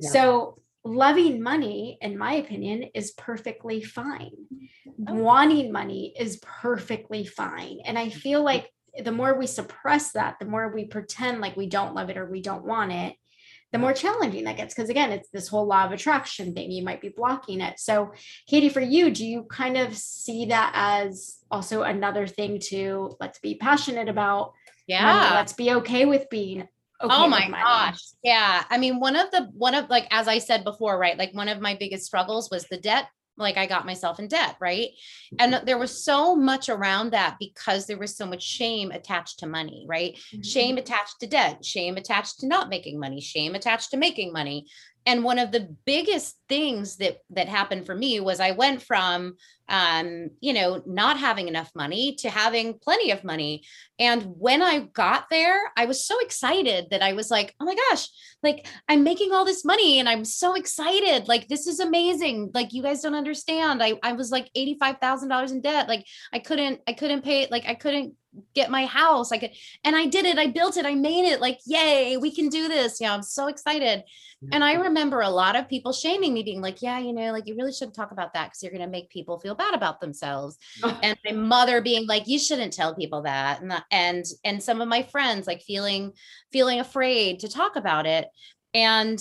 Yeah. 0.00 0.10
So, 0.10 0.58
loving 0.84 1.42
money, 1.42 1.98
in 2.00 2.16
my 2.16 2.34
opinion, 2.34 2.84
is 2.94 3.12
perfectly 3.12 3.82
fine. 3.82 4.32
Oh. 5.06 5.14
Wanting 5.14 5.70
money 5.72 6.14
is 6.18 6.38
perfectly 6.42 7.24
fine. 7.26 7.80
And 7.84 7.98
I 7.98 8.08
feel 8.08 8.42
like 8.42 8.70
the 9.04 9.12
more 9.12 9.38
we 9.38 9.46
suppress 9.46 10.12
that, 10.12 10.38
the 10.40 10.46
more 10.46 10.68
we 10.68 10.86
pretend 10.86 11.40
like 11.40 11.56
we 11.56 11.68
don't 11.68 11.94
love 11.94 12.10
it 12.10 12.16
or 12.16 12.26
we 12.28 12.42
don't 12.42 12.64
want 12.64 12.92
it, 12.92 13.14
the 13.72 13.78
more 13.78 13.92
challenging 13.92 14.44
that 14.44 14.56
gets. 14.56 14.74
Because 14.74 14.90
again, 14.90 15.12
it's 15.12 15.28
this 15.30 15.48
whole 15.48 15.66
law 15.66 15.84
of 15.84 15.92
attraction 15.92 16.54
thing. 16.54 16.70
You 16.70 16.84
might 16.84 17.00
be 17.00 17.08
blocking 17.10 17.60
it. 17.60 17.78
So, 17.78 18.12
Katie, 18.48 18.68
for 18.68 18.80
you, 18.80 19.10
do 19.10 19.24
you 19.26 19.44
kind 19.44 19.76
of 19.76 19.96
see 19.96 20.46
that 20.46 20.72
as 20.74 21.38
also 21.50 21.82
another 21.82 22.26
thing 22.26 22.58
to 22.70 23.16
let's 23.20 23.38
be 23.38 23.54
passionate 23.56 24.08
about? 24.08 24.52
money, 24.88 25.02
Yeah. 25.04 25.34
let's 25.34 25.52
be 25.52 25.72
okay 25.72 26.04
with 26.04 26.28
being 26.30 26.62
okay. 26.62 27.14
oh 27.14 27.28
my 27.28 27.48
money? 27.48 27.62
gosh 27.62 27.98
yeah 28.22 28.64
i 28.70 28.76
mean 28.76 29.00
one 29.00 29.16
of 29.16 29.30
the 29.30 29.48
one 29.54 29.74
of 29.74 29.88
like 29.88 30.06
as 30.10 30.28
i 30.28 30.38
said 30.38 30.64
before 30.64 30.98
right 30.98 31.16
like 31.16 31.32
one 31.32 31.48
of 31.48 31.60
my 31.60 31.76
biggest 31.78 32.04
struggles 32.04 32.50
was 32.50 32.64
the 32.64 32.76
debt 32.76 33.06
like 33.40 33.56
i 33.56 33.66
got 33.66 33.86
myself 33.86 34.18
in 34.18 34.28
debt 34.28 34.56
right? 34.60 34.90
And 35.38 35.54
mm-hmm. 35.54 35.64
there 35.64 35.78
was 35.78 36.04
so 36.04 36.36
much 36.36 36.68
around 36.68 37.10
that 37.12 37.36
because 37.38 37.86
there 37.86 37.98
was 37.98 38.16
so 38.16 38.26
much 38.26 38.42
shame 38.42 38.90
attached 38.90 39.38
to 39.40 39.46
money 39.46 39.86
right? 39.88 40.14
Mm-hmm. 40.14 40.42
Shame 40.42 40.78
attached 40.78 41.20
to 41.20 41.26
debt 41.26 41.64
shame 41.64 41.96
attached 41.96 42.40
to 42.40 42.46
not 42.46 42.68
making 42.68 42.98
money 42.98 43.20
shame 43.20 43.54
attached 43.54 43.90
to 43.90 43.96
making 43.96 44.32
money 44.32 44.66
and 45.06 45.24
one 45.24 45.38
of 45.38 45.50
the 45.50 45.74
biggest 45.84 46.36
things 46.48 46.96
that 46.96 47.18
that 47.30 47.48
happened 47.48 47.86
for 47.86 47.94
me 47.94 48.20
was 48.20 48.40
i 48.40 48.50
went 48.50 48.82
from 48.82 49.36
um 49.68 50.30
you 50.40 50.52
know 50.52 50.82
not 50.84 51.18
having 51.18 51.48
enough 51.48 51.70
money 51.74 52.14
to 52.16 52.28
having 52.28 52.78
plenty 52.78 53.12
of 53.12 53.24
money. 53.24 53.62
And 53.98 54.22
when 54.22 54.62
i 54.62 54.80
got 54.80 55.26
there 55.30 55.58
i 55.76 55.84
was 55.86 56.04
so 56.04 56.18
excited 56.20 56.88
that 56.90 57.02
i 57.02 57.12
was 57.12 57.30
like 57.30 57.54
oh 57.60 57.64
my 57.64 57.74
gosh 57.74 58.08
like 58.42 58.66
i'm 58.88 59.04
making 59.04 59.32
all 59.32 59.44
this 59.44 59.64
money 59.64 59.98
and 59.98 60.08
i'm 60.08 60.24
so 60.24 60.54
excited. 60.54 61.28
Like 61.28 61.48
this 61.48 61.66
is 61.66 61.80
amazing. 61.80 62.50
Like 62.52 62.72
you 62.72 62.82
guys 62.82 63.02
don't 63.02 63.14
understand. 63.14 63.82
I, 63.82 63.94
I 64.02 64.12
was 64.12 64.30
like 64.30 64.50
$85000 64.56 65.52
in 65.52 65.60
debt. 65.60 65.88
Like 65.88 66.06
i 66.32 66.38
couldn't 66.38 66.80
i 66.86 66.92
couldn't 66.92 67.22
pay 67.22 67.46
like 67.50 67.64
i 67.66 67.74
couldn't 67.74 68.14
get 68.54 68.70
my 68.70 68.86
house 68.86 69.32
i 69.32 69.38
could 69.38 69.50
and 69.84 69.96
i 69.96 70.06
did 70.06 70.24
it 70.24 70.38
i 70.38 70.46
built 70.46 70.76
it 70.76 70.86
i 70.86 70.94
made 70.94 71.24
it 71.24 71.40
like 71.40 71.58
yay 71.66 72.16
we 72.16 72.34
can 72.34 72.48
do 72.48 72.68
this 72.68 73.00
Yeah, 73.00 73.14
i'm 73.14 73.22
so 73.22 73.48
excited 73.48 74.04
and 74.52 74.64
I 74.64 74.74
remember 74.74 75.20
a 75.20 75.28
lot 75.28 75.54
of 75.54 75.68
people 75.68 75.92
shaming 75.92 76.32
me, 76.32 76.42
being 76.42 76.62
like, 76.62 76.80
yeah, 76.80 76.98
you 76.98 77.12
know, 77.12 77.30
like 77.30 77.46
you 77.46 77.54
really 77.56 77.72
shouldn't 77.72 77.94
talk 77.94 78.10
about 78.10 78.32
that 78.32 78.46
because 78.46 78.62
you're 78.62 78.72
going 78.72 78.84
to 78.84 78.88
make 78.88 79.10
people 79.10 79.38
feel 79.38 79.54
bad 79.54 79.74
about 79.74 80.00
themselves. 80.00 80.56
And 81.02 81.18
my 81.24 81.32
mother 81.32 81.82
being 81.82 82.06
like, 82.06 82.26
you 82.26 82.38
shouldn't 82.38 82.72
tell 82.72 82.94
people 82.94 83.22
that. 83.22 83.60
And, 83.60 83.72
and, 83.90 84.24
and 84.44 84.62
some 84.62 84.80
of 84.80 84.88
my 84.88 85.02
friends 85.02 85.46
like 85.46 85.62
feeling, 85.62 86.12
feeling 86.52 86.80
afraid 86.80 87.40
to 87.40 87.48
talk 87.48 87.76
about 87.76 88.06
it. 88.06 88.28
And, 88.72 89.18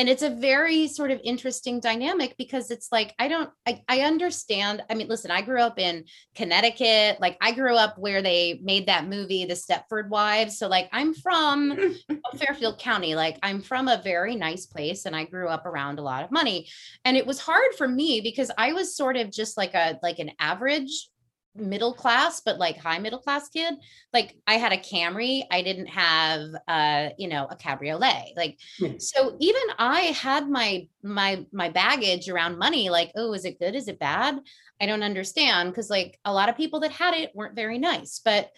and 0.00 0.08
it's 0.08 0.22
a 0.22 0.30
very 0.30 0.88
sort 0.88 1.10
of 1.10 1.20
interesting 1.22 1.78
dynamic 1.78 2.34
because 2.38 2.70
it's 2.70 2.90
like, 2.90 3.14
I 3.18 3.28
don't, 3.28 3.50
I, 3.68 3.82
I 3.86 4.00
understand. 4.00 4.82
I 4.88 4.94
mean, 4.94 5.08
listen, 5.08 5.30
I 5.30 5.42
grew 5.42 5.60
up 5.60 5.78
in 5.78 6.06
Connecticut. 6.34 7.20
Like 7.20 7.36
I 7.42 7.52
grew 7.52 7.76
up 7.76 7.98
where 7.98 8.22
they 8.22 8.60
made 8.62 8.86
that 8.86 9.08
movie, 9.08 9.44
The 9.44 9.52
Stepford 9.52 10.08
Wives. 10.08 10.58
So 10.58 10.68
like 10.68 10.88
I'm 10.90 11.12
from 11.12 11.78
Fairfield 12.38 12.78
County. 12.78 13.14
Like 13.14 13.38
I'm 13.42 13.60
from 13.60 13.88
a 13.88 14.00
very 14.02 14.36
nice 14.36 14.64
place 14.64 15.04
and 15.04 15.14
I 15.14 15.24
grew 15.24 15.48
up 15.48 15.66
around 15.66 15.98
a 15.98 16.02
lot 16.02 16.24
of 16.24 16.30
money. 16.30 16.66
And 17.04 17.14
it 17.14 17.26
was 17.26 17.38
hard 17.38 17.74
for 17.76 17.86
me 17.86 18.22
because 18.22 18.50
I 18.56 18.72
was 18.72 18.96
sort 18.96 19.18
of 19.18 19.30
just 19.30 19.58
like 19.58 19.74
a 19.74 19.98
like 20.02 20.18
an 20.18 20.30
average 20.40 21.10
middle 21.56 21.92
class 21.92 22.40
but 22.40 22.58
like 22.58 22.76
high 22.78 22.98
middle 22.98 23.18
class 23.18 23.48
kid 23.48 23.74
like 24.12 24.36
i 24.46 24.54
had 24.54 24.72
a 24.72 24.76
camry 24.76 25.42
i 25.50 25.62
didn't 25.62 25.88
have 25.88 26.42
uh 26.68 27.08
you 27.18 27.26
know 27.28 27.46
a 27.50 27.56
cabriolet 27.56 28.32
like 28.36 28.56
Yeah. 28.78 28.92
so 28.98 29.36
even 29.40 29.62
i 29.78 30.00
had 30.00 30.48
my 30.48 30.86
my 31.02 31.44
my 31.52 31.68
baggage 31.68 32.28
around 32.28 32.56
money 32.58 32.88
like 32.88 33.10
oh 33.16 33.32
is 33.32 33.44
it 33.44 33.58
good? 33.58 33.74
Is 33.74 33.88
it 33.88 33.98
bad? 33.98 34.38
I 34.80 34.86
don't 34.86 35.02
understand 35.02 35.70
because 35.70 35.90
like 35.90 36.18
a 36.24 36.32
lot 36.32 36.48
of 36.48 36.56
people 36.56 36.80
that 36.80 36.92
had 36.92 37.14
it 37.14 37.32
weren't 37.34 37.56
very 37.56 37.78
nice 37.78 38.20
but 38.24 38.50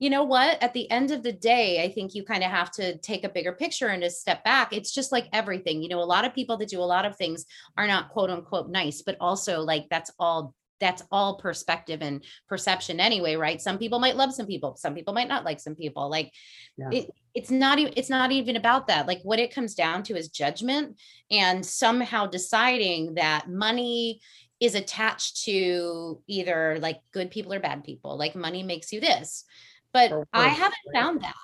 you 0.00 0.10
know 0.10 0.24
what? 0.24 0.60
At 0.62 0.74
the 0.74 0.90
end 0.90 1.12
of 1.12 1.22
the 1.22 1.32
day 1.32 1.82
i 1.82 1.88
think 1.90 2.14
you 2.14 2.24
kind 2.24 2.44
of 2.44 2.50
have 2.50 2.70
to 2.72 2.98
take 2.98 3.24
a 3.24 3.28
bigger 3.28 3.52
picture 3.52 3.88
and 3.88 4.02
to 4.02 4.10
step 4.10 4.44
back. 4.44 4.72
It's 4.72 4.92
just 4.92 5.12
like 5.12 5.28
everything 5.32 5.82
you 5.82 5.88
know 5.88 6.02
a 6.02 6.12
lot 6.14 6.24
of 6.26 6.34
people 6.34 6.56
that 6.58 6.68
do 6.68 6.80
a 6.80 6.92
lot 6.94 7.06
of 7.06 7.16
things 7.16 7.46
are 7.78 7.86
not 7.86 8.10
quote 8.10 8.28
unquote 8.28 8.68
nice 8.68 9.00
but 9.02 9.16
also 9.20 9.62
like 9.62 9.86
that's 9.88 10.10
all 10.18 10.54
that's 10.84 11.02
all 11.10 11.36
perspective 11.38 12.00
and 12.02 12.22
perception 12.46 13.00
anyway 13.00 13.34
right 13.36 13.60
some 13.62 13.78
people 13.78 13.98
might 13.98 14.16
love 14.16 14.32
some 14.34 14.46
people 14.46 14.76
some 14.76 14.94
people 14.94 15.14
might 15.14 15.28
not 15.28 15.44
like 15.44 15.58
some 15.58 15.74
people 15.74 16.10
like 16.10 16.30
Yeah. 16.76 16.90
it, 16.92 17.10
it's 17.34 17.50
not 17.50 17.78
even 17.78 17.92
it's 17.96 18.10
not 18.10 18.30
even 18.32 18.56
about 18.56 18.86
that 18.88 19.06
like 19.06 19.20
what 19.22 19.38
it 19.38 19.54
comes 19.54 19.74
down 19.74 20.02
to 20.04 20.16
is 20.16 20.28
judgment 20.28 21.00
and 21.30 21.64
somehow 21.64 22.26
deciding 22.26 23.14
that 23.14 23.48
money 23.48 24.20
is 24.60 24.74
attached 24.74 25.44
to 25.44 26.20
either 26.26 26.78
like 26.80 26.98
good 27.12 27.30
people 27.30 27.52
or 27.54 27.60
bad 27.60 27.82
people 27.82 28.18
like 28.18 28.34
money 28.36 28.62
makes 28.62 28.92
you 28.92 29.00
this 29.00 29.44
but 29.92 30.12
i 30.32 30.48
haven't 30.48 30.74
right? 30.92 31.00
found 31.02 31.20
that 31.22 31.34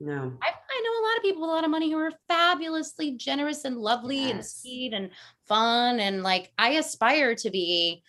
No. 0.00 0.32
I, 0.42 0.48
I 0.48 0.78
know 0.84 0.94
a 1.00 1.06
lot 1.06 1.16
of 1.18 1.22
people 1.22 1.42
with 1.42 1.50
a 1.50 1.52
lot 1.52 1.64
of 1.64 1.70
money 1.70 1.90
who 1.92 1.98
are 1.98 2.12
fabulously 2.28 3.12
generous 3.16 3.64
and 3.66 3.76
lovely 3.76 4.30
and 4.30 4.44
sweet 4.44 4.92
and 4.94 5.10
fun 5.46 6.00
and 6.00 6.22
like 6.22 6.52
I 6.56 6.70
aspire 6.80 7.34
to 7.36 7.50
be 7.50 8.02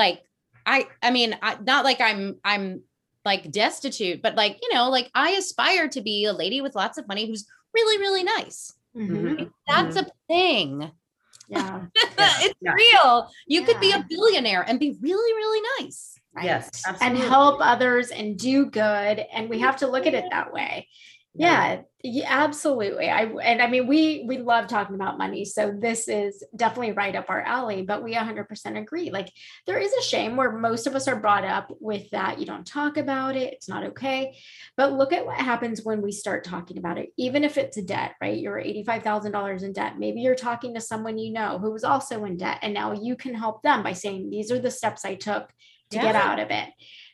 like 0.00 0.22
I 0.64 0.86
I 1.02 1.10
mean 1.10 1.36
I, 1.42 1.56
not 1.72 1.84
like 1.84 2.00
I'm 2.00 2.36
I'm 2.42 2.82
like 3.24 3.50
destitute 3.50 4.22
but 4.22 4.34
like 4.34 4.58
you 4.62 4.72
know 4.74 4.88
like 4.88 5.10
I 5.14 5.30
aspire 5.32 5.88
to 5.88 6.00
be 6.00 6.24
a 6.24 6.32
lady 6.32 6.60
with 6.62 6.74
lots 6.74 6.96
of 6.98 7.06
money 7.06 7.26
who's 7.26 7.44
really 7.74 7.98
really 7.98 8.24
nice. 8.24 8.72
Mhm. 8.96 9.10
Mhm. 9.10 9.50
That's 9.68 9.96
a 9.96 10.06
thing. 10.28 10.90
Yeah. 11.50 11.86
it's 12.44 12.54
Yeah. 12.60 12.72
real. 12.84 13.28
You 13.48 13.62
could 13.66 13.80
be 13.80 13.90
a 13.90 14.04
billionaire 14.08 14.62
and 14.68 14.78
be 14.78 14.96
really 15.02 15.32
really 15.40 15.62
nice. 15.78 16.14
right? 16.32 16.44
Yes, 16.44 16.70
and 17.00 17.18
help 17.18 17.58
others 17.60 18.10
and 18.12 18.38
do 18.38 18.66
good 18.66 19.16
and 19.34 19.50
we 19.50 19.58
have 19.58 19.76
to 19.78 19.88
look 19.88 20.06
at 20.06 20.14
it 20.14 20.26
that 20.30 20.52
way 20.52 20.86
yeah, 21.34 21.82
yeah, 22.02 22.26
absolutely. 22.28 23.08
I 23.08 23.24
and 23.24 23.62
I 23.62 23.68
mean 23.68 23.86
we 23.86 24.24
we 24.26 24.38
love 24.38 24.66
talking 24.66 24.96
about 24.96 25.16
money, 25.16 25.44
so 25.44 25.70
this 25.70 26.08
is 26.08 26.42
definitely 26.56 26.92
right 26.92 27.14
up 27.14 27.30
our 27.30 27.40
alley. 27.40 27.82
But 27.82 28.02
we 28.02 28.14
100% 28.14 28.76
agree. 28.76 29.10
Like 29.10 29.30
there 29.66 29.78
is 29.78 29.92
a 29.92 30.02
shame 30.02 30.36
where 30.36 30.50
most 30.50 30.88
of 30.88 30.96
us 30.96 31.06
are 31.06 31.20
brought 31.20 31.44
up 31.44 31.70
with 31.78 32.10
that. 32.10 32.40
You 32.40 32.46
don't 32.46 32.66
talk 32.66 32.96
about 32.96 33.36
it; 33.36 33.52
it's 33.52 33.68
not 33.68 33.84
okay. 33.84 34.36
But 34.76 34.94
look 34.94 35.12
at 35.12 35.24
what 35.24 35.36
happens 35.36 35.84
when 35.84 36.02
we 36.02 36.10
start 36.10 36.42
talking 36.42 36.78
about 36.78 36.98
it. 36.98 37.10
Even 37.16 37.44
if 37.44 37.58
it's 37.58 37.76
a 37.76 37.82
debt, 37.82 38.14
right? 38.20 38.38
You're 38.38 38.58
85 38.58 39.02
thousand 39.04 39.32
dollars 39.32 39.62
in 39.62 39.72
debt. 39.72 39.98
Maybe 39.98 40.20
you're 40.20 40.34
talking 40.34 40.74
to 40.74 40.80
someone 40.80 41.16
you 41.16 41.32
know 41.32 41.58
who 41.58 41.70
was 41.70 41.84
also 41.84 42.24
in 42.24 42.38
debt, 42.38 42.58
and 42.62 42.74
now 42.74 42.92
you 42.92 43.14
can 43.14 43.34
help 43.34 43.62
them 43.62 43.84
by 43.84 43.92
saying, 43.92 44.30
"These 44.30 44.50
are 44.50 44.58
the 44.58 44.70
steps 44.70 45.04
I 45.04 45.14
took 45.14 45.48
to 45.90 45.96
yeah. 45.96 46.02
get 46.02 46.16
out 46.16 46.40
of 46.40 46.50
it." 46.50 46.70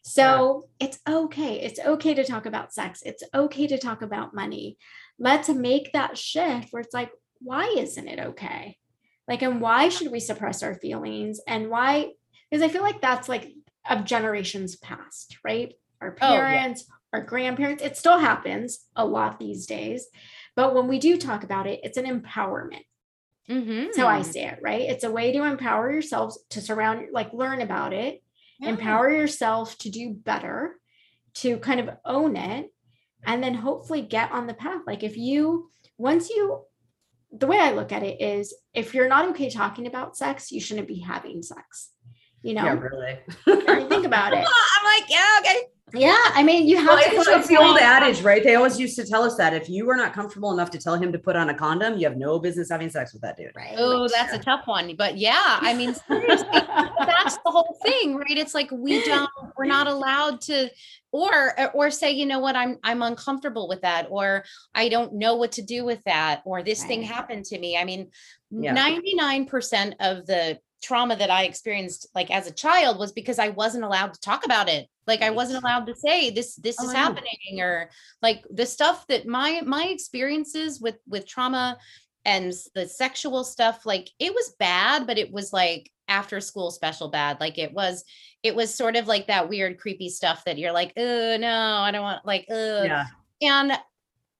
So 0.09 0.69
yeah. 0.79 0.87
it's 0.87 1.01
okay. 1.09 1.61
It's 1.61 1.81
okay 1.81 2.15
to 2.15 2.23
talk 2.23 2.47
about 2.47 2.73
sex. 2.73 3.03
It's 3.05 3.25
okay 3.35 3.67
to 3.67 3.77
talk 3.77 4.03
about 4.03 4.37
money. 4.37 4.79
Let's 5.19 5.49
make 5.49 5.93
that 5.93 6.17
shift 6.17 6.69
where 6.71 6.81
it's 6.81 6.95
like, 6.95 7.11
why 7.41 7.75
isn't 7.77 8.07
it 8.07 8.21
okay? 8.21 8.79
Like, 9.27 9.43
and 9.43 9.61
why 9.61 9.89
should 9.89 10.13
we 10.13 10.21
suppress 10.21 10.63
our 10.63 10.77
feelings? 10.77 11.41
And 11.49 11.71
why? 11.71 12.13
Because 12.49 12.63
I 12.63 12.69
feel 12.69 12.83
like 12.83 13.01
that's 13.01 13.29
like 13.29 13.53
of 13.91 14.05
generations 14.05 14.77
past, 14.77 15.39
right? 15.43 15.75
Our 16.01 16.13
parents, 16.13 16.85
oh, 16.89 16.95
yeah. 17.13 17.19
our 17.19 17.27
grandparents, 17.27 17.83
it 17.83 17.97
still 17.97 18.19
happens 18.19 18.85
a 18.95 19.05
lot 19.05 19.41
these 19.41 19.67
days. 19.67 20.07
But 20.55 20.73
when 20.77 20.87
we 20.87 21.01
do 21.01 21.17
talk 21.17 21.43
about 21.43 21.67
it, 21.67 21.81
it's 21.83 21.99
an 21.99 22.07
empowerment. 22.07 22.85
Mm-hmm. 23.51 24.01
How 24.01 24.07
I 24.07 24.23
see 24.23 24.41
it, 24.41 24.61
right? 24.63 24.83
It's 24.83 25.03
a 25.03 25.11
way 25.11 25.33
to 25.33 25.43
empower 25.43 25.91
yourselves 25.91 26.39
to 26.51 26.61
surround, 26.61 27.09
like, 27.13 27.33
learn 27.33 27.61
about 27.61 27.93
it 27.93 28.23
yeah. 28.59 28.71
empower 28.71 29.11
yourself 29.11 29.77
to 29.79 29.91
do 29.91 30.13
better, 30.13 30.77
to 31.35 31.59
kind 31.59 31.81
of 31.81 31.91
own 32.05 32.37
it, 32.37 32.71
and 33.25 33.43
then 33.43 33.55
hopefully 33.55 34.03
get 34.03 34.33
on 34.33 34.47
the 34.47 34.55
path. 34.55 34.83
Like 34.87 35.03
if 35.03 35.17
you, 35.17 35.71
once 35.99 36.31
you, 36.31 36.63
the 37.33 37.47
way 37.47 37.59
I 37.59 37.73
look 37.73 37.93
at 37.93 38.03
it 38.03 38.21
is 38.21 38.55
if 38.73 38.95
you're 38.95 39.09
not 39.09 39.29
okay 39.31 39.51
talking 39.51 39.87
about 39.87 40.17
sex, 40.17 40.53
you 40.53 40.61
shouldn't 40.61 40.89
be 40.89 41.01
having 41.01 41.43
sex. 41.43 41.91
You 42.43 42.55
know, 42.55 42.65
yeah, 42.65 42.73
really. 42.73 43.19
think 43.89 44.07
about 44.07 44.33
it. 44.33 44.39
I'm 44.79 44.85
like, 44.85 45.11
yeah, 45.11 45.41
okay. 45.41 45.61
Yeah, 45.95 46.19
I 46.35 46.43
mean, 46.43 46.67
you 46.67 46.77
have 46.79 46.89
well, 46.89 46.99
to. 46.99 47.17
It's, 47.17 47.29
it's 47.29 47.49
the 47.49 47.57
old 47.59 47.79
adage, 47.79 48.21
right? 48.23 48.43
They 48.43 48.57
always 48.57 48.79
used 48.79 48.97
to 48.97 49.07
tell 49.07 49.23
us 49.23 49.37
that 49.37 49.55
if 49.55 49.69
you 49.69 49.87
were 49.87 49.95
not 49.95 50.13
comfortable 50.13 50.53
enough 50.53 50.69
to 50.73 50.79
tell 50.79 50.97
him 50.97 51.13
to 51.13 51.19
put 51.19 51.37
on 51.37 51.49
a 51.51 51.55
condom, 51.55 51.97
you 51.97 52.09
have 52.09 52.17
no 52.17 52.41
business 52.41 52.71
having 52.71 52.91
sex 52.91 53.13
with 53.13 53.23
that 53.23 53.37
dude. 53.37 53.53
Right. 53.55 53.75
Oh, 53.79 54.09
that's 54.09 54.33
a 54.33 54.39
tough 54.39 54.67
one. 54.67 54.97
But 54.97 55.17
yeah, 55.17 55.59
I 55.61 55.75
mean, 55.75 55.95
that's 56.09 57.37
the 57.37 57.51
whole 57.51 57.79
thing, 57.85 58.17
right? 58.17 58.37
It's 58.37 58.53
like 58.53 58.71
we 58.73 59.05
don't, 59.05 59.31
we're 59.57 59.67
not 59.67 59.87
allowed 59.87 60.41
to, 60.43 60.69
or 61.13 61.55
or 61.73 61.91
say, 61.93 62.11
you 62.11 62.27
know 62.27 62.41
what, 62.41 62.57
I'm 62.57 62.79
I'm 62.83 63.03
uncomfortable 63.03 63.69
with 63.69 63.83
that, 63.83 64.09
or 64.11 64.45
I 64.75 64.89
don't 64.89 65.15
know 65.15 65.37
what 65.37 65.53
to 65.53 65.63
do 65.63 65.85
with 65.85 66.03
that, 66.05 66.43
or 66.45 66.65
this 66.65 66.81
right. 66.81 66.89
thing 66.89 67.03
happened 67.03 67.45
to 67.47 67.59
me. 67.59 67.77
I 67.77 67.85
mean, 67.85 68.11
99% 68.53 69.95
of 70.01 70.27
the 70.27 70.59
trauma 70.83 71.17
that 71.17 71.31
I 71.31 71.45
experienced 71.45 72.09
like 72.15 72.31
as 72.31 72.47
a 72.47 72.53
child 72.53 72.99
was 72.99 73.13
because 73.13 73.39
I 73.39 73.49
wasn't 73.49 73.85
allowed 73.85 74.15
to 74.15 74.21
talk 74.21 74.45
about 74.45 74.69
it. 74.69 74.89
Like 75.07 75.23
I 75.23 75.31
wasn't 75.31 75.63
allowed 75.63 75.87
to 75.87 75.95
say 75.95 76.31
this 76.31 76.57
this 76.57 76.77
oh, 76.81 76.85
is 76.85 76.93
happening 76.93 77.61
or 77.61 77.91
like 78.23 78.45
the 78.51 78.67
stuff 78.67 79.07
that 79.09 79.27
my 79.27 79.63
my 79.65 79.85
experiences 79.85 80.81
with 80.81 80.97
with 81.09 81.27
trauma 81.27 81.79
and 82.25 82.53
the 82.75 82.89
sexual 82.89 83.45
stuff 83.45 83.87
like 83.87 84.11
it 84.19 84.35
was 84.35 84.55
bad 84.59 85.07
but 85.07 85.17
it 85.17 85.33
was 85.33 85.53
like 85.53 85.91
after 86.09 86.41
school 86.41 86.71
special 86.71 87.09
bad. 87.09 87.41
Like 87.41 87.59
it 87.59 87.73
was 87.73 88.05
it 88.43 88.55
was 88.55 88.75
sort 88.75 88.97
of 88.97 89.07
like 89.07 89.29
that 89.29 89.49
weird 89.49 89.79
creepy 89.79 90.09
stuff 90.09 90.45
that 90.45 90.59
you're 90.59 90.73
like 90.73 90.93
oh 90.97 91.37
no 91.39 91.79
I 91.79 91.91
don't 91.91 92.03
want 92.03 92.27
like 92.27 92.47
oh 92.51 92.83
yeah. 92.85 93.07
And 93.43 93.73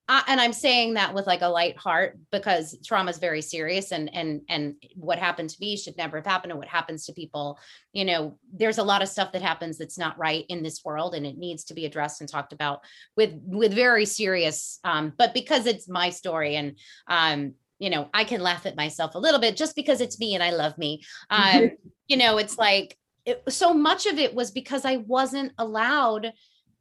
I, 0.09 0.23
and 0.29 0.41
I'm 0.41 0.53
saying 0.53 0.95
that 0.95 1.15
with 1.15 1.27
like 1.27 1.43
a 1.43 1.49
light 1.49 1.77
heart 1.77 2.19
because 2.31 2.77
trauma 2.85 3.11
is 3.11 3.19
very 3.19 3.43
serious 3.43 3.91
and 3.93 4.13
and 4.15 4.43
and 4.49 4.75
what 4.95 5.19
happened 5.19 5.51
to 5.51 5.57
me 5.61 5.77
should 5.77 5.97
never 5.97 6.19
have 6.19 6.27
happened 6.27 6.53
and 6.53 6.59
what 6.59 6.69
happens 6.69 7.07
to 7.07 7.13
people 7.13 7.59
you 7.93 8.05
know 8.05 8.39
there's 8.53 8.79
a 8.79 8.85
lot 8.85 9.03
of 9.03 9.09
stuff 9.09 9.33
that 9.33 9.43
happens 9.43 9.79
that's 9.79 9.99
not 9.99 10.19
right 10.19 10.45
in 10.49 10.63
this 10.63 10.85
world 10.85 11.15
and 11.15 11.27
it 11.27 11.37
needs 11.37 11.65
to 11.65 11.75
be 11.75 11.87
addressed 11.87 12.21
and 12.21 12.31
talked 12.31 12.53
about 12.53 12.81
with 13.17 13.33
with 13.45 13.75
very 13.75 14.07
serious 14.07 14.79
um 14.85 15.13
but 15.17 15.35
because 15.35 15.67
it's 15.67 15.89
my 15.89 16.11
story 16.11 16.57
and 16.57 16.79
um 17.09 17.55
you 17.79 17.91
know 17.91 18.09
I 18.15 18.25
can 18.25 18.41
laugh 18.41 18.65
at 18.65 18.77
myself 18.77 19.15
a 19.15 19.21
little 19.21 19.41
bit 19.41 19.57
just 19.57 19.75
because 19.75 20.01
it's 20.01 20.21
me 20.21 20.35
and 20.35 20.43
I 20.43 20.51
love 20.51 20.79
me 20.79 21.03
um 21.31 21.71
you 22.07 22.17
know 22.17 22.39
it's 22.39 22.59
like 22.59 22.97
it, 23.25 23.43
so 23.49 23.75
much 23.75 24.07
of 24.07 24.19
it 24.19 24.35
was 24.35 24.53
because 24.53 24.85
I 24.85 24.99
wasn't 24.99 25.53
allowed 25.59 26.33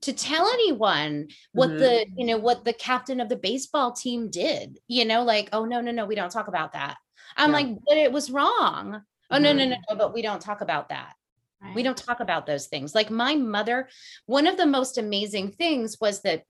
to 0.06 0.14
tell 0.14 0.48
anyone 0.48 1.28
what 1.54 1.70
mm-hmm. 1.70 1.80
the 1.80 2.06
you 2.16 2.26
know 2.26 2.38
what 2.38 2.64
the 2.64 2.74
captain 2.74 3.20
of 3.20 3.28
the 3.28 3.36
baseball 3.36 3.92
team 3.92 4.30
did 4.30 4.80
you 4.88 5.04
know 5.04 5.24
like 5.24 5.50
oh 5.52 5.66
no 5.66 5.82
no 5.82 5.92
no 5.92 6.06
we 6.06 6.16
don't 6.16 6.32
talk 6.32 6.48
about 6.48 6.74
that 6.74 6.98
i'm 7.38 7.50
yeah. 7.50 7.56
like 7.56 7.68
but 7.88 7.98
it 7.98 8.12
was 8.12 8.30
wrong 8.32 8.86
mm-hmm. 8.86 8.98
oh 9.32 9.38
no 9.40 9.52
no 9.52 9.66
no 9.66 9.76
no 9.90 9.96
but 9.96 10.14
we 10.14 10.22
don't 10.22 10.42
talk 10.42 10.62
about 10.62 10.90
that 10.90 11.14
right. 11.62 11.76
we 11.76 11.82
don't 11.82 11.98
talk 11.98 12.20
about 12.20 12.46
those 12.46 12.68
things 12.68 12.94
like 12.94 13.10
my 13.10 13.36
mother 13.36 13.90
one 14.28 14.46
of 14.46 14.58
the 14.58 14.66
most 14.66 14.98
amazing 14.98 15.52
things 15.52 15.98
was 16.00 16.22
that 16.22 16.44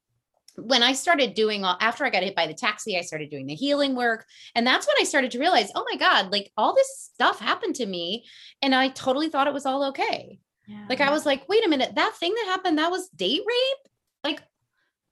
when 0.57 0.83
I 0.83 0.93
started 0.93 1.33
doing 1.33 1.65
all 1.65 1.75
after 1.81 2.05
I 2.05 2.09
got 2.09 2.23
hit 2.23 2.33
by 2.33 2.47
the 2.47 2.53
taxi, 2.53 2.97
I 2.97 3.01
started 3.01 3.29
doing 3.29 3.45
the 3.45 3.55
healing 3.55 3.93
work. 3.93 4.25
And 4.55 4.65
that's 4.65 4.87
when 4.87 4.95
I 4.97 5.03
started 5.03 5.31
to 5.31 5.39
realize, 5.39 5.69
oh 5.75 5.85
my 5.91 5.97
God, 5.97 6.31
like 6.31 6.49
all 6.55 6.73
this 6.73 7.09
stuff 7.13 7.41
happened 7.41 7.75
to 7.75 7.85
me. 7.85 8.23
And 8.61 8.73
I 8.73 8.87
totally 8.87 9.27
thought 9.27 9.47
it 9.47 9.53
was 9.53 9.65
all 9.65 9.89
okay. 9.89 10.39
Yeah. 10.67 10.85
Like 10.89 11.01
I 11.01 11.11
was 11.11 11.25
like, 11.25 11.47
wait 11.47 11.65
a 11.65 11.69
minute, 11.69 11.95
that 11.95 12.15
thing 12.15 12.33
that 12.33 12.45
happened, 12.47 12.77
that 12.77 12.91
was 12.91 13.09
date 13.09 13.43
rape? 13.45 13.91
Like 14.23 14.41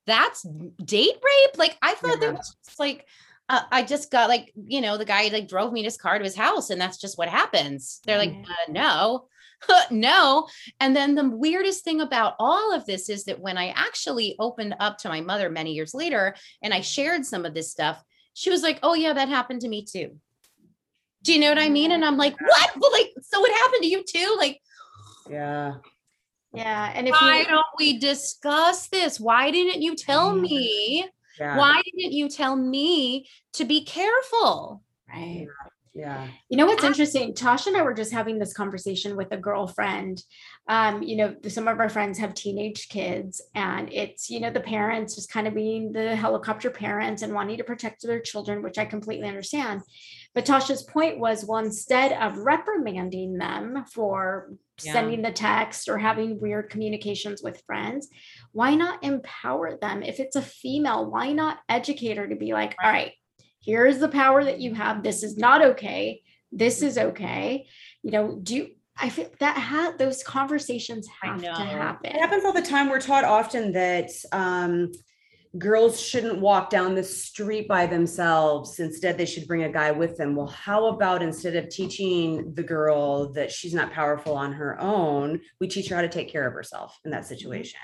that's 0.05 0.43
date 0.83 1.15
rape? 1.15 1.57
Like 1.57 1.77
I 1.81 1.93
thought 1.93 2.21
yeah. 2.21 2.27
that 2.27 2.37
was 2.37 2.55
just 2.65 2.79
like 2.79 3.05
uh, 3.49 3.61
I 3.71 3.83
just 3.83 4.09
got 4.09 4.29
like, 4.29 4.53
you 4.67 4.81
know, 4.81 4.97
the 4.97 5.05
guy 5.05 5.27
like 5.27 5.47
drove 5.47 5.73
me 5.73 5.81
in 5.81 5.85
his 5.85 5.97
car 5.97 6.17
to 6.17 6.23
his 6.23 6.35
house 6.35 6.69
and 6.69 6.79
that's 6.79 6.97
just 6.97 7.17
what 7.17 7.27
happens. 7.27 7.99
They're 8.05 8.17
like, 8.17 8.33
uh, 8.33 8.71
no, 8.71 9.27
no. 9.91 10.47
And 10.79 10.95
then 10.95 11.15
the 11.15 11.29
weirdest 11.29 11.83
thing 11.83 12.01
about 12.01 12.35
all 12.39 12.73
of 12.73 12.85
this 12.85 13.09
is 13.09 13.25
that 13.25 13.39
when 13.39 13.57
I 13.57 13.69
actually 13.69 14.35
opened 14.39 14.75
up 14.79 14.97
to 14.99 15.09
my 15.09 15.21
mother 15.21 15.49
many 15.49 15.73
years 15.73 15.93
later 15.93 16.35
and 16.61 16.73
I 16.73 16.81
shared 16.81 17.25
some 17.25 17.45
of 17.45 17.53
this 17.53 17.71
stuff, 17.71 18.01
she 18.33 18.49
was 18.49 18.63
like, 18.63 18.79
oh, 18.81 18.93
yeah, 18.93 19.13
that 19.13 19.29
happened 19.29 19.61
to 19.61 19.69
me 19.69 19.85
too. 19.85 20.17
Do 21.23 21.33
you 21.33 21.39
know 21.39 21.49
what 21.49 21.59
I 21.59 21.69
mean? 21.69 21.91
And 21.91 22.03
I'm 22.03 22.17
like, 22.17 22.39
what? 22.39 22.71
Well, 22.77 22.91
like, 22.93 23.13
so 23.21 23.45
it 23.45 23.53
happened 23.53 23.83
to 23.83 23.89
you 23.89 24.03
too? 24.03 24.35
Like, 24.37 24.61
yeah. 25.29 25.75
Yeah. 26.53 26.91
And 26.93 27.07
if 27.07 27.13
why 27.13 27.39
you- 27.39 27.45
don't 27.45 27.65
we 27.79 27.97
discuss 27.99 28.87
this? 28.87 29.19
Why 29.19 29.51
didn't 29.51 29.81
you 29.81 29.95
tell 29.95 30.35
me? 30.35 31.09
Yeah. 31.39 31.57
Why 31.57 31.81
didn't 31.83 32.13
you 32.13 32.29
tell 32.29 32.55
me 32.55 33.27
to 33.53 33.65
be 33.65 33.83
careful? 33.83 34.83
Right. 35.09 35.47
Yeah. 35.95 36.27
You 36.49 36.57
know 36.57 36.65
what's 36.65 36.83
interesting? 36.83 37.33
Tasha 37.33 37.67
and 37.67 37.77
I 37.77 37.83
were 37.83 37.93
just 37.93 38.11
having 38.11 38.39
this 38.39 38.53
conversation 38.53 39.15
with 39.15 39.31
a 39.31 39.37
girlfriend. 39.37 40.23
Um, 40.67 41.03
you 41.03 41.15
know, 41.15 41.35
some 41.47 41.67
of 41.67 41.79
our 41.79 41.89
friends 41.89 42.17
have 42.17 42.33
teenage 42.33 42.89
kids, 42.89 43.41
and 43.53 43.93
it's, 43.93 44.27
you 44.27 44.39
know, 44.39 44.49
the 44.49 44.59
parents 44.59 45.13
just 45.15 45.31
kind 45.31 45.47
of 45.47 45.53
being 45.53 45.91
the 45.91 46.15
helicopter 46.15 46.71
parents 46.71 47.21
and 47.21 47.31
wanting 47.31 47.57
to 47.57 47.63
protect 47.63 48.01
their 48.01 48.19
children, 48.19 48.63
which 48.63 48.79
I 48.79 48.85
completely 48.85 49.27
understand. 49.27 49.81
But 50.35 50.45
Tasha's 50.45 50.83
point 50.83 51.19
was 51.19 51.45
well, 51.45 51.63
instead 51.63 52.11
of 52.13 52.39
reprimanding 52.39 53.37
them 53.37 53.85
for 53.91 54.53
yeah. 54.81 54.93
sending 54.93 55.21
the 55.21 55.31
text 55.31 55.87
or 55.87 55.97
having 55.97 56.39
weird 56.39 56.69
communications 56.69 57.41
with 57.43 57.61
friends, 57.65 58.09
why 58.51 58.73
not 58.73 59.03
empower 59.03 59.77
them? 59.77 60.01
If 60.01 60.19
it's 60.19 60.35
a 60.35 60.41
female, 60.41 61.09
why 61.09 61.33
not 61.33 61.59
educate 61.69 62.17
her 62.17 62.27
to 62.27 62.35
be 62.35 62.53
like, 62.53 62.75
all 62.83 62.91
right, 62.91 63.11
here's 63.63 63.99
the 63.99 64.09
power 64.09 64.43
that 64.43 64.59
you 64.59 64.73
have. 64.73 65.03
This 65.03 65.23
is 65.23 65.37
not 65.37 65.63
okay. 65.63 66.21
This 66.51 66.81
is 66.81 66.97
okay. 66.97 67.67
You 68.01 68.11
know, 68.11 68.39
do 68.41 68.69
I 68.97 69.09
feel 69.09 69.29
that 69.39 69.57
had 69.57 69.97
those 69.97 70.23
conversations 70.23 71.07
have 71.21 71.41
to 71.41 71.51
happen. 71.51 72.11
It 72.11 72.19
happens 72.19 72.45
all 72.45 72.53
the 72.53 72.61
time. 72.61 72.89
We're 72.89 73.01
taught 73.01 73.23
often 73.23 73.71
that 73.71 74.11
um, 74.31 74.91
girls 75.57 76.01
shouldn't 76.01 76.39
walk 76.39 76.69
down 76.69 76.95
the 76.95 77.03
street 77.03 77.67
by 77.67 77.85
themselves. 77.85 78.79
Instead, 78.79 79.17
they 79.17 79.25
should 79.25 79.47
bring 79.47 79.63
a 79.63 79.71
guy 79.71 79.91
with 79.91 80.17
them. 80.17 80.35
Well, 80.35 80.47
how 80.47 80.87
about 80.87 81.21
instead 81.21 81.55
of 81.55 81.69
teaching 81.69 82.53
the 82.55 82.63
girl 82.63 83.31
that 83.33 83.51
she's 83.51 83.73
not 83.73 83.91
powerful 83.91 84.35
on 84.35 84.53
her 84.53 84.79
own, 84.79 85.41
we 85.59 85.67
teach 85.67 85.89
her 85.89 85.95
how 85.95 86.01
to 86.01 86.09
take 86.09 86.31
care 86.31 86.47
of 86.47 86.53
herself 86.53 86.99
in 87.05 87.11
that 87.11 87.21
mm-hmm. 87.21 87.35
situation? 87.35 87.79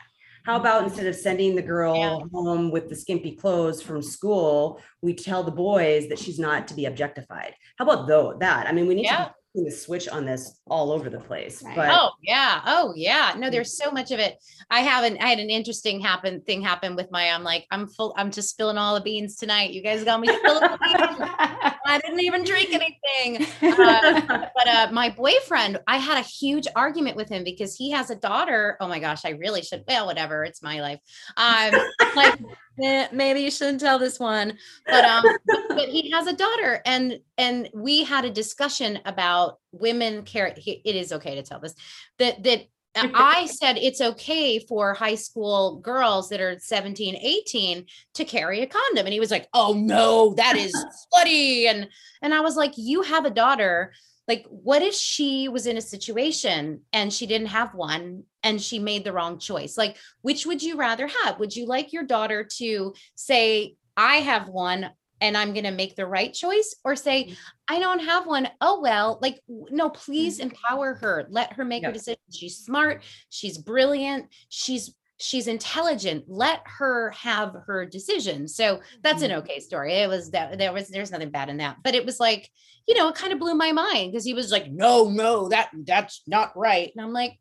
How 0.45 0.55
about 0.55 0.83
instead 0.83 1.05
of 1.05 1.15
sending 1.15 1.55
the 1.55 1.61
girl 1.61 1.95
yeah. 1.95 2.17
home 2.33 2.71
with 2.71 2.89
the 2.89 2.95
skimpy 2.95 3.35
clothes 3.35 3.81
from 3.81 4.01
school, 4.01 4.81
we 5.01 5.13
tell 5.13 5.43
the 5.43 5.51
boys 5.51 6.07
that 6.07 6.17
she's 6.17 6.39
not 6.39 6.67
to 6.69 6.73
be 6.73 6.85
objectified? 6.85 7.53
How 7.77 7.85
about 7.85 8.07
though 8.07 8.35
that? 8.39 8.65
I 8.65 8.71
mean, 8.71 8.87
we 8.87 8.95
need 8.95 9.05
yeah. 9.05 9.25
to 9.25 9.35
the 9.55 9.71
switch 9.71 10.07
on 10.07 10.25
this 10.25 10.59
all 10.69 10.91
over 10.91 11.09
the 11.09 11.19
place. 11.19 11.63
Right. 11.63 11.75
But 11.75 11.89
oh 11.91 12.11
yeah, 12.21 12.61
oh 12.65 12.93
yeah. 12.95 13.33
No, 13.37 13.49
there's 13.49 13.75
so 13.75 13.91
much 13.91 14.11
of 14.11 14.19
it. 14.19 14.37
I 14.69 14.81
haven't. 14.81 15.21
I 15.21 15.27
had 15.27 15.39
an 15.39 15.49
interesting 15.49 15.99
happen 15.99 16.41
thing 16.41 16.61
happen 16.61 16.95
with 16.95 17.09
my. 17.11 17.29
I'm 17.29 17.43
like, 17.43 17.65
I'm 17.71 17.87
full. 17.87 18.13
I'm 18.17 18.31
just 18.31 18.49
spilling 18.49 18.77
all 18.77 18.95
the 18.95 19.01
beans 19.01 19.35
tonight. 19.35 19.71
You 19.71 19.81
guys 19.81 20.03
got 20.03 20.21
me 20.21 20.27
spilling 20.27 20.61
the 20.61 20.77
beans. 20.81 21.31
I 21.85 21.99
didn't 22.03 22.19
even 22.19 22.43
drink 22.43 22.69
anything. 22.71 23.47
Uh, 23.79 24.45
but 24.55 24.67
uh, 24.67 24.89
my 24.91 25.09
boyfriend, 25.09 25.79
I 25.87 25.97
had 25.97 26.17
a 26.17 26.27
huge 26.27 26.67
argument 26.75 27.15
with 27.15 27.29
him 27.29 27.43
because 27.43 27.75
he 27.75 27.89
has 27.91 28.11
a 28.11 28.15
daughter. 28.15 28.77
Oh 28.79 28.87
my 28.87 28.99
gosh, 28.99 29.25
I 29.25 29.31
really 29.31 29.61
should. 29.63 29.83
Well, 29.87 30.05
whatever. 30.05 30.43
It's 30.43 30.61
my 30.61 30.81
life. 30.81 30.99
Um, 31.37 31.73
like 32.15 32.39
"Eh, 32.81 33.07
maybe 33.11 33.41
you 33.41 33.51
shouldn't 33.51 33.79
tell 33.79 33.99
this 33.99 34.19
one. 34.19 34.57
But 34.85 35.05
um, 35.05 35.23
but 35.69 35.89
he 35.89 36.11
has 36.11 36.27
a 36.27 36.33
daughter, 36.33 36.81
and 36.85 37.19
and 37.37 37.69
we 37.73 38.03
had 38.03 38.25
a 38.25 38.31
discussion 38.31 38.99
about 39.05 39.59
women 39.71 40.23
care. 40.23 40.53
It 40.55 40.95
is 40.95 41.11
okay 41.11 41.35
to 41.35 41.43
tell 41.43 41.59
this 41.59 41.75
that 42.17 42.43
that 42.43 42.67
I 42.95 43.45
said 43.45 43.77
it's 43.77 44.01
okay 44.01 44.59
for 44.59 44.93
high 44.93 45.15
school 45.15 45.77
girls 45.77 46.29
that 46.29 46.41
are 46.41 46.57
17, 46.59 47.15
18 47.15 47.85
to 48.15 48.25
carry 48.25 48.61
a 48.61 48.67
condom. 48.67 49.05
And 49.05 49.13
he 49.13 49.19
was 49.19 49.31
like, 49.31 49.47
oh 49.53 49.73
no, 49.73 50.33
that 50.35 50.55
is 50.55 50.73
slutty. 51.13 51.65
And 51.65 51.87
and 52.21 52.33
I 52.33 52.41
was 52.41 52.55
like, 52.55 52.73
you 52.77 53.01
have 53.03 53.25
a 53.25 53.29
daughter. 53.29 53.93
Like, 54.29 54.45
what 54.47 54.83
if 54.83 54.93
she 54.93 55.49
was 55.49 55.65
in 55.65 55.75
a 55.75 55.81
situation 55.81 56.81
and 56.93 57.11
she 57.11 57.25
didn't 57.25 57.47
have 57.47 57.73
one 57.73 58.25
and 58.43 58.61
she 58.61 58.77
made 58.77 59.03
the 59.03 59.11
wrong 59.11 59.39
choice? 59.39 59.75
Like, 59.75 59.97
which 60.21 60.45
would 60.45 60.61
you 60.61 60.77
rather 60.77 61.07
have? 61.23 61.39
Would 61.39 61.55
you 61.55 61.65
like 61.65 61.91
your 61.91 62.03
daughter 62.03 62.47
to 62.57 62.93
say, 63.15 63.75
I 63.97 64.17
have 64.17 64.47
one 64.47 64.91
and 65.19 65.35
I'm 65.35 65.53
going 65.53 65.65
to 65.65 65.71
make 65.71 65.95
the 65.95 66.05
right 66.05 66.33
choice, 66.33 66.75
or 66.85 66.95
say, 66.95 67.25
mm-hmm. 67.25 67.33
I 67.67 67.79
don't 67.79 67.99
have 67.99 68.25
one. 68.25 68.47
Oh, 68.61 68.79
well, 68.79 69.19
like, 69.21 69.41
no, 69.49 69.89
please 69.89 70.39
mm-hmm. 70.39 70.49
empower 70.49 70.93
her. 70.93 71.25
Let 71.29 71.53
her 71.53 71.65
make 71.65 71.83
her 71.83 71.91
decision. 71.91 72.21
She's 72.31 72.57
smart. 72.57 73.03
She's 73.29 73.57
brilliant. 73.57 74.27
She's 74.47 74.95
she's 75.19 75.47
intelligent 75.47 76.23
let 76.27 76.61
her 76.65 77.11
have 77.11 77.53
her 77.67 77.85
decision. 77.85 78.47
So 78.47 78.79
that's 79.03 79.21
an 79.21 79.31
okay 79.33 79.59
story. 79.59 79.93
It 79.95 80.07
was 80.09 80.31
that 80.31 80.57
there 80.57 80.71
was 80.73 80.87
there's 80.89 81.11
nothing 81.11 81.29
bad 81.29 81.49
in 81.49 81.57
that. 81.57 81.77
But 81.83 81.93
it 81.95 82.05
was 82.05 82.19
like 82.19 82.49
you 82.87 82.95
know 82.95 83.09
it 83.09 83.15
kind 83.15 83.33
of 83.33 83.39
blew 83.39 83.53
my 83.55 83.71
mind 83.71 84.11
because 84.11 84.25
he 84.25 84.33
was 84.33 84.51
like 84.51 84.71
no 84.71 85.09
no 85.09 85.49
that 85.49 85.69
that's 85.85 86.23
not 86.25 86.57
right. 86.57 86.91
And 86.95 87.05
i'm 87.05 87.13
like 87.13 87.37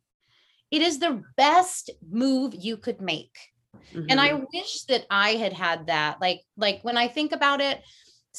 it 0.71 0.83
is 0.83 0.99
the 0.99 1.23
best 1.37 1.91
move 2.11 2.55
you 2.55 2.77
could 2.77 3.01
make. 3.01 3.39
And 4.11 4.21
i 4.21 4.31
Mhm. 4.31 4.45
wish 4.53 4.83
that 4.85 5.07
i 5.11 5.31
had 5.31 5.53
had 5.53 5.87
that. 5.87 6.21
Like 6.21 6.43
like 6.57 6.81
when 6.83 6.97
i 6.97 7.09
think 7.09 7.33
about 7.33 7.61
it 7.61 7.81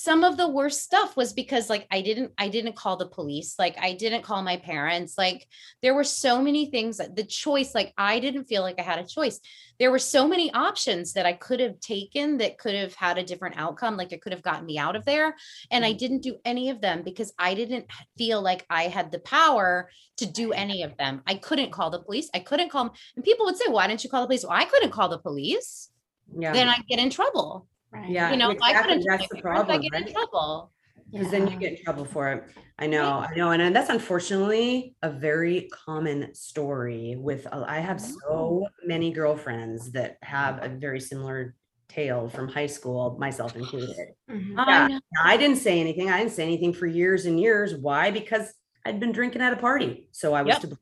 some 0.01 0.23
of 0.23 0.37
the 0.37 0.47
worst 0.47 0.79
stuff 0.81 1.17
was 1.17 1.33
because 1.33 1.69
like 1.69 1.85
i 1.91 1.99
didn't 2.01 2.31
i 2.37 2.47
didn't 2.47 2.75
call 2.81 2.95
the 2.97 3.07
police 3.17 3.55
like 3.59 3.75
i 3.81 3.91
didn't 3.93 4.21
call 4.27 4.41
my 4.41 4.55
parents 4.57 5.17
like 5.17 5.45
there 5.81 5.93
were 5.93 6.03
so 6.05 6.41
many 6.41 6.63
things 6.71 6.97
that 6.97 7.15
the 7.17 7.23
choice 7.23 7.75
like 7.75 7.93
i 7.97 8.19
didn't 8.19 8.45
feel 8.45 8.61
like 8.61 8.79
i 8.79 8.81
had 8.81 8.99
a 8.99 9.07
choice. 9.07 9.39
There 9.79 9.91
were 9.91 9.99
so 10.15 10.27
many 10.27 10.47
options 10.53 11.13
that 11.13 11.25
i 11.25 11.33
could 11.33 11.59
have 11.65 11.79
taken 11.79 12.37
that 12.39 12.57
could 12.57 12.75
have 12.75 12.93
had 12.95 13.17
a 13.17 13.23
different 13.23 13.57
outcome 13.57 13.97
like 13.97 14.11
it 14.13 14.21
could 14.21 14.33
have 14.33 14.41
gotten 14.49 14.65
me 14.65 14.77
out 14.77 14.95
of 14.95 15.05
there 15.05 15.35
and 15.71 15.83
i 15.85 15.91
Mhm. 15.93 15.97
didn't 15.97 16.23
do 16.29 16.35
any 16.45 16.69
of 16.69 16.79
them 16.81 17.01
because 17.09 17.31
i 17.37 17.53
didn't 17.53 17.85
feel 18.17 18.41
like 18.41 18.65
i 18.69 18.83
had 18.95 19.11
the 19.11 19.19
power 19.19 19.89
to 20.17 20.25
do 20.25 20.51
any 20.51 20.83
of 20.83 20.97
them. 20.97 21.21
I 21.25 21.35
couldn't 21.35 21.71
call 21.71 21.89
the 21.89 22.03
police 22.07 22.29
i 22.33 22.39
couldn't 22.39 22.69
call 22.69 22.85
'em- 22.85 22.91
and 23.15 23.23
people 23.25 23.45
would 23.45 23.57
say 23.57 23.67
why 23.69 23.87
didn't 23.87 24.03
you 24.03 24.09
call 24.09 24.21
the 24.21 24.27
police? 24.27 24.43
Well 24.45 24.53
i 24.63 24.65
couldn't 24.65 24.91
call 24.97 25.09
the 25.09 25.19
police. 25.29 25.89
Yeah. 26.37 26.53
then 26.53 26.67
i'd 26.69 26.87
get 26.87 26.99
in 26.99 27.09
trouble 27.09 27.67
Right. 27.91 28.09
Yeah. 28.09 28.31
you 28.31 28.37
know, 28.37 28.51
if 28.51 28.61
I 28.61 28.69
exactly. 28.71 28.93
couldn't 28.95 29.07
tell 29.07 29.17
That's 29.17 29.29
the 29.29 29.41
parents, 29.41 29.61
I 29.61 29.65
problem, 29.65 29.81
get 29.81 30.07
in 30.07 30.13
trouble. 30.13 30.71
because 31.11 31.31
then 31.31 31.47
you 31.47 31.57
get 31.59 31.73
in 31.79 31.83
trouble 31.83 32.05
for 32.05 32.31
it. 32.31 32.43
I 32.77 32.87
know, 32.87 33.03
I 33.19 33.33
know, 33.35 33.51
and, 33.51 33.61
and 33.61 33.75
that's 33.75 33.89
unfortunately 33.89 34.95
a 35.01 35.09
very 35.09 35.67
common 35.73 36.33
story. 36.35 37.15
With 37.17 37.45
uh, 37.51 37.65
I 37.67 37.79
have 37.79 37.99
so 37.99 38.67
many 38.85 39.11
girlfriends 39.11 39.91
that 39.93 40.17
have 40.21 40.63
a 40.63 40.69
very 40.69 40.99
similar 40.99 41.55
tale 41.89 42.29
from 42.29 42.47
high 42.47 42.67
school, 42.67 43.17
myself 43.19 43.55
included. 43.55 43.95
Mhm. 44.29 44.53
I 44.57 44.71
Yeah. 44.71 44.87
know. 44.87 44.99
Now, 45.13 45.21
I 45.25 45.35
didn't 45.35 45.57
say 45.57 45.79
anything. 45.79 46.09
I 46.09 46.19
didn't 46.19 46.31
say 46.33 46.43
anything 46.43 46.71
for 46.73 46.85
years 46.85 47.25
and 47.25 47.39
years. 47.39 47.75
Why? 47.75 48.11
Because 48.11 48.53
I'd 48.85 48.99
been 48.99 49.11
drinking 49.11 49.41
at 49.41 49.51
a 49.51 49.57
party, 49.57 50.07
so 50.11 50.33
I 50.33 50.43
was 50.43 50.53
Yep. 50.53 50.61
to 50.61 50.67
blame, 50.67 50.79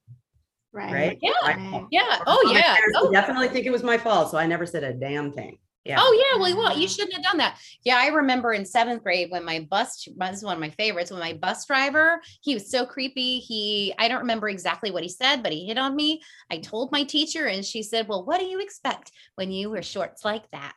Right. 0.74 0.94
right. 0.94 1.18
Yeah. 1.22 1.32
My 1.44 1.86
Yeah. 1.90 2.18
Or 2.20 2.24
Oh 2.28 2.52
yeah. 2.54 2.76
Oh, 2.98 3.06
would 3.06 3.14
definitely 3.14 3.48
think 3.48 3.66
it 3.66 3.72
was 3.72 3.82
my 3.84 3.98
fault, 3.98 4.30
so 4.30 4.38
I 4.38 4.46
never 4.46 4.66
said 4.66 4.84
a 4.84 4.94
damn 4.94 5.32
thing. 5.32 5.58
Yeah. 5.88 5.98
oh 6.00 6.26
yeah. 6.34 6.42
Well, 6.42 6.58
well, 6.58 6.78
you 6.78 6.88
shouldn't 6.88 7.14
have 7.14 7.24
done 7.24 7.38
that. 7.38 7.58
Yeah, 7.84 7.98
I 7.98 8.08
remember 8.08 8.54
in 8.54 8.66
seventh 8.66 9.04
grade 9.04 9.32
when 9.32 9.46
my 9.46 9.66
bus. 9.70 10.06
This 10.06 10.38
is 10.38 10.44
one 10.44 10.56
of 10.56 10.60
my 10.60 10.70
favorites. 10.72 11.12
When 11.12 11.20
my 11.20 11.34
bus 11.34 11.66
driver, 11.66 12.22
he 12.42 12.54
was 12.54 12.70
so 12.70 12.86
creepy. 12.86 13.40
He, 13.40 13.94
I 13.98 14.08
don't 14.08 14.20
remember 14.20 14.50
exactly 14.50 14.92
what 14.92 15.04
he 15.04 15.10
said, 15.10 15.44
but 15.44 15.52
he 15.52 15.66
hit 15.66 15.78
on 15.78 15.96
me. 15.96 16.22
I 16.52 16.58
told 16.58 16.92
my 16.92 17.04
teacher, 17.04 17.46
and 17.46 17.64
she 17.64 17.84
said, 17.84 18.08
"Well, 18.08 18.26
what 18.26 18.40
do 18.40 18.46
you 18.46 18.60
expect 18.60 19.12
when 19.36 19.52
you 19.52 19.70
wear 19.70 19.84
shorts 19.84 20.26
like 20.26 20.50
that?" 20.52 20.74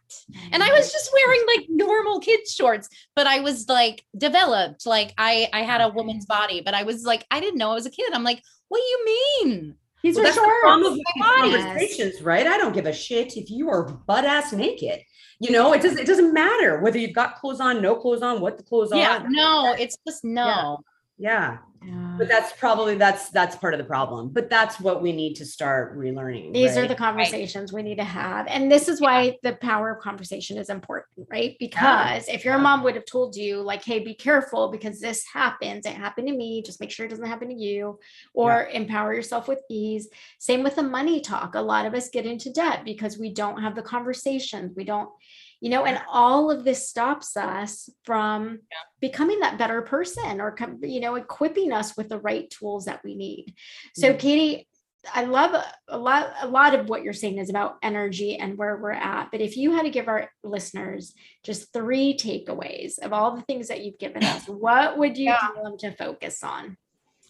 And 0.52 0.62
I 0.62 0.72
was 0.72 0.92
just 0.92 1.10
wearing 1.12 1.42
like 1.46 1.66
normal 1.68 2.20
kids 2.20 2.54
shorts, 2.54 2.88
but 3.16 3.26
I 3.26 3.40
was 3.40 3.68
like 3.68 4.04
developed. 4.16 4.86
Like 4.86 5.12
I, 5.18 5.48
I 5.52 5.62
had 5.62 5.80
a 5.80 5.88
woman's 5.88 6.26
body, 6.26 6.60
but 6.60 6.74
I 6.74 6.84
was 6.84 7.04
like, 7.04 7.26
I 7.30 7.40
didn't 7.40 7.58
know 7.58 7.72
I 7.72 7.74
was 7.74 7.86
a 7.86 7.90
kid. 7.90 8.12
I'm 8.12 8.24
like, 8.24 8.42
what 8.68 8.78
do 8.78 8.84
you 8.84 9.04
mean? 9.04 9.74
These 10.02 10.16
Well, 10.16 10.26
are 10.26 10.32
shorts. 10.32 10.82
with 10.88 10.94
these 10.94 11.22
body. 11.22 11.52
conversations, 11.52 12.22
right? 12.22 12.46
I 12.46 12.56
don't 12.56 12.72
give 12.72 12.86
a 12.86 12.92
shit 12.92 13.36
if 13.36 13.50
you 13.50 13.68
are 13.70 13.84
butt 13.84 14.24
ass 14.24 14.52
naked. 14.52 15.00
You 15.40 15.52
know, 15.52 15.72
it 15.72 15.80
doesn't 15.82 15.98
it 15.98 16.06
doesn't 16.06 16.34
matter 16.34 16.80
whether 16.80 16.98
you've 16.98 17.14
got 17.14 17.36
clothes 17.36 17.60
on, 17.60 17.80
no 17.80 17.96
clothes 17.96 18.20
on, 18.22 18.40
what 18.40 18.58
the 18.58 18.62
clothes 18.64 18.90
Yeah, 18.94 19.18
are. 19.18 19.26
no, 19.30 19.74
it's 19.78 19.96
just 20.06 20.22
no. 20.24 20.80
Yeah. 21.20 21.58
Yeah. 21.82 22.16
But 22.18 22.28
that's 22.28 22.52
probably 22.52 22.96
that's 22.96 23.30
that's 23.30 23.56
part 23.56 23.72
of 23.72 23.78
the 23.78 23.84
problem. 23.84 24.28
But 24.28 24.50
that's 24.50 24.78
what 24.80 25.00
we 25.00 25.12
need 25.12 25.34
to 25.36 25.46
start 25.46 25.96
relearning. 25.96 26.52
These 26.52 26.76
are 26.76 26.86
the 26.86 26.94
conversations 26.94 27.72
we 27.72 27.82
need 27.82 27.96
to 27.96 28.04
have. 28.04 28.46
And 28.48 28.70
this 28.70 28.86
is 28.86 29.00
why 29.00 29.38
the 29.42 29.54
power 29.54 29.92
of 29.92 30.02
conversation 30.02 30.58
is 30.58 30.68
important, 30.68 31.26
right? 31.30 31.56
Because 31.58 32.28
if 32.28 32.44
your 32.44 32.58
mom 32.58 32.82
would 32.82 32.96
have 32.96 33.06
told 33.06 33.34
you, 33.34 33.62
like, 33.62 33.82
hey, 33.82 33.98
be 34.00 34.12
careful 34.12 34.68
because 34.68 35.00
this 35.00 35.24
happens, 35.32 35.86
it 35.86 35.94
happened 35.94 36.28
to 36.28 36.36
me, 36.36 36.62
just 36.62 36.80
make 36.80 36.90
sure 36.90 37.06
it 37.06 37.10
doesn't 37.10 37.24
happen 37.24 37.48
to 37.48 37.54
you, 37.54 37.98
or 38.34 38.66
empower 38.66 39.14
yourself 39.14 39.48
with 39.48 39.60
ease. 39.70 40.08
Same 40.38 40.62
with 40.62 40.76
the 40.76 40.82
money 40.82 41.20
talk. 41.20 41.54
A 41.54 41.60
lot 41.62 41.86
of 41.86 41.94
us 41.94 42.10
get 42.10 42.26
into 42.26 42.52
debt 42.52 42.82
because 42.84 43.18
we 43.18 43.32
don't 43.32 43.62
have 43.62 43.74
the 43.74 43.82
conversations. 43.82 44.76
We 44.76 44.84
don't, 44.84 45.08
you 45.60 45.68
know, 45.70 45.84
and 45.84 46.00
all 46.10 46.50
of 46.50 46.64
this 46.64 46.88
stops 46.88 47.36
us 47.36 47.88
from 48.04 48.60
becoming 49.00 49.40
that 49.40 49.58
better 49.58 49.82
person 49.82 50.40
or, 50.40 50.56
you 50.82 51.00
know, 51.00 51.16
equipping 51.16 51.72
us 51.72 51.96
with 51.96 52.08
the 52.08 52.18
right 52.18 52.48
tools 52.50 52.86
that 52.86 53.00
we 53.04 53.14
need. 53.14 53.54
So. 53.94 54.14
Katie, 54.14 54.66
I 55.14 55.24
love 55.24 55.54
a- 55.54 55.74
a 55.88 55.96
lot. 55.98 56.32
A 56.42 56.46
lot 56.46 56.74
of 56.74 56.88
what 56.90 57.02
you're 57.02 57.14
saying 57.14 57.38
is 57.38 57.48
about 57.48 57.78
energy 57.82 58.36
and 58.36 58.58
where 58.58 58.76
we're 58.76 58.90
at. 58.92 59.30
But 59.30 59.40
if 59.40 59.56
you 59.56 59.72
had 59.72 59.84
to 59.84 59.90
give 59.90 60.08
our 60.08 60.30
listeners 60.44 61.14
just 61.42 61.72
three 61.72 62.14
takeaways 62.14 62.98
of 62.98 63.12
all 63.12 63.34
the 63.34 63.40
things 63.42 63.68
that 63.68 63.82
you've 63.82 63.98
given 63.98 64.22
us, 64.24 64.44
what 64.48 64.98
would 64.98 65.16
you 65.16 65.26
Yeah. 65.30 65.38
tell 65.54 65.64
them 65.64 65.78
to 65.78 65.92
focus 65.92 66.42
on? 66.44 66.76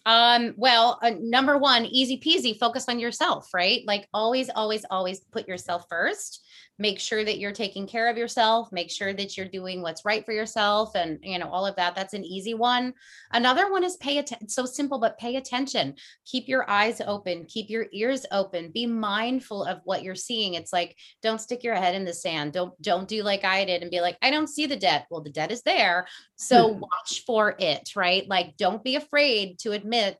Um, 0.05 0.55
well, 0.57 0.99
uh, 1.01 1.11
number 1.19 1.57
one, 1.57 1.85
easy 1.85 2.19
peasy, 2.19 2.57
focus 2.57 2.85
on 2.89 2.99
yourself, 2.99 3.47
right? 3.53 3.83
Like 3.85 4.07
always, 4.13 4.49
always, 4.49 4.83
always 4.89 5.19
put 5.31 5.47
yourself 5.47 5.85
first. 5.89 6.43
Make 6.81 6.99
sure 6.99 7.23
that 7.23 7.37
you're 7.37 7.51
taking 7.51 7.85
care 7.85 8.09
of 8.09 8.17
yourself, 8.17 8.71
make 8.71 8.89
sure 8.89 9.13
that 9.13 9.37
you're 9.37 9.45
doing 9.45 9.83
what's 9.83 10.03
right 10.03 10.25
for 10.25 10.31
yourself 10.31 10.95
and 10.95 11.19
you 11.21 11.37
know, 11.37 11.47
all 11.47 11.67
of 11.67 11.75
that. 11.75 11.93
That's 11.93 12.15
an 12.15 12.25
easy 12.25 12.55
one. 12.55 12.95
Another 13.31 13.71
one 13.71 13.83
is 13.83 13.97
pay 13.97 14.17
attention. 14.17 14.49
So 14.49 14.65
simple, 14.65 14.97
but 14.97 15.19
pay 15.19 15.35
attention. 15.35 15.93
Keep 16.25 16.47
your 16.47 16.67
eyes 16.67 16.99
open, 17.05 17.45
keep 17.45 17.69
your 17.69 17.85
ears 17.93 18.25
open, 18.31 18.71
be 18.71 18.87
mindful 18.87 19.63
of 19.63 19.81
what 19.83 20.01
you're 20.01 20.15
seeing. 20.15 20.55
It's 20.55 20.73
like, 20.73 20.97
don't 21.21 21.39
stick 21.39 21.63
your 21.63 21.75
head 21.75 21.93
in 21.93 22.03
the 22.03 22.13
sand. 22.13 22.53
Don't, 22.53 22.73
don't 22.81 23.07
do 23.07 23.21
like 23.21 23.45
I 23.45 23.63
did 23.63 23.83
and 23.83 23.91
be 23.91 24.01
like, 24.01 24.17
I 24.23 24.31
don't 24.31 24.47
see 24.47 24.65
the 24.65 24.75
debt. 24.75 25.05
Well, 25.11 25.21
the 25.21 25.29
debt 25.29 25.51
is 25.51 25.61
there. 25.61 26.07
So 26.35 26.73
hmm. 26.73 26.79
watch 26.79 27.23
for 27.27 27.55
it, 27.59 27.91
right? 27.95 28.27
Like, 28.27 28.57
don't 28.57 28.83
be 28.83 28.95
afraid 28.95 29.59
to 29.59 29.73
admit 29.73 30.17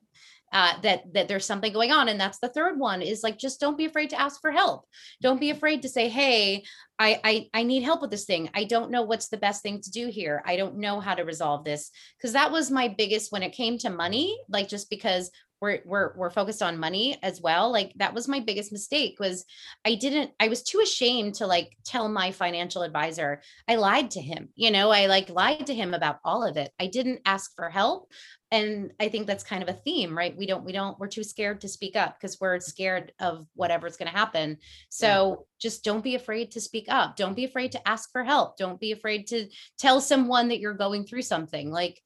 uh, 0.52 0.74
that 0.82 1.12
that 1.14 1.28
there's 1.28 1.46
something 1.46 1.72
going 1.72 1.92
on. 1.92 2.08
And 2.08 2.20
that's 2.20 2.38
the 2.38 2.48
third 2.48 2.78
one 2.78 3.02
is 3.02 3.22
like, 3.22 3.38
just 3.38 3.60
don't 3.60 3.78
be 3.78 3.86
afraid 3.86 4.10
to 4.10 4.20
ask 4.20 4.40
for 4.40 4.50
help. 4.50 4.86
Don't 5.20 5.40
be 5.40 5.50
afraid 5.50 5.82
to 5.82 5.88
say, 5.88 6.08
hey, 6.08 6.64
I, 6.98 7.20
I 7.24 7.48
I 7.54 7.62
need 7.62 7.82
help 7.82 8.02
with 8.02 8.10
this 8.10 8.26
thing. 8.26 8.50
I 8.54 8.64
don't 8.64 8.90
know 8.90 9.02
what's 9.02 9.28
the 9.28 9.38
best 9.38 9.62
thing 9.62 9.80
to 9.80 9.90
do 9.90 10.08
here. 10.08 10.42
I 10.46 10.56
don't 10.56 10.76
know 10.76 11.00
how 11.00 11.14
to 11.14 11.24
resolve 11.24 11.64
this. 11.64 11.90
Because 12.18 12.34
that 12.34 12.52
was 12.52 12.70
my 12.70 12.88
biggest 12.88 13.32
when 13.32 13.42
it 13.42 13.52
came 13.52 13.78
to 13.78 13.90
money, 13.90 14.38
like 14.48 14.68
just 14.68 14.90
because 14.90 15.30
we're 15.62 15.78
we're 15.86 16.12
we're 16.16 16.30
focused 16.30 16.60
on 16.60 16.76
money 16.76 17.16
as 17.22 17.40
well. 17.40 17.70
Like 17.70 17.92
that 17.96 18.12
was 18.12 18.26
my 18.26 18.40
biggest 18.40 18.72
mistake 18.72 19.18
was 19.20 19.44
I 19.86 19.94
didn't 19.94 20.32
I 20.40 20.48
was 20.48 20.64
too 20.64 20.80
ashamed 20.80 21.36
to 21.36 21.46
like 21.46 21.76
tell 21.86 22.08
my 22.08 22.32
financial 22.32 22.82
advisor. 22.82 23.40
I 23.68 23.76
lied 23.76 24.10
to 24.10 24.20
him. 24.20 24.48
You 24.56 24.72
know, 24.72 24.90
I 24.90 25.06
like 25.06 25.30
lied 25.30 25.68
to 25.68 25.74
him 25.74 25.94
about 25.94 26.18
all 26.24 26.44
of 26.44 26.56
it. 26.56 26.72
I 26.80 26.88
didn't 26.88 27.20
ask 27.24 27.54
for 27.54 27.70
help. 27.70 28.10
And 28.50 28.90
I 29.00 29.08
think 29.08 29.26
that's 29.26 29.44
kind 29.44 29.62
of 29.62 29.68
a 29.68 29.78
theme, 29.84 30.18
right? 30.18 30.36
We 30.36 30.46
don't 30.46 30.64
we 30.64 30.72
don't 30.72 30.98
we're 30.98 31.06
too 31.06 31.22
scared 31.22 31.60
to 31.60 31.68
speak 31.68 31.94
up 31.94 32.16
because 32.20 32.38
we're 32.40 32.58
scared 32.58 33.12
of 33.20 33.46
whatever's 33.54 33.96
going 33.96 34.10
to 34.10 34.18
happen. 34.18 34.58
So 34.88 35.46
just 35.60 35.84
don't 35.84 36.02
be 36.02 36.16
afraid 36.16 36.50
to 36.50 36.60
speak 36.60 36.86
up. 36.88 37.14
Don't 37.14 37.36
be 37.36 37.44
afraid 37.44 37.70
to 37.72 37.88
ask 37.88 38.10
for 38.10 38.24
help. 38.24 38.56
Don't 38.56 38.80
be 38.80 38.90
afraid 38.90 39.28
to 39.28 39.46
tell 39.78 40.00
someone 40.00 40.48
that 40.48 40.58
you're 40.58 40.74
going 40.74 41.04
through 41.06 41.22
something. 41.22 41.70
Like 41.70 42.02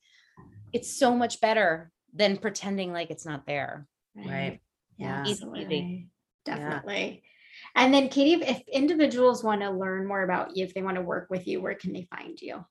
it's 0.75 0.99
so 0.99 1.17
much 1.17 1.41
better 1.41 1.91
than 2.17 2.37
pretending 2.39 2.93
like 2.93 3.11
it's 3.11 3.27
not 3.27 3.47
there. 3.47 3.87
Right. 4.17 4.61
Yeah. 4.97 5.25
Yeah. 5.25 5.31
Easy 5.31 5.45
peasy. 5.45 5.49
absolutely. 5.51 6.09
Yeah. 6.47 6.57
Definitely. 6.57 7.23
And 7.75 7.93
then, 7.93 8.09
Katie, 8.09 8.35
if- 8.43 8.49
if 8.49 8.69
individuals 8.69 9.43
want 9.45 9.61
to 9.63 9.71
learn 9.71 10.07
more 10.07 10.23
about 10.23 10.57
you, 10.57 10.65
if 10.65 10.75
they 10.75 10.83
want 10.83 10.97
to 10.97 11.03
work 11.03 11.29
with 11.31 11.47
you, 11.47 11.61
where 11.61 11.75
can 11.75 11.93
they 11.93 12.07
find 12.11 12.41
you? 12.41 12.65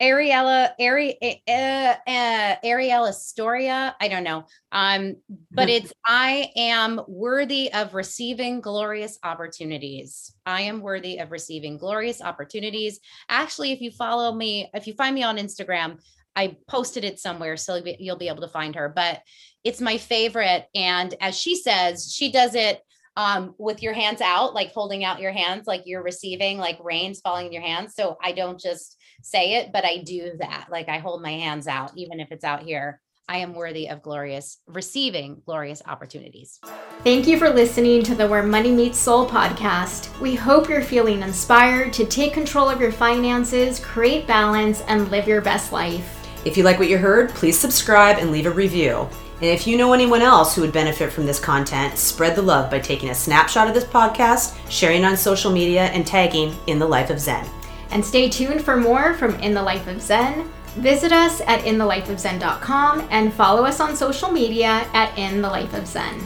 Ariella, 0.00 0.70
Ari, 0.78 1.16
uh, 1.48 1.94
uh, 2.06 2.56
Ariella 2.64 3.14
Storia. 3.14 3.96
I 4.00 4.08
don't 4.08 4.24
know. 4.24 4.44
Um, 4.70 5.16
but 5.50 5.68
it's 5.68 5.92
I 6.06 6.50
am 6.56 7.00
worthy 7.08 7.72
of 7.72 7.94
receiving 7.94 8.60
glorious 8.60 9.18
opportunities. 9.22 10.34
I 10.44 10.62
am 10.62 10.80
worthy 10.80 11.18
of 11.18 11.30
receiving 11.30 11.78
glorious 11.78 12.20
opportunities. 12.20 13.00
Actually, 13.28 13.72
if 13.72 13.80
you 13.80 13.90
follow 13.90 14.34
me, 14.34 14.70
if 14.74 14.86
you 14.86 14.94
find 14.94 15.14
me 15.14 15.22
on 15.22 15.38
Instagram, 15.38 15.98
I 16.36 16.58
posted 16.68 17.04
it 17.04 17.18
somewhere, 17.18 17.56
so 17.56 17.82
you'll 17.98 18.16
be 18.16 18.28
able 18.28 18.42
to 18.42 18.48
find 18.48 18.74
her. 18.74 18.92
But 18.94 19.22
it's 19.64 19.80
my 19.80 19.96
favorite, 19.96 20.66
and 20.74 21.14
as 21.20 21.36
she 21.36 21.56
says, 21.56 22.12
she 22.12 22.30
does 22.30 22.54
it 22.54 22.82
um, 23.16 23.54
with 23.58 23.82
your 23.82 23.94
hands 23.94 24.20
out, 24.20 24.54
like 24.54 24.72
holding 24.72 25.04
out 25.04 25.20
your 25.20 25.32
hands, 25.32 25.66
like 25.66 25.82
you're 25.86 26.02
receiving, 26.02 26.58
like 26.58 26.78
rain's 26.82 27.20
falling 27.20 27.46
in 27.46 27.52
your 27.52 27.62
hands. 27.62 27.94
So 27.94 28.18
I 28.22 28.32
don't 28.32 28.60
just 28.60 28.96
say 29.22 29.54
it, 29.54 29.72
but 29.72 29.84
I 29.84 30.02
do 30.04 30.32
that. 30.38 30.68
Like 30.70 30.88
I 30.88 30.98
hold 30.98 31.22
my 31.22 31.32
hands 31.32 31.66
out, 31.66 31.92
even 31.96 32.20
if 32.20 32.30
it's 32.30 32.44
out 32.44 32.62
here. 32.62 33.00
I 33.28 33.38
am 33.38 33.54
worthy 33.54 33.88
of 33.88 34.02
glorious, 34.02 34.58
receiving 34.68 35.42
glorious 35.44 35.82
opportunities. 35.86 36.60
Thank 37.02 37.26
you 37.26 37.38
for 37.38 37.50
listening 37.50 38.04
to 38.04 38.14
the 38.14 38.28
Where 38.28 38.44
Money 38.44 38.70
Meets 38.70 38.98
Soul 38.98 39.28
podcast. 39.28 40.16
We 40.20 40.36
hope 40.36 40.68
you're 40.68 40.80
feeling 40.80 41.22
inspired 41.22 41.92
to 41.94 42.06
take 42.06 42.34
control 42.34 42.68
of 42.68 42.80
your 42.80 42.92
finances, 42.92 43.80
create 43.80 44.28
balance, 44.28 44.82
and 44.82 45.10
live 45.10 45.26
your 45.26 45.40
best 45.40 45.72
life. 45.72 46.24
If 46.44 46.56
you 46.56 46.62
like 46.62 46.78
what 46.78 46.88
you 46.88 46.98
heard, 46.98 47.30
please 47.30 47.58
subscribe 47.58 48.18
and 48.18 48.30
leave 48.30 48.46
a 48.46 48.50
review. 48.50 49.08
And 49.36 49.50
if 49.50 49.66
you 49.66 49.76
know 49.76 49.92
anyone 49.92 50.22
else 50.22 50.54
who 50.54 50.62
would 50.62 50.72
benefit 50.72 51.12
from 51.12 51.26
this 51.26 51.38
content, 51.38 51.98
spread 51.98 52.36
the 52.36 52.42
love 52.42 52.70
by 52.70 52.78
taking 52.78 53.10
a 53.10 53.14
snapshot 53.14 53.68
of 53.68 53.74
this 53.74 53.84
podcast, 53.84 54.56
sharing 54.70 55.04
on 55.04 55.16
social 55.16 55.52
media, 55.52 55.84
and 55.86 56.06
tagging 56.06 56.56
In 56.66 56.78
the 56.78 56.86
Life 56.86 57.10
of 57.10 57.20
Zen. 57.20 57.46
And 57.90 58.04
stay 58.04 58.30
tuned 58.30 58.62
for 58.62 58.76
more 58.76 59.14
from 59.14 59.34
In 59.40 59.52
the 59.52 59.62
Life 59.62 59.86
of 59.88 60.00
Zen. 60.00 60.50
Visit 60.76 61.12
us 61.12 61.40
at 61.42 61.60
inthelifeofzen.com 61.60 63.08
and 63.10 63.32
follow 63.32 63.64
us 63.64 63.80
on 63.80 63.96
social 63.96 64.30
media 64.30 64.86
at 64.92 65.16
In 65.18 65.42
the 65.42 65.48
Life 65.48 65.74
of 65.74 65.86
Zen. 65.86 66.18